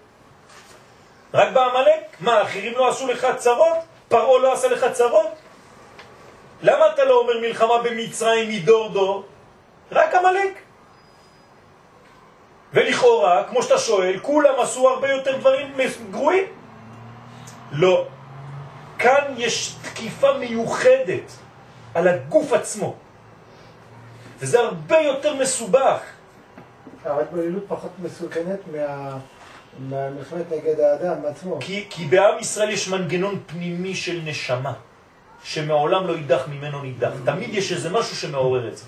רק 1.34 1.52
בעמלק? 1.52 2.16
מה, 2.20 2.42
אחרים 2.42 2.72
לא 2.76 2.88
עשו 2.88 3.06
לך 3.06 3.26
צרות? 3.36 3.76
פרעה 4.08 4.38
לא 4.38 4.52
עשה 4.52 4.68
לך 4.68 4.86
צרות? 4.92 5.41
למה 6.62 6.84
אתה 6.94 7.04
לא 7.04 7.20
אומר 7.20 7.40
מלחמה 7.40 7.82
במצרים 7.84 8.48
מדור 8.48 8.88
דור? 8.88 9.24
רק 9.92 10.14
עמלק. 10.14 10.58
ולכאורה, 12.72 13.44
כמו 13.48 13.62
שאתה 13.62 13.78
שואל, 13.78 14.18
כולם 14.22 14.54
עשו 14.60 14.88
הרבה 14.88 15.08
יותר 15.08 15.36
דברים 15.36 15.76
גרועים? 16.10 16.44
לא. 17.72 18.06
כאן 18.98 19.34
יש 19.36 19.74
תקיפה 19.82 20.32
מיוחדת 20.38 21.32
על 21.94 22.08
הגוף 22.08 22.52
עצמו. 22.52 22.94
וזה 24.38 24.60
הרבה 24.60 24.98
יותר 24.98 25.34
מסובך. 25.34 26.00
ההתבוללות 27.04 27.64
פחות 27.68 27.90
מסוכנת 27.98 28.58
מה... 28.72 29.18
מהמלחמת 29.78 30.52
נגד 30.52 30.80
האדם 30.80 31.26
עצמו. 31.26 31.56
כי, 31.60 31.86
כי 31.90 32.04
בעם 32.04 32.38
ישראל 32.38 32.70
יש 32.70 32.88
מנגנון 32.88 33.40
פנימי 33.46 33.94
של 33.94 34.20
נשמה, 34.24 34.72
שמעולם 35.44 36.06
לא 36.06 36.12
יידח 36.12 36.48
ממנו 36.48 36.82
נידח. 36.82 37.10
תמיד 37.24 37.54
יש 37.54 37.72
איזה 37.72 37.90
משהו 37.90 38.16
שמעורר 38.16 38.68
את 38.68 38.76
זה. 38.76 38.84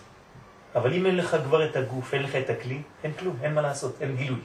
אבל 0.75 0.95
אם 0.95 1.07
אין 1.07 1.17
לך 1.17 1.37
כבר 1.45 1.65
את 1.65 1.77
הגוף, 1.77 2.15
אין 2.15 2.23
לך 2.23 2.37
את 2.37 2.51
הכלי, 2.51 2.83
אין 3.05 3.13
כלום, 3.13 3.37
אין 3.43 3.55
מה 3.55 3.63
לעשות, 3.63 3.97
אין 4.01 4.17
גילוי. 4.17 4.41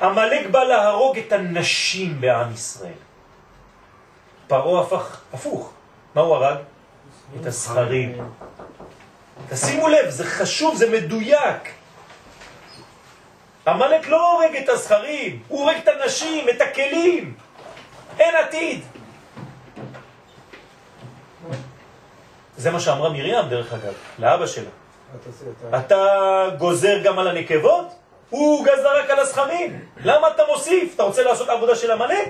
המלאק 0.00 0.46
בא 0.50 0.64
להרוג 0.64 1.18
את 1.18 1.32
הנשים 1.32 2.20
בעם 2.20 2.52
ישראל. 2.52 3.00
פרעה 4.46 4.82
הפך 4.82 5.20
הפוך. 5.32 5.72
מה 6.14 6.20
הוא 6.20 6.34
הרג? 6.34 6.58
את 7.40 7.46
הסחרים. 7.46 8.18
תשימו 9.48 9.88
לב, 9.88 10.10
זה 10.10 10.24
חשוב, 10.24 10.76
זה 10.76 10.90
מדויק. 10.90 11.72
המלאק 13.66 14.08
לא 14.08 14.32
הורג 14.32 14.56
את 14.56 14.68
הסחרים, 14.68 15.42
הוא 15.48 15.60
הורג 15.60 15.76
את 15.76 15.88
הנשים, 15.88 16.48
את 16.48 16.60
הכלים. 16.60 17.34
אין 18.18 18.34
עתיד. 18.36 18.80
זה 22.60 22.70
מה 22.70 22.80
שאמרה 22.80 23.08
מרים, 23.10 23.48
דרך 23.48 23.72
אגב, 23.72 23.92
לאבא 24.18 24.46
שלה. 24.46 24.70
אתה 25.78 26.06
גוזר 26.58 26.98
גם 27.04 27.18
על 27.18 27.28
הנקבות? 27.28 27.86
הוא 28.30 28.64
גזר 28.64 28.96
רק 28.98 29.10
על 29.10 29.18
הסכמים. 29.18 29.84
למה 30.04 30.28
אתה 30.28 30.42
מוסיף? 30.48 30.94
אתה 30.94 31.02
רוצה 31.02 31.22
לעשות 31.22 31.48
עבודה 31.48 31.76
של 31.76 31.90
המלאק? 31.90 32.28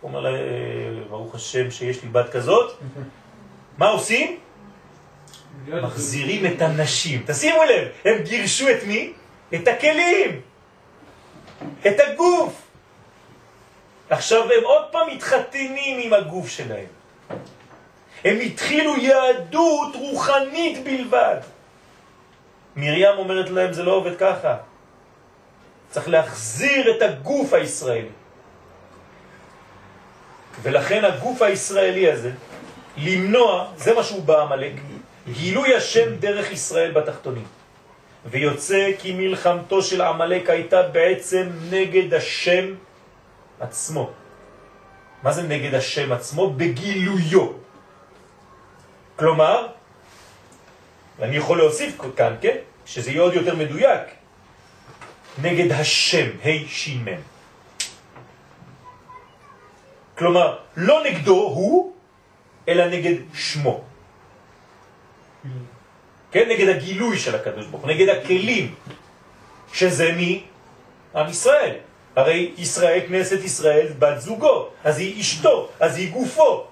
הוא 0.00 0.08
אומר 0.08 0.20
לה, 0.20 0.28
אה, 0.28 0.34
ברוך 1.10 1.34
השם 1.34 1.70
שיש 1.70 2.02
לי 2.02 2.08
בת 2.08 2.30
כזאת. 2.30 2.72
מה 3.78 3.88
עושים? 3.88 4.38
מחזירים 5.68 6.46
את 6.46 6.62
הנשים. 6.62 7.22
תשימו 7.26 7.64
לב, 7.64 7.88
הם 8.04 8.22
גירשו 8.22 8.70
את 8.70 8.84
מי? 8.86 9.12
את 9.54 9.68
הכלים, 9.68 10.40
את 11.86 12.00
הגוף. 12.00 12.62
עכשיו 14.10 14.42
הם 14.42 14.64
עוד 14.64 14.84
פעם 14.90 15.08
מתחתנים 15.10 16.00
עם 16.02 16.12
הגוף 16.12 16.48
שלהם. 16.48 16.93
הם 18.24 18.40
התחילו 18.40 18.96
יהדות 18.96 19.96
רוחנית 19.96 20.84
בלבד. 20.84 21.36
מרים 22.76 23.18
אומרת 23.18 23.50
להם, 23.50 23.72
זה 23.72 23.82
לא 23.82 23.92
עובד 23.92 24.16
ככה. 24.16 24.56
צריך 25.90 26.08
להחזיר 26.08 26.96
את 26.96 27.02
הגוף 27.02 27.52
הישראלי. 27.52 28.14
ולכן 30.62 31.04
הגוף 31.04 31.42
הישראלי 31.42 32.12
הזה, 32.12 32.30
למנוע, 32.96 33.66
זה 33.76 33.94
מה 33.94 34.02
שהוא 34.02 34.22
בעמלק, 34.22 34.72
גילוי 35.32 35.74
השם 35.74 36.16
דרך 36.16 36.52
ישראל 36.52 36.92
בתחתונים. 36.92 37.44
ויוצא 38.26 38.90
כי 38.98 39.12
מלחמתו 39.12 39.82
של 39.82 40.00
עמלק 40.00 40.50
הייתה 40.50 40.82
בעצם 40.82 41.50
נגד 41.70 42.14
השם 42.14 42.74
עצמו. 43.60 44.10
מה 45.22 45.32
זה 45.32 45.42
נגד 45.42 45.74
השם 45.74 46.12
עצמו? 46.12 46.50
בגילויו. 46.50 47.63
כלומר, 49.16 49.66
ואני 51.18 51.36
יכול 51.36 51.58
להוסיף 51.58 52.00
כאן, 52.16 52.36
כן? 52.40 52.56
שזה 52.86 53.10
יהיה 53.10 53.22
עוד 53.22 53.34
יותר 53.34 53.54
מדויק. 53.56 54.00
נגד 55.42 55.72
השם, 55.72 56.30
ה' 56.44 56.68
שימם. 56.68 57.20
כלומר, 60.18 60.58
לא 60.76 61.04
נגדו 61.04 61.36
הוא, 61.36 61.92
אלא 62.68 62.86
נגד 62.86 63.14
שמו. 63.34 63.84
כן? 66.30 66.48
נגד 66.48 66.68
הגילוי 66.68 67.18
של 67.18 67.34
הקדוש 67.34 67.66
ברוך 67.66 67.84
נגד 67.84 68.08
הכלים, 68.08 68.74
שזה 69.72 70.12
מי? 70.12 70.44
עם 71.14 71.28
ישראל. 71.30 71.76
הרי 72.16 72.52
ישראל, 72.58 73.00
כנסת 73.08 73.40
ישראל, 73.44 73.86
בת 73.98 74.20
זוגו, 74.20 74.68
אז 74.84 74.98
היא 74.98 75.20
אשתו, 75.20 75.68
אז 75.80 75.96
היא 75.96 76.12
גופו, 76.12 76.66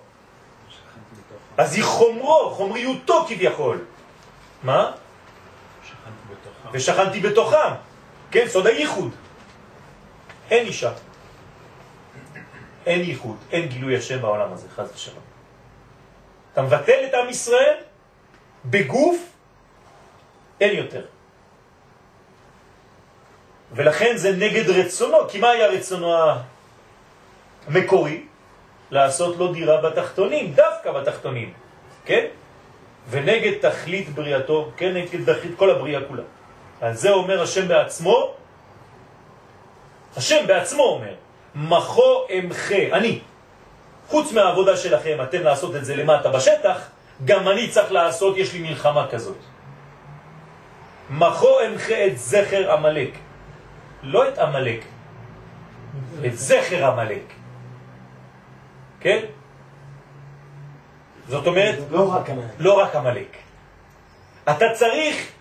אז 1.59 1.75
היא 1.75 1.85
חומרו, 1.85 2.51
חומריותו 2.51 3.25
כביכול. 3.29 3.85
מה? 4.63 4.93
ושכנתי 6.73 7.21
בתוכם. 7.21 7.73
כן, 8.31 8.49
סוד 8.49 8.67
הייחוד. 8.67 9.11
אין 10.51 10.67
אישה. 10.67 10.93
אין 12.87 13.01
ייחוד, 13.01 13.37
אין 13.51 13.69
גילוי 13.69 13.97
השם 13.97 14.23
בעולם 14.23 14.53
הזה, 14.53 14.69
חז 14.77 14.91
ושלום. 14.95 15.25
אתה 16.53 16.63
מבטל 16.63 17.05
את 17.09 17.15
עם 17.15 17.29
ישראל 17.29 17.75
בגוף, 18.65 19.17
אין 20.61 20.77
יותר. 20.77 21.05
ולכן 23.73 24.17
זה 24.17 24.33
נגד 24.33 24.71
רצונו, 24.71 25.29
כי 25.29 25.39
מה 25.39 25.51
היה 25.51 25.67
רצונו 25.67 26.15
המקורי? 27.67 28.27
לעשות 28.93 29.37
לו 29.37 29.53
דירה 29.53 29.81
בתחתונים, 29.81 30.53
דווקא 30.53 30.93
בתחתונים, 30.93 31.53
כן? 32.05 32.27
ונגד 33.11 33.53
תכלית 33.61 34.09
בריאתו, 34.09 34.71
כן? 34.77 34.95
נגד 34.95 35.33
תכלית 35.33 35.53
כל 35.57 35.71
הבריאה 35.71 36.01
כולה. 36.09 36.23
על 36.81 36.95
זה 36.95 37.11
אומר 37.11 37.43
השם 37.43 37.69
בעצמו, 37.69 38.35
השם 40.17 40.47
בעצמו 40.47 40.83
אומר, 40.83 41.15
מחו 41.55 42.27
אמחה, 42.39 42.83
אני, 42.93 43.21
חוץ 44.09 44.33
מהעבודה 44.33 44.77
שלכם, 44.77 45.19
אתם 45.23 45.43
לעשות 45.43 45.77
את 45.77 45.85
זה 45.85 45.97
למטה 45.97 46.29
בשטח, 46.29 46.79
גם 47.25 47.49
אני 47.49 47.69
צריך 47.69 47.93
לעשות, 47.93 48.37
יש 48.37 48.53
לי 48.53 48.61
מלחמה 48.61 49.09
כזאת. 49.09 49.39
מחו 51.11 51.61
אמחה 51.67 52.07
את 52.07 52.19
זכר 52.19 52.73
עמלק. 52.73 53.11
לא 54.03 54.29
את 54.29 54.39
עמלק, 54.39 54.85
את 56.27 56.39
זכר 56.39 56.85
עמלק. 56.85 57.42
כן? 59.03 59.25
זאת 61.29 61.47
אומרת, 61.47 61.79
לא 61.91 62.15
רק 62.15 62.31
המלך. 62.31 62.51
לא 62.59 62.79
רק 62.79 62.97
עמלק. 62.97 63.37
אתה 64.51 64.67
צריך 64.75 65.33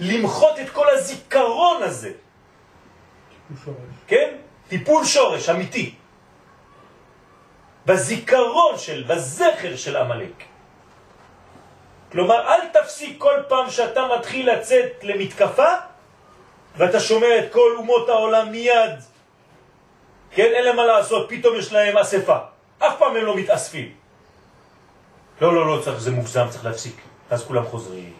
למחות 0.00 0.58
את 0.60 0.70
כל 0.70 0.90
הזיכרון 0.90 1.82
הזה, 1.82 2.12
כן? 4.06 4.36
טיפול 4.68 5.04
שורש 5.04 5.48
אמיתי. 5.48 5.94
בזיכרון 7.86 8.78
של, 8.78 9.04
בזכר 9.06 9.76
של 9.76 9.96
עמלק. 9.96 10.44
כלומר, 12.12 12.48
אל 12.48 12.68
תפסיק 12.68 13.18
כל 13.18 13.42
פעם 13.48 13.70
שאתה 13.70 14.02
מתחיל 14.18 14.52
לצאת 14.52 14.92
למתקפה, 15.02 15.72
ואתה 16.76 17.00
שומע 17.00 17.38
את 17.38 17.52
כל 17.52 17.74
אומות 17.76 18.08
העולם 18.08 18.52
מיד, 18.52 18.94
כן, 20.30 20.50
אין 20.54 20.64
להם 20.64 20.76
מה 20.76 20.86
לעשות, 20.86 21.26
פתאום 21.28 21.56
יש 21.56 21.72
להם 21.72 21.96
אספה. 21.96 22.53
אף 22.88 22.98
פעם 22.98 23.16
הם 23.16 23.24
לא 23.24 23.36
מתאספים. 23.36 23.92
לא, 25.40 25.54
לא, 25.54 25.66
לא, 25.66 25.82
צריך, 25.82 25.98
זה 25.98 26.10
מוגזם, 26.10 26.46
צריך 26.50 26.64
להפסיק. 26.64 26.96
אז 27.30 27.44
כולם 27.44 27.64
חוזרים. 27.64 28.12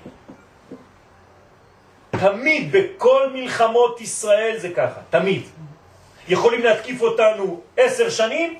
תמיד 2.10 2.72
בכל 2.72 3.30
מלחמות 3.32 4.00
ישראל 4.00 4.56
זה 4.58 4.68
ככה, 4.76 5.00
תמיד. 5.10 5.42
יכולים 6.28 6.64
להתקיף 6.64 7.00
אותנו 7.00 7.60
עשר 7.76 8.10
שנים, 8.10 8.58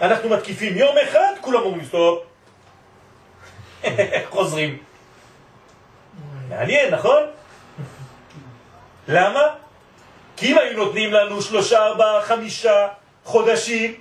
אנחנו 0.00 0.28
מתקיפים 0.28 0.76
יום 0.76 0.96
אחד, 0.98 1.32
כולם 1.40 1.62
אומרים 1.62 1.84
סטופ. 1.84 2.22
חוזרים. 4.30 4.78
מעניין, 6.48 6.94
נכון? 6.94 7.22
למה? 9.08 9.42
כי 10.36 10.52
אם 10.52 10.58
היו 10.58 10.76
נותנים 10.76 11.12
לנו 11.12 11.42
שלושה, 11.42 11.86
ארבעה, 11.86 12.22
חמישה 12.22 12.88
חודשים, 13.24 13.94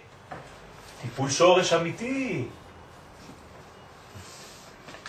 טיפול 1.01 1.29
שורש 1.29 1.73
אמיתי. 1.73 2.45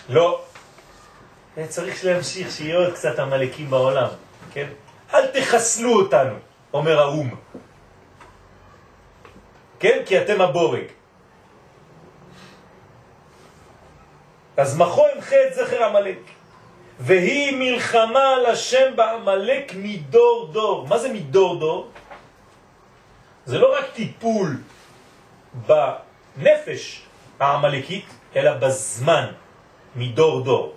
לא. 0.09 0.41
צריך 1.67 2.05
להמשיך 2.05 2.51
שיהיה 2.51 2.77
עוד 2.77 2.93
קצת 2.93 3.19
עמלקים 3.19 3.69
בעולם, 3.69 4.09
כן? 4.53 4.67
אל 5.13 5.27
תחסלו 5.27 5.99
אותנו, 5.99 6.35
אומר 6.73 6.99
האו"ם. 6.99 7.29
כן? 9.79 10.01
כי 10.05 10.21
אתם 10.21 10.41
הבורג. 10.41 10.83
אז 14.57 14.77
מחו 14.77 15.05
ימחה 15.15 15.35
את 15.47 15.53
זכר 15.53 15.83
עמלק. 15.83 16.19
והיא 16.99 17.57
מלחמה 17.57 18.35
על 18.35 18.45
השם 18.45 18.95
בעמלק 18.95 19.71
מדור 19.75 20.49
דור. 20.53 20.87
מה 20.87 20.97
זה 20.97 21.13
מדור 21.13 21.59
דור? 21.59 21.89
זה 23.45 23.57
לא 23.57 23.77
רק 23.77 23.85
טיפול 23.93 24.57
בנפש 25.53 27.01
העמלקית, 27.39 28.05
אלא 28.35 28.53
בזמן, 28.57 29.25
מדור 29.95 30.41
דור. 30.41 30.75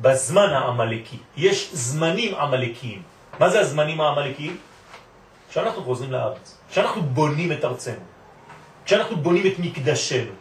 בזמן 0.00 0.48
העמלקי. 0.50 1.18
יש 1.36 1.70
זמנים 1.72 2.34
עמלקיים. 2.34 3.02
מה 3.38 3.48
זה 3.48 3.60
הזמנים 3.60 4.00
העמלקיים? 4.00 4.56
כשאנחנו 5.50 5.84
חוזרים 5.84 6.12
לארץ, 6.12 6.58
כשאנחנו 6.70 7.02
בונים 7.02 7.52
את 7.52 7.64
ארצנו, 7.64 8.04
כשאנחנו 8.84 9.16
בונים 9.16 9.46
את 9.46 9.58
מקדשנו, 9.58 10.32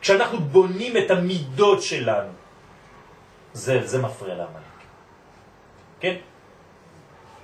כשאנחנו 0.00 0.40
בונים 0.40 0.96
את 0.96 1.10
המידות 1.10 1.82
שלנו, 1.82 2.32
זה, 3.52 3.86
זה 3.86 4.02
מפריע 4.02 4.34
לעמלק. 4.34 4.74
כן? 6.00 6.16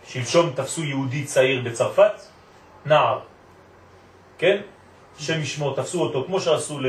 שלשום 0.04 0.52
תפסו 0.56 0.84
יהודי 0.84 1.24
צעיר 1.24 1.62
בצרפת, 1.64 2.12
נער, 2.86 3.20
כן? 4.38 4.60
שם 5.20 5.40
ישמו, 5.40 5.74
תפסו 5.74 6.02
אותו 6.02 6.24
כמו 6.26 6.40
שעשו 6.40 6.80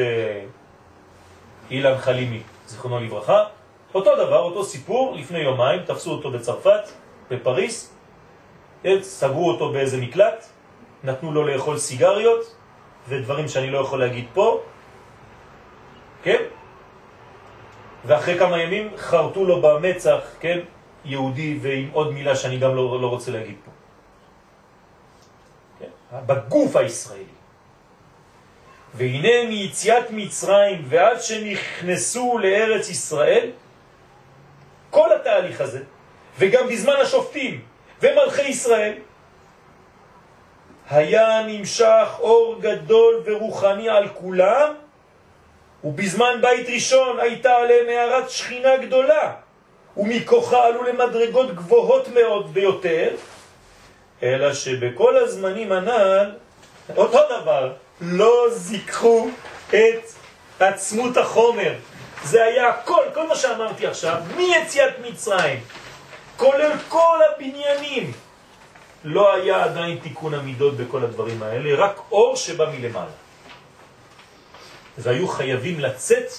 לאילן 1.70 1.98
חלימי, 1.98 2.42
זיכרונו 2.68 3.00
לברכה, 3.00 3.44
אותו 3.94 4.16
דבר, 4.16 4.40
אותו 4.40 4.64
סיפור, 4.64 5.16
לפני 5.16 5.40
יומיים 5.40 5.84
תפסו 5.84 6.12
אותו 6.12 6.32
בצרפת, 6.32 6.90
בפריס? 7.30 7.94
סגרו 9.02 9.52
אותו 9.52 9.72
באיזה 9.72 9.98
מקלט, 9.98 10.46
נתנו 11.04 11.32
לו 11.32 11.48
לאכול 11.48 11.78
סיגריות 11.78 12.56
ודברים 13.10 13.48
שאני 13.48 13.70
לא 13.70 13.78
יכול 13.78 14.00
להגיד 14.00 14.26
פה, 14.34 14.62
כן? 16.24 16.42
ואחרי 18.06 18.40
כמה 18.40 18.62
ימים 18.62 18.92
חרטו 18.98 19.46
לו 19.46 19.62
במצח, 19.62 20.20
כן? 20.40 20.60
יהודי 21.06 21.60
ועם 21.62 21.90
עוד 21.94 22.14
מילה 22.14 22.36
שאני 22.36 22.58
גם 22.58 22.76
לא, 22.76 23.02
לא 23.02 23.08
רוצה 23.08 23.32
להגיד 23.32 23.56
פה. 23.66 23.72
כן? 25.80 26.18
בגוף 26.26 26.76
הישראלי. 26.76 27.31
והנה 28.94 29.48
מיציאת 29.50 30.06
מצרים 30.12 30.86
ועד 30.89 31.22
שנכנסו 31.22 32.38
לארץ 32.38 32.89
ישראל, 32.89 33.50
כל 34.89 35.14
התהליך 35.16 35.62
הזה, 35.62 35.80
וגם 36.39 36.68
בזמן 36.68 36.96
השופטים 37.02 37.62
ומלכי 38.02 38.42
ישראל, 38.42 38.94
היה 40.89 41.42
נמשך 41.48 42.08
אור 42.20 42.56
גדול 42.62 43.22
ורוחני 43.26 43.89
על 43.89 44.08
כולם, 44.08 44.74
ובזמן 45.84 46.42
בית 46.42 46.70
ראשון 46.70 47.20
הייתה 47.20 47.54
עליהם 47.56 47.89
הערת 47.89 48.30
שכינה 48.30 48.78
גדולה, 48.78 49.34
ומכוחה 49.98 50.66
עלו 50.66 50.84
למדרגות 50.84 51.56
גבוהות 51.56 52.08
מאוד 52.08 52.54
ביותר, 52.54 53.10
אלא 54.24 54.54
שבכל 54.54 55.18
הזמנים 55.18 55.72
הנ"ל, 55.72 56.32
אותו 56.98 57.20
דבר, 57.42 57.74
לא 58.02 58.47
זיככו 58.52 59.30
את 59.70 60.16
עצמות 60.60 61.18
החומר. 61.18 61.74
זה 62.24 62.43
היה 62.43 62.70
הכל, 62.70 63.04
כל 63.14 63.28
מה 63.28 63.36
שאמרתי 63.36 63.88
עכשיו, 63.88 64.22
מיציאת 64.36 64.93
מצרים, 65.02 65.60
כולל 66.38 66.72
כל 66.89 67.20
הבניינים. 67.30 68.12
לא 69.04 69.34
היה 69.34 69.64
עדיין 69.64 69.97
תיקון 69.97 70.34
המידות 70.34 70.78
בכל 70.78 71.04
הדברים 71.04 71.43
האלה, 71.43 71.86
רק 71.86 71.99
אור 72.12 72.36
שבא 72.36 72.70
מלמעלה. 72.70 73.12
והיו 74.97 75.28
חייבים 75.28 75.80
לצאת 75.80 76.30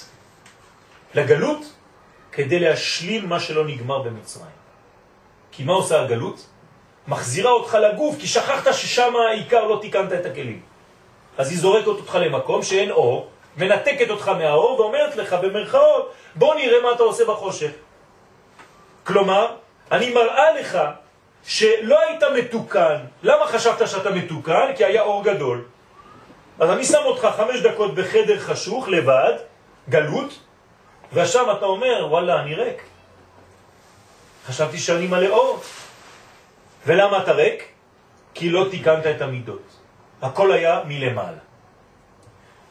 לגלות 1.15 1.73
כדי 2.33 2.59
להשלים 2.59 3.29
מה 3.29 3.41
שלא 3.41 3.67
נגמר 3.67 4.03
במצרים. 4.03 4.57
כי 5.53 5.65
מה 5.65 5.73
עושה 5.73 6.01
הגלות? 6.01 6.47
מחזירה 7.09 7.51
אותך 7.51 7.75
לגוף, 7.75 8.17
כי 8.21 8.27
שכחת 8.27 8.75
ששם 8.75 9.13
העיקר 9.17 9.65
לא 9.65 9.79
תיקנת 9.83 10.13
את 10.13 10.27
הכלים. 10.27 10.72
אז 11.39 11.51
היא 11.51 11.59
זורקת 11.59 11.87
אותך 11.87 12.19
למקום 12.21 12.63
שאין 12.63 12.91
אור, 12.91 13.29
מנתקת 13.57 14.11
אותך 14.11 14.29
מהאור 14.29 14.81
ואומרת 14.81 15.17
לך 15.17 15.33
במרכאות, 15.33 16.13
בוא 16.35 16.55
נראה 16.55 16.83
מה 16.83 16.93
אתה 16.93 17.03
עושה 17.03 17.25
בחושך. 17.25 17.71
כלומר, 19.05 19.57
אני 19.93 20.15
מראה 20.15 20.53
לך 20.61 20.79
שלא 21.45 22.01
היית 22.01 22.23
מתוקן. 22.23 22.97
למה 23.23 23.47
חשבת 23.47 23.89
שאתה 23.89 24.11
מתוקן? 24.11 24.73
כי 24.77 24.85
היה 24.85 25.03
אור 25.03 25.25
גדול. 25.25 25.65
אז 26.59 26.71
אני 26.71 26.85
שם 26.85 27.03
אותך 27.05 27.29
חמש 27.37 27.61
דקות 27.61 27.95
בחדר 27.95 28.39
חשוך, 28.39 28.89
לבד, 28.89 29.33
גלות, 29.89 30.39
ושם 31.13 31.45
אתה 31.59 31.67
אומר, 31.67 32.07
וואלה, 32.11 32.43
אני 32.43 32.55
ריק. 32.55 32.83
חשבתי 34.47 34.79
שאני 34.79 35.07
מלא 35.07 35.29
אור. 35.29 35.61
ולמה 36.87 37.23
אתה 37.23 37.33
ריק? 37.33 37.69
כי 38.35 38.51
לא 38.51 38.67
תיקנת 38.71 39.07
את 39.07 39.21
המידות. 39.21 39.82
הכל 40.23 40.53
היה 40.53 40.81
מלמעלה. 40.87 41.43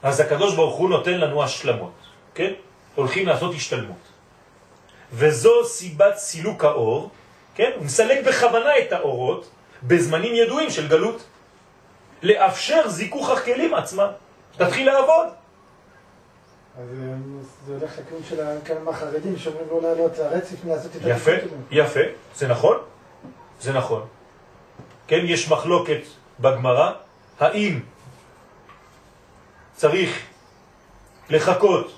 אז 0.03 0.19
הקדוש 0.19 0.55
ברוך 0.55 0.75
הוא 0.75 0.89
נותן 0.89 1.17
לנו 1.17 1.43
השלמות, 1.43 1.93
כן? 2.35 2.51
הולכים 2.95 3.27
לעשות 3.27 3.55
השתלמות. 3.55 4.03
וזו 5.13 5.65
סיבת 5.65 6.17
סילוק 6.17 6.63
האור, 6.63 7.09
כן? 7.55 7.71
הוא 7.75 7.85
מסלק 7.85 8.27
בכוונה 8.27 8.79
את 8.79 8.91
האורות 8.93 9.49
בזמנים 9.83 10.35
ידועים 10.35 10.69
של 10.69 10.87
גלות. 10.87 11.23
לאפשר 12.23 12.87
זיכוך 12.87 13.29
הכלים 13.29 13.73
עצמם. 13.73 14.07
תתחיל 14.57 14.87
לעבוד. 14.87 15.27
אז 16.77 16.87
אה, 17.01 17.15
זה 17.65 17.73
הולך 17.73 17.91
לכיוון 17.99 18.23
של 18.29 18.41
כמה 18.65 18.93
חרדים 18.93 19.37
שאומרים 19.37 19.67
לא 19.71 19.81
לעלות 19.81 20.17
לרצף 20.17 20.65
מלעשות 20.65 20.95
את 20.95 21.01
יפה. 21.05 21.31
יפה, 21.71 21.99
זה 22.35 22.47
נכון, 22.47 22.77
זה 23.59 23.73
נכון. 23.73 24.07
כן, 25.07 25.19
יש 25.25 25.51
מחלוקת 25.51 26.01
בגמרא, 26.39 26.91
האם 27.41 27.79
צריך 29.73 30.21
לחכות 31.29 31.91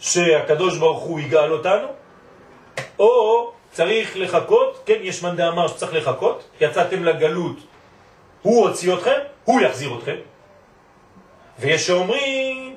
שהקדוש 0.00 0.78
ברוך 0.78 1.02
הוא 1.02 1.20
יגאל 1.20 1.52
אותנו, 1.52 1.86
או 2.98 3.52
צריך 3.72 4.16
לחכות, 4.16 4.82
כן, 4.86 4.98
יש 5.00 5.22
מנדה 5.22 5.48
אמר 5.48 5.68
שצריך 5.68 5.94
לחכות, 5.94 6.44
יצאתם 6.60 7.04
לגלות, 7.04 7.56
הוא 8.42 8.68
הוציא 8.68 8.94
אתכם, 8.94 9.18
הוא 9.44 9.60
יחזיר 9.60 9.98
אתכם. 9.98 10.16
ויש 11.58 11.86
שאומרים, 11.86 12.76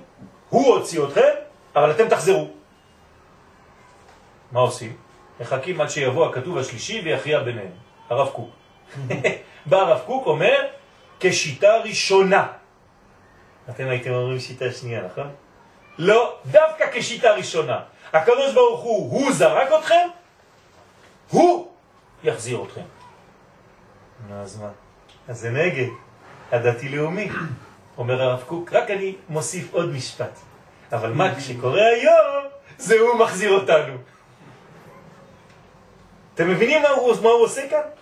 הוא 0.49 0.75
הוציא 0.75 1.03
אתכם, 1.03 1.31
אבל 1.75 1.91
אתם 1.91 2.09
תחזרו. 2.09 2.47
מה 4.51 4.59
עושים? 4.59 4.95
מחכים 5.39 5.81
עד 5.81 5.89
שיבוא 5.89 6.25
הכתוב 6.25 6.57
השלישי 6.57 7.01
ויכריע 7.03 7.39
ביניהם, 7.39 7.71
הרב 8.09 8.29
קוק. 8.29 8.49
בא 9.69 9.77
הרב 9.77 10.01
קוק 10.05 10.27
אומר, 10.27 10.65
כשיטה 11.21 11.77
ראשונה. 11.77 12.47
אתם 13.69 13.89
הייתם 13.89 14.11
אומרים 14.11 14.39
שיטה 14.39 14.71
שנייה, 14.71 15.01
נכון? 15.05 15.29
לא, 15.97 16.35
דווקא 16.45 16.85
כשיטה 16.93 17.31
ראשונה. 17.31 17.79
הקדוש 18.13 18.53
ברוך 18.53 18.81
הוא, 18.81 19.11
הוא 19.11 19.31
זרק 19.31 19.67
אתכם, 19.79 20.07
הוא 21.29 21.71
יחזיר 22.23 22.63
אתכם. 22.63 22.81
נו, 24.29 24.35
אז 24.41 24.61
מה? 24.61 24.69
אז 25.27 25.39
זה 25.39 25.49
נגד 25.49 25.87
הדתי-לאומי, 26.51 27.29
אומר 27.97 28.21
הרב 28.21 28.43
קוק. 28.47 28.73
רק 28.73 28.91
אני 28.91 29.15
מוסיף 29.29 29.73
עוד 29.73 29.89
משפט. 29.93 30.39
אבל 30.91 31.13
מה 31.13 31.41
שקורה 31.41 31.85
היום, 31.85 32.45
זה 32.77 32.99
הוא 32.99 33.19
מחזיר 33.19 33.51
אותנו. 33.51 33.93
אתם 36.33 36.49
מבינים 36.49 36.81
מה 36.81 36.89
הוא, 36.89 37.13
מה 37.23 37.29
הוא 37.29 37.43
עושה 37.43 37.69
כאן? 37.69 38.00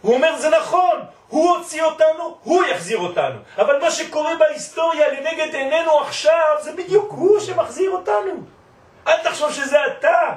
הוא 0.00 0.14
אומר, 0.14 0.38
זה 0.38 0.50
נכון, 0.50 1.00
הוא 1.28 1.56
הוציא 1.56 1.82
אותנו, 1.82 2.38
הוא 2.42 2.64
יחזיר 2.64 2.98
אותנו. 2.98 3.38
אבל 3.58 3.80
מה 3.80 3.90
שקורה 3.90 4.36
בהיסטוריה 4.36 5.08
לנגד 5.08 5.54
עינינו 5.54 6.00
עכשיו, 6.00 6.56
זה 6.60 6.72
בדיוק 6.72 7.12
הוא 7.12 7.40
שמחזיר 7.40 7.90
אותנו. 7.90 8.32
אל 9.06 9.22
תחשוב 9.22 9.52
שזה 9.52 9.76
אתה. 9.86 10.32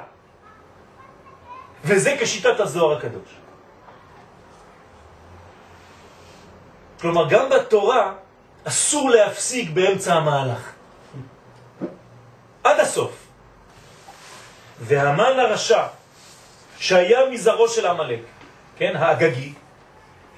וזה 1.84 2.16
כשיטת 2.20 2.60
הזוהר 2.60 2.98
הקדוש. 2.98 3.28
כלומר, 7.00 7.28
גם 7.28 7.50
בתורה 7.50 8.12
אסור 8.64 9.10
להפסיק 9.10 9.70
באמצע 9.70 10.14
המהלך. 10.14 10.72
עד 12.64 12.80
הסוף. 12.80 13.12
והמן 14.80 15.38
הרשע, 15.38 15.86
שהיה 16.78 17.30
מזרעו 17.30 17.68
של 17.68 17.86
עמלק, 17.86 18.20
כן, 18.76 18.96
האגגי, 18.96 19.51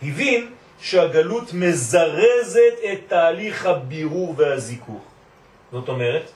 הבין 0.05 0.51
שהגלות 0.81 1.53
מזרזת 1.53 2.77
את 2.93 2.99
תהליך 3.09 3.67
הבירור 3.67 4.35
והזיכוך. 4.37 5.03
זאת 5.73 5.89
אומרת, 5.89 6.31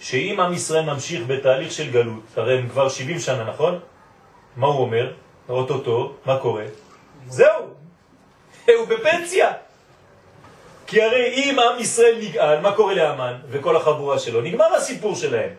שאם 0.00 0.40
עם 0.40 0.52
ישראל 0.52 0.84
ממשיך 0.84 1.22
בתהליך 1.26 1.72
של 1.72 1.90
גלות, 1.90 2.24
הרי 2.36 2.58
הם 2.58 2.68
כבר 2.68 2.88
70 2.88 3.18
שנה, 3.18 3.44
נכון? 3.44 3.78
מה 4.56 4.66
הוא 4.66 4.80
אומר? 4.80 5.12
אוטוטו, 5.48 6.14
מה 6.26 6.38
קורה? 6.38 6.64
זהו, 7.28 7.62
הוא 8.66 8.86
בפנסיה. 8.88 9.52
כי 10.86 11.02
הרי 11.02 11.26
אם 11.34 11.58
עם 11.58 11.78
ישראל 11.78 12.18
נגאל, 12.20 12.60
מה 12.60 12.72
קורה 12.72 12.94
לאמן 12.94 13.34
וכל 13.48 13.76
החבורה 13.76 14.18
שלו? 14.18 14.40
נגמר 14.40 14.74
הסיפור 14.74 15.14
שלהם. 15.14 15.50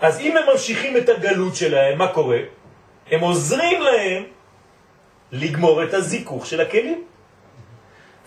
אז 0.00 0.20
אם 0.20 0.36
הם 0.36 0.42
ממשיכים 0.52 0.96
את 0.96 1.08
הגלות 1.08 1.56
שלהם, 1.56 1.98
מה 1.98 2.08
קורה? 2.08 2.38
הם 3.10 3.20
עוזרים 3.20 3.82
להם 3.82 4.22
לגמור 5.32 5.84
את 5.84 5.94
הזיכוך 5.94 6.46
של 6.46 6.60
הכלים. 6.60 7.04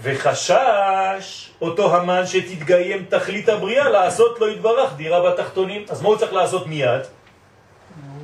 וחשש 0.01 1.51
אותו 1.61 1.95
המן 1.95 2.25
שתתגיים 2.25 3.05
תכלית 3.09 3.49
הבריאה 3.49 3.89
לעשות 3.89 4.39
לו 4.39 4.49
יתברך 4.49 4.93
דירה 4.95 5.31
בתחתונים. 5.31 5.85
אז 5.89 6.01
מה 6.01 6.07
הוא 6.07 6.17
צריך 6.17 6.33
לעשות 6.33 6.67
מיד? 6.67 7.01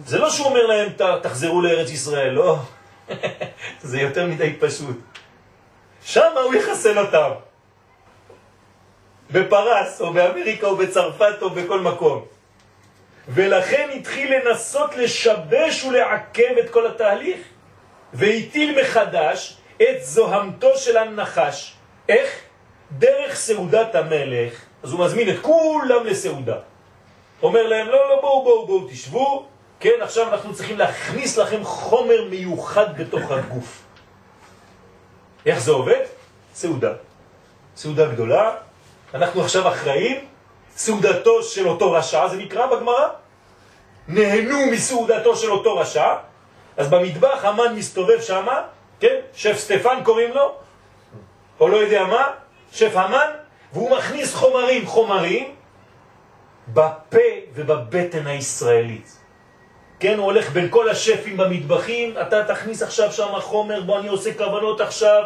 זה 0.05 0.19
לא 0.19 0.29
שהוא 0.29 0.47
אומר 0.47 0.65
להם 0.65 0.89
תחזרו 1.21 1.61
לארץ 1.61 1.89
ישראל, 1.89 2.29
לא. 2.29 2.57
זה 3.81 4.01
יותר 4.01 4.25
מדי 4.25 4.53
פשוט. 4.59 4.99
שם 6.03 6.31
הוא 6.43 6.55
יחסן 6.55 6.97
אותם. 6.97 7.29
בפרס, 9.31 10.01
או 10.01 10.13
באמריקה, 10.13 10.67
או 10.67 10.75
בצרפת, 10.77 11.41
או 11.41 11.49
בכל 11.49 11.79
מקום. 11.79 12.25
ולכן 13.27 13.89
התחיל 13.95 14.33
לנסות 14.35 14.95
לשבש 14.95 15.83
ולעכב 15.83 16.57
את 16.65 16.69
כל 16.69 16.87
התהליך, 16.87 17.37
והטיל 18.13 18.81
מחדש 18.81 19.57
את 19.81 20.03
זוהמתו 20.03 20.77
של 20.77 20.97
הנחש. 20.97 21.73
איך? 22.09 22.29
דרך 22.91 23.35
סעודת 23.35 23.95
המלך. 23.95 24.53
אז 24.83 24.91
הוא 24.91 25.05
מזמין 25.05 25.29
את 25.29 25.35
כולם 25.41 26.05
לסעודה. 26.05 26.55
אומר 27.43 27.67
להם, 27.67 27.87
לא, 27.87 28.09
לא, 28.09 28.21
בואו, 28.21 28.43
בואו, 28.43 28.67
בואו, 28.67 28.87
תשבו. 28.89 29.45
כן, 29.79 30.01
עכשיו 30.01 30.33
אנחנו 30.33 30.55
צריכים 30.55 30.77
להכניס 30.77 31.37
לכם 31.37 31.63
חומר 31.63 32.27
מיוחד 32.29 32.97
בתוך 32.97 33.31
הגוף. 33.31 33.81
איך 35.45 35.59
זה 35.59 35.71
עובד? 35.71 36.01
סעודה. 36.53 36.93
סעודה 37.75 38.05
גדולה. 38.07 38.55
אנחנו 39.13 39.41
עכשיו 39.41 39.67
אחראים. 39.67 40.25
סעודתו 40.75 41.43
של 41.43 41.67
אותו 41.67 41.91
רשע, 41.91 42.27
זה 42.27 42.37
נקרא 42.37 42.65
בגמרא. 42.67 43.07
נהנו 44.07 44.71
מסעודתו 44.71 45.35
של 45.35 45.51
אותו 45.51 45.77
רשע. 45.77 46.13
אז 46.77 46.89
במטבח 46.89 47.45
המן 47.45 47.75
מסתובב 47.75 48.21
שם, 48.21 48.45
כן? 48.99 49.15
שף 49.33 49.57
סטפן 49.57 50.03
קוראים 50.03 50.33
לו, 50.33 50.55
או 51.59 51.67
לא 51.67 51.77
יודע 51.77 52.03
מה, 52.03 52.31
שף 52.71 52.91
המן, 52.95 53.29
והוא 53.73 53.97
מכניס 53.97 54.35
חומרים 54.35 54.85
חומרים 54.85 55.55
בפה 56.73 57.17
ובבטן 57.53 58.27
הישראלית. 58.27 59.19
כן, 59.99 60.17
הוא 60.17 60.25
הולך 60.25 60.49
בין 60.49 60.67
כל 60.69 60.89
השפים 60.89 61.37
במטבחים, 61.37 62.13
אתה 62.21 62.43
תכניס 62.43 62.83
עכשיו 62.83 63.11
שם 63.11 63.39
חומר, 63.39 63.81
בוא 63.81 63.99
אני 63.99 64.07
עושה 64.07 64.33
כוונות 64.33 64.81
עכשיו, 64.81 65.23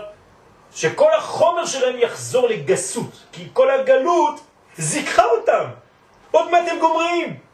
שכל 0.71 1.13
החומר 1.17 1.65
שלהם 1.65 1.95
יחזור 1.97 2.47
לגסות, 2.47 3.25
כי 3.31 3.47
כל 3.53 3.71
הגלות 3.71 4.39
זיקחה 4.77 5.25
אותם. 5.25 5.65
עוד 6.31 6.51
מעט 6.51 6.67
הם 6.71 6.79
גומרים. 6.79 7.48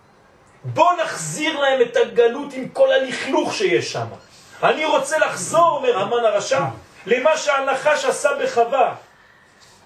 בוא 0.73 0.93
נחזיר 1.03 1.59
להם 1.59 1.81
את 1.81 1.97
הגלות 1.97 2.53
עם 2.53 2.69
כל 2.69 2.91
הלכלוך 2.91 3.53
שיש 3.53 3.91
שם. 3.91 4.07
אני 4.63 4.85
רוצה 4.85 5.17
לחזור, 5.17 5.77
אומר 5.77 5.97
המן 5.97 6.25
הרשע, 6.25 6.65
למה 7.05 7.37
שהנחש 7.37 8.05
עשה 8.05 8.29
בחווה. 8.43 8.95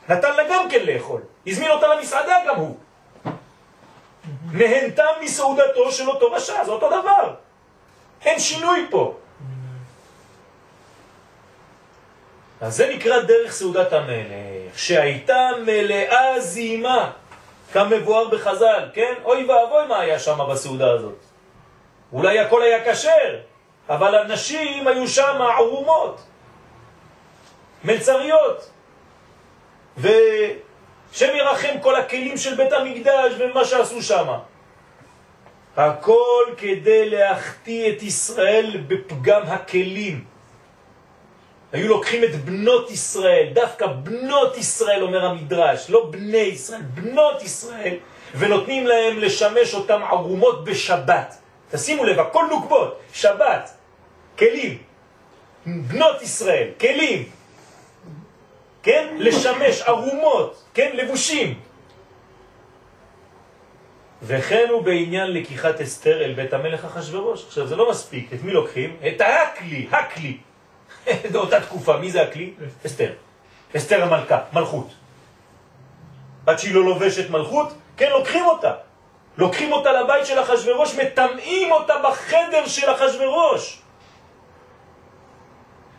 נתן 0.09 0.35
לה 0.35 0.43
גם 0.49 0.69
כן 0.69 0.85
לאכול. 0.85 1.21
הזמין 1.47 1.71
אותה 1.71 1.87
למסעדה 1.87 2.35
גם 2.47 2.55
הוא. 2.55 2.77
נהנתה 4.51 5.05
מסעודתו 5.21 5.91
של 5.91 6.09
אותו 6.09 6.31
רשע, 6.31 6.65
זה 6.65 6.71
אותו 6.71 6.87
דבר. 6.87 7.33
אין 8.25 8.39
שינוי 8.39 8.87
פה. 8.89 9.17
אז 12.61 12.75
זה 12.75 12.89
נקרא 12.95 13.21
דרך 13.21 13.51
סעודת 13.51 13.93
המלך, 13.93 14.79
שהייתה 14.79 15.49
מלאה 15.65 16.39
זימה, 16.39 17.11
כמבואר 17.73 18.27
בחז"ל, 18.27 18.89
כן? 18.93 19.13
אוי 19.23 19.45
ואבוי 19.45 19.85
מה 19.87 19.99
היה 19.99 20.19
שם 20.19 20.39
בסעודה 20.51 20.91
הזאת. 20.91 21.19
אולי 22.13 22.39
הכל 22.39 22.61
היה 22.61 22.93
כשר, 22.93 23.39
אבל 23.89 24.15
הנשים 24.15 24.87
היו 24.87 25.07
שם 25.07 25.41
ערומות, 25.57 26.21
מלצריות, 27.83 28.69
ושם 29.97 31.35
ירחם 31.35 31.79
כל 31.81 31.95
הכלים 31.95 32.37
של 32.37 32.55
בית 32.55 32.73
המקדש 32.73 33.33
ומה 33.37 33.65
שעשו 33.65 34.01
שם. 34.01 34.27
הכל 35.77 36.43
כדי 36.57 37.09
להחטיא 37.09 37.91
את 37.91 38.03
ישראל 38.03 38.83
בפגם 38.87 39.41
הכלים. 39.41 40.28
היו 41.71 41.87
לוקחים 41.87 42.23
את 42.23 42.35
בנות 42.35 42.91
ישראל, 42.91 43.49
דווקא 43.53 43.87
בנות 43.87 44.57
ישראל 44.57 45.03
אומר 45.03 45.25
המדרש, 45.25 45.89
לא 45.89 46.07
בני 46.11 46.37
ישראל, 46.37 46.81
בנות 46.81 47.41
ישראל, 47.41 47.95
ונותנים 48.35 48.87
להם 48.87 49.19
לשמש 49.19 49.73
אותם 49.73 50.01
ערומות 50.03 50.63
בשבת. 50.63 51.37
תשימו 51.71 52.03
לב, 52.03 52.19
הכל 52.19 52.45
נוקבות, 52.49 52.99
שבת, 53.13 53.73
כלים, 54.37 54.77
בנות 55.65 56.21
ישראל, 56.21 56.67
כלים, 56.79 57.29
כן? 58.83 59.15
לשמש 59.19 59.81
ערומות, 59.81 60.63
כן? 60.73 60.91
לבושים. 60.93 61.59
וכן 64.23 64.65
הוא 64.69 64.81
בעניין 64.81 65.33
לקיחת 65.33 65.81
אסתר 65.81 66.23
אל 66.25 66.33
בית 66.33 66.53
המלך 66.53 66.85
אחשורוש. 66.85 67.45
עכשיו 67.45 67.67
זה 67.67 67.75
לא 67.75 67.89
מספיק, 67.89 68.33
את 68.33 68.43
מי 68.43 68.51
לוקחים? 68.51 68.97
את 69.07 69.21
הכלי, 69.21 69.87
הכלי. 69.91 70.37
באותה 71.31 71.61
תקופה, 71.61 71.97
מי 71.97 72.11
זה 72.11 72.21
הכלי? 72.21 72.53
אסתר. 72.85 73.11
אסתר 73.77 74.03
המלכה, 74.03 74.39
מלכות. 74.53 74.87
עד 76.45 76.59
שהיא 76.59 76.75
לא 76.75 76.83
לובשת 76.83 77.29
מלכות, 77.29 77.73
כן, 77.97 78.09
לוקחים 78.09 78.45
אותה. 78.45 78.73
לוקחים 79.37 79.71
אותה 79.71 79.91
לבית 79.91 80.25
של 80.25 80.41
אחשורוש, 80.41 80.95
מטמאים 80.95 81.71
אותה 81.71 81.93
בחדר 82.03 82.67
של 82.67 82.91
אחשורוש. 82.91 83.81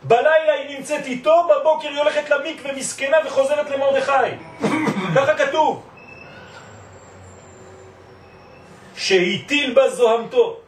בלילה 0.03 0.53
היא 0.53 0.79
נמצאת 0.79 1.07
איתו, 1.07 1.49
בבוקר 1.49 1.89
היא 1.89 1.99
הולכת 1.99 2.31
למקווה 2.31 2.73
מסכנה 2.73 3.17
וחוזרת 3.27 3.71
למרדכי. 3.71 4.13
ככה 5.17 5.35
כתוב. 5.35 5.83
שהטיל 8.97 9.75
בה 9.75 9.91
זוהמתו. 9.91 10.61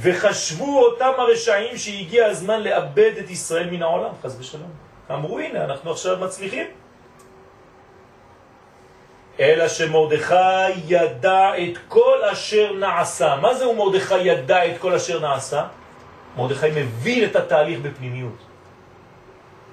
וחשבו 0.00 0.84
אותם 0.84 1.12
הרשעים 1.18 1.76
שהגיע 1.76 2.26
הזמן 2.26 2.60
לאבד 2.60 3.12
את 3.18 3.30
ישראל 3.30 3.70
מן 3.70 3.82
העולם, 3.82 4.10
חס 4.22 4.36
ושלום. 4.40 4.70
אמרו, 5.10 5.38
הנה, 5.38 5.64
אנחנו 5.64 5.90
עכשיו 5.90 6.16
מצליחים. 6.16 6.66
אלא 9.40 9.68
שמרדכי 9.68 10.70
ידע 10.88 11.50
את 11.58 11.78
כל 11.88 12.18
אשר 12.32 12.72
נעשה. 12.72 13.36
מה 13.36 13.54
זהו 13.54 13.74
מרדכי 13.74 14.18
ידע 14.18 14.66
את 14.66 14.78
כל 14.78 14.94
אשר 14.94 15.20
נעשה? 15.20 15.66
מרדכי 16.36 16.70
מבין 16.70 17.24
את 17.24 17.36
התהליך 17.36 17.78
בפנימיות. 17.80 18.38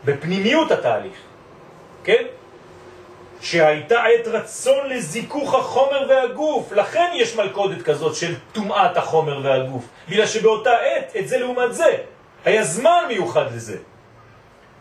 בפנימיות 0.05 0.71
התהליך, 0.71 1.17
כן? 2.03 2.23
שהייתה 3.46 4.04
עת 4.04 4.28
רצון 4.28 4.89
לזיכוך 4.89 5.54
החומר 5.54 6.06
והגוף, 6.10 6.72
לכן 6.72 7.12
יש 7.14 7.36
מלכודת 7.36 7.82
כזאת 7.82 8.16
של 8.16 8.36
טומאת 8.52 8.98
החומר 8.98 9.39
והגוף, 9.43 9.84
בגלל 10.10 10.26
שבאותה 10.26 10.72
עת, 10.72 11.16
את 11.20 11.28
זה 11.28 11.38
לעומת 11.38 11.74
זה, 11.74 11.98
היה 12.46 12.64
זמן 12.64 13.04
מיוחד 13.08 13.46
לזה. 13.56 13.78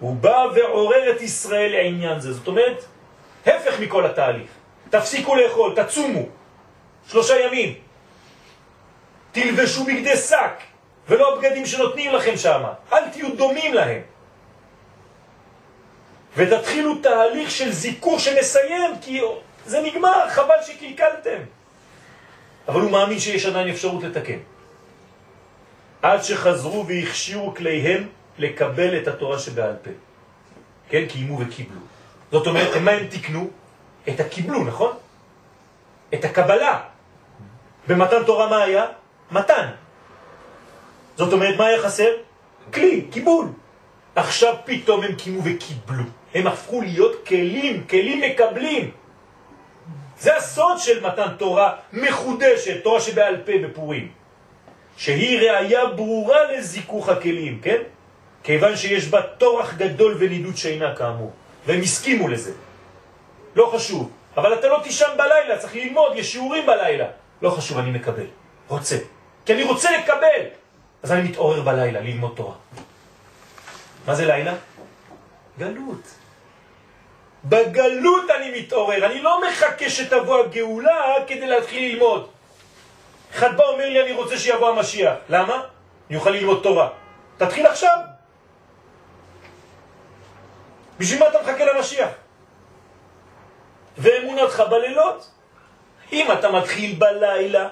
הוא 0.00 0.16
בא 0.16 0.46
ועורר 0.54 1.10
את 1.10 1.20
ישראל 1.22 1.72
לעניין 1.72 2.20
זה, 2.20 2.32
זאת 2.32 2.46
אומרת, 2.46 2.84
הפך 3.46 3.80
מכל 3.80 4.06
התהליך. 4.06 4.48
תפסיקו 4.90 5.36
לאכול, 5.36 5.74
תצומו, 5.76 6.22
שלושה 7.08 7.40
ימים. 7.40 7.74
תלבשו 9.32 9.84
בגדי 9.84 10.16
שק, 10.16 10.62
ולא 11.08 11.38
בגדים 11.38 11.66
שנותנים 11.66 12.12
לכם 12.12 12.36
שם. 12.36 12.62
אל 12.92 13.08
תהיו 13.08 13.36
דומים 13.36 13.74
להם. 13.74 14.00
ותתחילו 16.36 16.94
תהליך 16.98 17.50
של 17.50 17.72
זיכוך 17.72 18.20
שנסיים, 18.20 18.90
כי 19.00 19.20
זה 19.66 19.80
נגמר, 19.80 20.28
חבל 20.30 20.54
שקלקלתם. 20.66 21.40
אבל 22.68 22.80
הוא 22.80 22.90
מאמין 22.90 23.18
שיש 23.18 23.46
עדיין 23.46 23.68
אפשרות 23.68 24.02
לתקן. 24.02 24.38
עד 26.02 26.22
שחזרו 26.22 26.86
והכשירו 26.86 27.54
כליהם 27.54 28.08
לקבל 28.38 28.98
את 28.98 29.08
התורה 29.08 29.38
שבעל 29.38 29.76
פה. 29.82 29.90
כן, 30.88 31.06
קיימו 31.08 31.40
וקיבלו. 31.40 31.80
זאת 32.32 32.46
אומרת, 32.46 32.76
מה 32.76 32.90
הם 32.90 33.06
תקנו? 33.06 33.50
את 34.08 34.20
הקיבלו, 34.20 34.64
נכון? 34.64 34.92
את 36.14 36.24
הקבלה. 36.24 36.80
במתן 37.88 38.24
תורה 38.26 38.50
מה 38.50 38.62
היה? 38.62 38.84
מתן. 39.30 39.66
זאת 41.16 41.32
אומרת, 41.32 41.58
מה 41.58 41.66
היה 41.66 41.82
חסר? 41.82 42.10
כלי, 42.74 43.06
קיבול. 43.10 43.46
עכשיו 44.16 44.54
פתאום 44.64 45.04
הם 45.04 45.14
קימו 45.14 45.40
וקיבלו. 45.44 46.04
הם 46.34 46.46
הפכו 46.46 46.80
להיות 46.80 47.26
כלים, 47.26 47.84
כלים 47.90 48.20
מקבלים. 48.20 48.90
זה 50.18 50.36
הסוד 50.36 50.78
של 50.78 51.06
מתן 51.06 51.28
תורה 51.38 51.76
מחודשת, 51.92 52.84
תורה 52.84 53.00
שבעל 53.00 53.36
פה 53.46 53.52
בפורים, 53.64 54.08
שהיא 54.96 55.38
ראיה 55.38 55.86
ברורה 55.86 56.52
לזיכוך 56.52 57.08
הכלים, 57.08 57.60
כן? 57.62 57.82
כיוון 58.42 58.76
שיש 58.76 59.06
בה 59.08 59.22
תורח 59.22 59.74
גדול 59.74 60.16
ונידות 60.18 60.56
שינה 60.56 60.96
כאמור, 60.96 61.32
והם 61.66 61.80
הסכימו 61.80 62.28
לזה. 62.28 62.52
לא 63.56 63.70
חשוב, 63.74 64.10
אבל 64.36 64.54
אתה 64.54 64.68
לא 64.68 64.80
תישן 64.82 65.10
בלילה, 65.16 65.58
צריך 65.58 65.74
ללמוד, 65.74 66.12
יש 66.16 66.32
שיעורים 66.32 66.66
בלילה. 66.66 67.06
לא 67.42 67.50
חשוב, 67.50 67.78
אני 67.78 67.90
מקבל, 67.90 68.26
רוצה. 68.68 68.96
כי 69.46 69.52
אני 69.52 69.62
רוצה 69.62 69.98
לקבל. 69.98 70.42
אז 71.02 71.12
אני 71.12 71.28
מתעורר 71.28 71.62
בלילה 71.62 72.00
ללמוד 72.00 72.32
תורה. 72.36 72.54
מה 74.06 74.14
זה 74.14 74.26
לילה? 74.26 74.54
גלות. 75.58 76.23
בגלות 77.44 78.30
אני 78.30 78.60
מתעורר, 78.60 79.06
אני 79.06 79.20
לא 79.20 79.40
מחכה 79.48 79.90
שתבוא 79.90 80.44
הגאולה 80.44 81.14
כדי 81.26 81.46
להתחיל 81.46 81.92
ללמוד. 81.92 82.28
אחד 83.34 83.56
בא 83.56 83.64
אומר 83.64 83.88
לי, 83.88 84.02
אני 84.02 84.12
רוצה 84.12 84.38
שיבוא 84.38 84.68
המשיח. 84.68 85.14
למה? 85.28 85.62
אני 86.10 86.16
אוכל 86.16 86.30
ללמוד 86.30 86.60
תורה. 86.62 86.88
תתחיל 87.36 87.66
עכשיו. 87.66 87.98
בשביל 90.98 91.20
מה 91.20 91.28
אתה 91.28 91.38
מחכה 91.42 91.64
למשיח? 91.64 92.08
ואמונתך 93.98 94.62
בלילות. 94.70 95.30
אם 96.12 96.32
אתה 96.32 96.50
מתחיל 96.52 96.94
בלילה, 96.98 97.68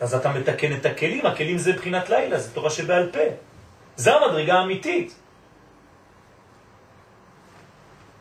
אז 0.00 0.14
אתה 0.14 0.28
מתקן 0.28 0.76
את 0.76 0.86
הכלים, 0.86 1.26
הכלים 1.26 1.58
זה 1.58 1.72
בחינת 1.72 2.10
לילה, 2.10 2.38
זה 2.38 2.54
תורה 2.54 2.70
שבעל 2.70 3.10
פה. 3.12 3.24
זה 3.96 4.14
המדרגה 4.14 4.54
האמיתית. 4.54 5.14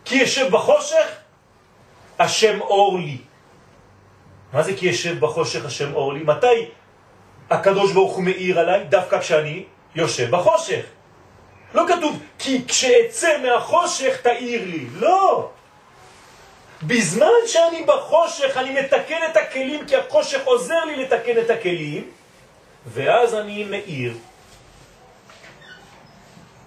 כי 0.08 0.16
ישב 0.16 0.47
בחושך, 0.51 1.08
השם 2.20 2.62
אור 2.62 2.99
לי. 2.99 3.18
מה 4.53 4.64
זה 4.64 4.74
כי 4.78 4.88
ישב 4.88 5.20
בחושך 5.20 5.66
השם 5.66 5.93
אור 5.93 6.14
לי? 6.14 6.24
מתי 6.24 6.70
הקדוש 7.49 7.91
ברוך 7.91 8.16
הוא 8.16 8.24
מאיר 8.24 8.60
עליי? 8.60 8.84
דווקא 8.84 9.20
כשאני 9.20 9.64
יושב 9.95 10.32
בחושך. 10.32 10.86
לא 11.74 11.84
כתוב 11.88 12.20
כי 12.39 12.68
כשאצא 12.68 13.38
מהחושך 13.43 14.22
תאיר 14.22 14.66
לי. 14.66 14.86
לא. 14.93 15.49
בזמן 16.84 17.47
שאני 17.47 17.84
בחושך 17.84 18.58
אני 18.58 18.82
מתקן 18.82 19.20
את 19.32 19.38
הכלים 19.38 19.86
כי 19.86 19.95
החושך 19.95 20.41
עוזר 20.45 20.86
לי 20.86 20.95
לתקן 20.95 21.38
את 21.38 21.49
הכלים 21.49 22.12
ואז 22.86 23.36
אני 23.36 23.64
מאיר. 23.64 24.14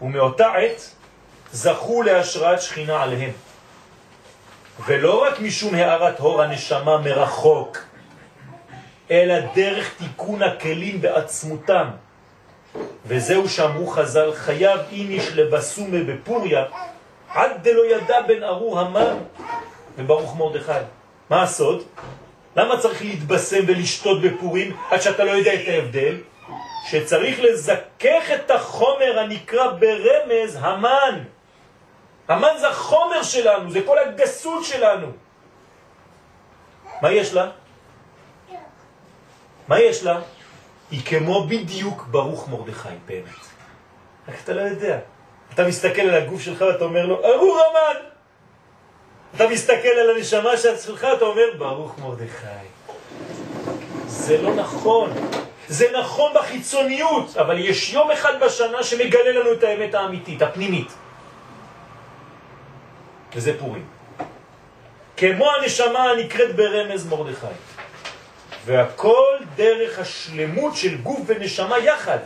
ומאותה 0.03 0.53
עת 0.53 1.00
זכו 1.53 2.03
להשראת 2.03 2.63
שכינה 2.63 3.03
עליהם. 3.03 3.33
ולא 4.87 5.23
רק 5.23 5.41
משום 5.41 5.75
הערת 5.75 6.19
הור 6.19 6.43
הנשמה 6.43 6.99
מרחוק, 6.99 7.79
אלא 9.11 9.35
דרך 9.55 9.95
תיקון 9.99 10.43
הכלים 10.43 11.01
בעצמותם. 11.01 11.87
וזהו 13.07 13.49
שאמרו 13.49 13.87
חז"ל, 13.87 14.33
חייב 14.35 14.81
איניש 14.93 15.29
לבסומה 15.35 15.99
בפוריה, 16.07 16.65
עד 17.29 17.51
דלא 17.63 17.87
ידע 17.87 18.23
בן 18.23 18.43
ארור 18.43 18.81
המן 18.81 19.17
וברוך 19.99 20.37
מרדכי. 20.37 20.73
מה 21.31 21.43
הסוד? 21.43 21.83
למה 22.57 22.79
צריך 22.79 23.03
להתבשם 23.03 23.65
ולשתות 23.67 24.23
בפורים 24.23 24.77
עד 24.91 25.01
שאתה 25.01 25.25
לא 25.25 25.31
יודע 25.31 25.55
את 25.55 25.69
ההבדל? 25.69 26.17
שצריך 26.91 27.41
לזכך 27.41 28.31
את 28.35 28.51
החומר 28.51 29.19
הנקרא 29.19 29.67
ברמז 29.73 30.59
המן. 30.61 31.19
המן 32.31 32.55
זה 32.61 32.69
החומר 32.69 33.23
שלנו, 33.23 33.71
זה 33.71 33.81
כל 33.87 33.99
הגסות 33.99 34.65
שלנו. 34.65 35.07
מה 37.03 37.13
יש 37.13 37.35
לה? 37.35 37.51
מה 39.69 39.81
יש 39.81 40.03
לה? 40.03 40.21
היא 40.91 41.01
כמו 41.05 41.47
בדיוק 41.47 42.07
ברוך 42.11 42.49
מרדכי, 42.49 42.89
באמת. 43.07 43.43
רק 44.29 44.35
אתה 44.45 44.53
לא 44.53 44.61
יודע. 44.61 44.99
אתה 45.55 45.65
מסתכל 45.69 46.01
על 46.01 46.15
הגוף 46.15 46.41
שלך 46.41 46.61
ואתה 46.61 46.85
אומר 46.85 47.07
לו, 47.07 47.25
ארור 47.25 47.59
המן! 47.59 48.01
אתה 49.37 49.49
מסתכל 49.49 49.89
על 49.89 50.11
הנשמה 50.17 50.57
שלך, 50.57 51.07
אתה 51.17 51.25
אומר, 51.25 51.45
ברוך 51.59 51.99
מרדכי. 51.99 52.67
זה 54.07 54.43
לא 54.43 54.55
נכון. 54.55 55.11
זה 55.69 55.87
נכון 56.01 56.33
בחיצוניות, 56.35 57.37
אבל 57.37 57.59
יש 57.59 57.93
יום 57.93 58.11
אחד 58.11 58.41
בשנה 58.41 58.83
שמגלה 58.83 59.33
לנו 59.33 59.53
את 59.53 59.63
האמת 59.63 59.95
האמיתית, 59.95 60.43
הפנימית. 60.43 60.93
וזה 63.35 63.59
פורים. 63.59 63.87
כמו 65.17 65.51
הנשמה 65.51 66.11
הנקראת 66.11 66.57
ברמז 66.57 67.07
מרדכי. 67.07 67.47
והכל 68.65 69.37
דרך 69.57 69.99
השלמות 69.99 70.77
של 70.77 70.97
גוף 70.97 71.21
ונשמה 71.27 71.79
יחד. 71.79 72.19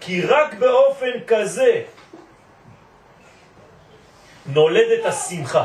כי 0.00 0.22
רק 0.22 0.54
באופן 0.54 1.10
כזה 1.26 1.82
נולדת 4.46 5.04
השמחה, 5.04 5.64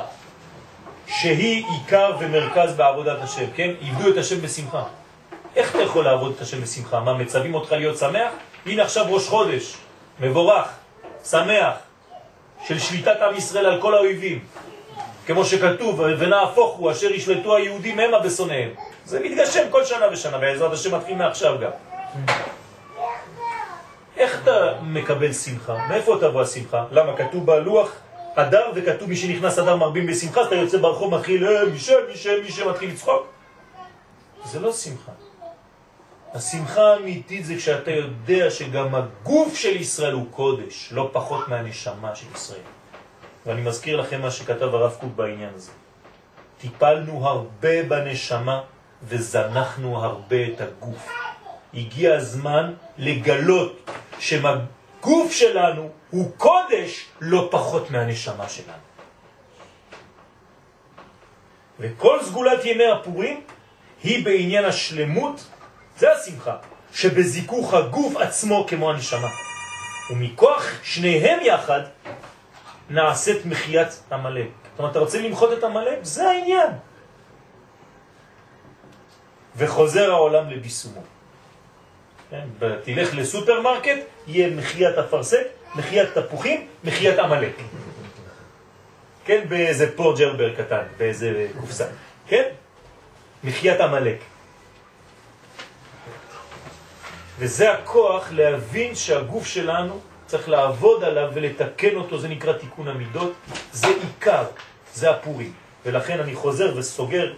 שהיא 1.07 1.65
עיקר 1.65 2.11
ומרכז 2.19 2.76
בעבודת 2.76 3.18
השם, 3.22 3.45
כן? 3.56 3.72
עבדו 3.81 4.10
את 4.10 4.18
השם 4.18 4.41
בשמחה. 4.41 4.84
איך 5.56 5.76
אתה 5.76 5.84
יכול 5.84 6.06
לעבוד 6.06 6.34
את 6.35 6.41
השם 6.41 6.61
בשמחה? 6.61 6.99
מה, 6.99 7.14
מצווים 7.14 7.53
אותך 7.53 7.72
להיות 7.72 7.98
שמח? 7.98 8.31
הנה 8.65 8.84
עכשיו 8.84 9.06
ראש 9.10 9.27
חודש, 9.27 9.77
מבורך, 10.19 10.68
שמח, 11.26 11.73
של 12.68 12.80
שליטת 12.80 13.22
עם 13.22 13.35
ישראל 13.35 13.65
על 13.65 13.81
כל 13.81 13.94
האויבים. 13.94 14.40
כמו 15.26 15.45
שכתוב, 15.45 15.99
ונהפוך 15.99 16.76
הוא 16.76 16.91
אשר 16.91 17.11
ישלטו 17.11 17.56
היהודים 17.56 17.99
המה 17.99 18.19
בשונאיהם. 18.19 18.69
זה 19.06 19.19
מתגשם 19.19 19.64
כל 19.69 19.85
שנה 19.85 20.06
ושנה, 20.11 20.38
בעזרת 20.38 20.73
השם 20.73 20.95
מתחיל 20.95 21.15
מעכשיו 21.15 21.56
גם. 21.61 21.69
איך 24.18 24.41
אתה 24.44 24.73
מקבל 24.81 25.34
שמחה? 25.34 25.77
מאיפה 25.90 26.18
תבוא 26.22 26.41
השמחה? 26.41 26.85
למה? 26.91 27.18
כתוב 27.18 27.45
בלוח 27.45 27.91
אדר 28.35 28.72
וכתוב 28.76 29.10
מי 29.10 29.15
שנכנס 29.15 29.60
אדר 29.60 29.76
מרבים 29.76 30.07
בשמחה, 30.07 30.41
אז 30.41 30.48
אתה 30.48 30.56
יוצא 30.56 30.77
ברחוב 30.77 31.15
מתחיל, 31.15 31.48
אה, 31.48 31.65
מי 31.65 31.80
שם, 31.80 31.94
מי 32.10 32.18
שם, 32.18 32.34
מי 32.44 32.52
שם, 32.52 32.69
מתחיל 32.69 32.90
לצחוק. 32.90 33.27
זה 34.45 34.60
לא 34.60 34.73
שמחה. 34.73 35.11
השמחה 36.34 36.81
האמיתית 36.81 37.45
זה 37.45 37.55
כשאתה 37.55 37.91
יודע 37.91 38.51
שגם 38.51 38.95
הגוף 38.95 39.55
של 39.55 39.76
ישראל 39.76 40.14
הוא 40.14 40.26
קודש, 40.31 40.89
לא 40.91 41.10
פחות 41.14 41.47
מהנשמה 41.47 42.15
של 42.15 42.26
ישראל. 42.35 42.60
ואני 43.45 43.61
מזכיר 43.61 44.01
לכם 44.01 44.22
מה 44.22 44.31
שכתב 44.31 44.76
הרב 44.76 44.95
קוק 44.99 45.14
בעניין 45.15 45.49
הזה. 45.55 45.72
טיפלנו 46.61 47.27
הרבה 47.27 47.84
בנשמה 47.84 48.61
וזנחנו 49.03 49.97
הרבה 50.03 50.47
את 50.47 50.61
הגוף. 50.61 51.10
הגיע 51.73 52.15
הזמן 52.15 52.73
לגלות 52.97 53.89
שהגוף 54.19 55.31
שלנו 55.31 55.89
הוא 56.10 56.31
קודש 56.38 57.05
לא 57.22 57.47
פחות 57.51 57.91
מהנשמה 57.91 58.49
שלנו. 58.49 58.84
וכל 61.80 62.23
סגולת 62.23 62.65
ימי 62.65 62.91
הפורים 62.91 63.41
היא 64.03 64.26
בעניין 64.26 64.65
השלמות, 64.65 65.47
זה 65.98 66.11
השמחה, 66.11 66.56
שבזיכוך 66.94 67.74
הגוף 67.74 68.18
עצמו 68.18 68.65
כמו 68.70 68.91
הנשמה. 68.91 69.30
ומכוח 70.10 70.65
שניהם 70.84 71.40
יחד 71.41 71.82
נעשית 72.90 73.45
מחיית 73.45 74.03
המלאק. 74.11 74.48
זאת 74.72 74.80
אומרת, 74.80 74.91
אתה 74.91 74.99
רוצה 74.99 75.22
למחות 75.22 75.53
את 75.57 75.64
המלאק? 75.64 75.99
זה 76.02 76.30
העניין. 76.30 76.70
וחוזר 79.56 80.11
העולם 80.11 80.49
לביסומו. 80.49 81.02
כן? 82.30 82.48
תלך 82.84 83.15
לסופרמרקט, 83.15 83.98
יהיה 84.28 84.49
מחיית 84.49 84.98
אפרסק, 84.98 85.44
מחיית 85.76 86.18
תפוחים, 86.18 86.68
מחיית 86.84 87.20
עמלק. 87.20 87.56
כן? 89.26 89.45
באיזה 89.49 89.95
פורג'רבר 89.95 90.56
קטן, 90.56 90.84
באיזה 90.98 91.48
קופסה. 91.60 91.86
כן? 92.28 92.44
מחיית 93.44 93.82
עמלק. 93.82 94.18
וזה 97.39 97.73
הכוח 97.73 98.31
להבין 98.31 98.95
שהגוף 98.95 99.45
שלנו 99.47 99.99
צריך 100.26 100.49
לעבוד 100.49 101.03
עליו 101.03 101.31
ולתקן 101.34 101.95
אותו, 101.95 102.19
זה 102.19 102.27
נקרא 102.27 102.53
תיקון 102.53 102.88
המידות, 102.88 103.34
זה 103.72 103.88
עיקר, 103.88 104.43
זה 104.93 105.11
הפורים. 105.11 105.53
ולכן 105.85 106.19
אני 106.19 106.35
חוזר 106.35 106.73
וסוגר, 106.77 107.34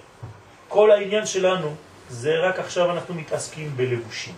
כל 0.67 0.91
העניין 0.91 1.25
שלנו 1.25 1.75
זה 2.09 2.39
רק 2.39 2.59
עכשיו 2.59 2.91
אנחנו 2.91 3.13
מתעסקים 3.13 3.77
בלבושים, 3.77 4.33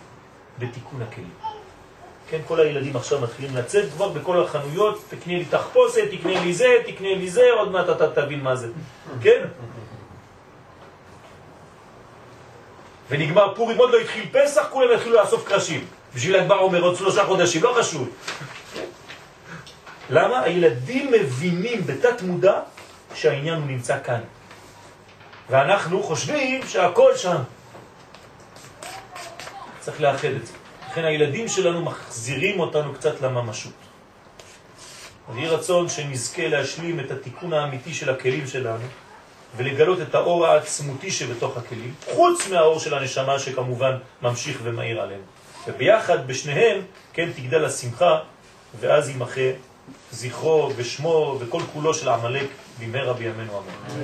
בתיקון 0.58 1.02
הכלים. 1.02 1.30
כן, 2.30 2.38
כל 2.46 2.60
הילדים 2.60 2.96
עכשיו 2.96 3.20
מתחילים 3.20 3.56
לצאת 3.56 3.90
כבר 3.92 4.08
בכל 4.08 4.42
החנויות, 4.42 5.04
תקנה 5.08 5.34
לי 5.34 5.44
תחפושת, 5.44 6.10
תקנה 6.10 6.40
לי 6.40 6.52
זה, 6.52 6.76
תקנה 6.86 7.14
לי 7.14 7.30
זה, 7.30 7.44
עוד 7.58 7.70
מעט 7.70 7.88
אתה 7.88 8.10
תבין 8.10 8.40
מה 8.40 8.56
זה, 8.56 8.68
כן? 9.22 9.40
ונגמר 13.10 13.54
פורים, 13.54 13.78
עוד 13.78 13.90
לא 13.90 13.98
התחיל 13.98 14.26
פסח, 14.32 14.66
כולם 14.70 14.88
יתחילו 14.94 15.16
לאסוף 15.16 15.48
קרשים. 15.48 15.86
בשביל 16.14 16.36
הגבר 16.36 16.58
אומר 16.58 16.82
עוד 16.82 16.96
שלושה 16.96 17.24
חודשים, 17.24 17.62
לא 17.62 17.74
חשוב. 17.78 18.08
למה? 20.10 20.40
הילדים 20.40 21.12
מבינים 21.12 21.86
בתת 21.86 22.22
מודע 22.22 22.60
שהעניין 23.14 23.54
הוא 23.54 23.66
נמצא 23.66 23.96
כאן. 24.04 24.20
ואנחנו 25.50 26.02
חושבים 26.02 26.60
שהכל 26.66 27.16
שם. 27.16 27.36
צריך 29.80 30.00
לאחד 30.00 30.28
את 30.28 30.46
זה. 30.46 30.52
לכן 30.90 31.04
הילדים 31.04 31.48
שלנו 31.48 31.82
מחזירים 31.82 32.60
אותנו 32.60 32.94
קצת 32.94 33.20
לממשות. 33.20 33.72
אז 35.28 35.36
יהי 35.36 35.48
רצון 35.48 35.88
שנזכה 35.88 36.48
להשלים 36.48 37.00
את 37.00 37.10
התיקון 37.10 37.52
האמיתי 37.52 37.94
של 37.94 38.10
הכלים 38.10 38.46
שלנו 38.46 38.84
ולגלות 39.56 40.00
את 40.00 40.14
האור 40.14 40.46
העצמותי 40.46 41.10
שבתוך 41.10 41.56
הכלים, 41.56 41.94
חוץ 42.14 42.48
מהאור 42.48 42.78
של 42.78 42.94
הנשמה 42.94 43.38
שכמובן 43.38 43.96
ממשיך 44.22 44.60
ומאיר 44.62 45.00
עלינו. 45.00 45.22
וביחד, 45.66 46.26
בשניהם, 46.26 46.80
כן, 47.12 47.30
תגדל 47.36 47.64
השמחה, 47.64 48.18
ואז 48.80 49.08
יימחה 49.08 49.50
זכרו 50.12 50.70
ושמו 50.76 51.36
וכל 51.40 51.62
כולו 51.72 51.94
של 51.94 52.08
עמלק 52.08 52.46
במהרה 52.80 53.12
בימינו 53.12 53.58
אמן. 53.58 53.98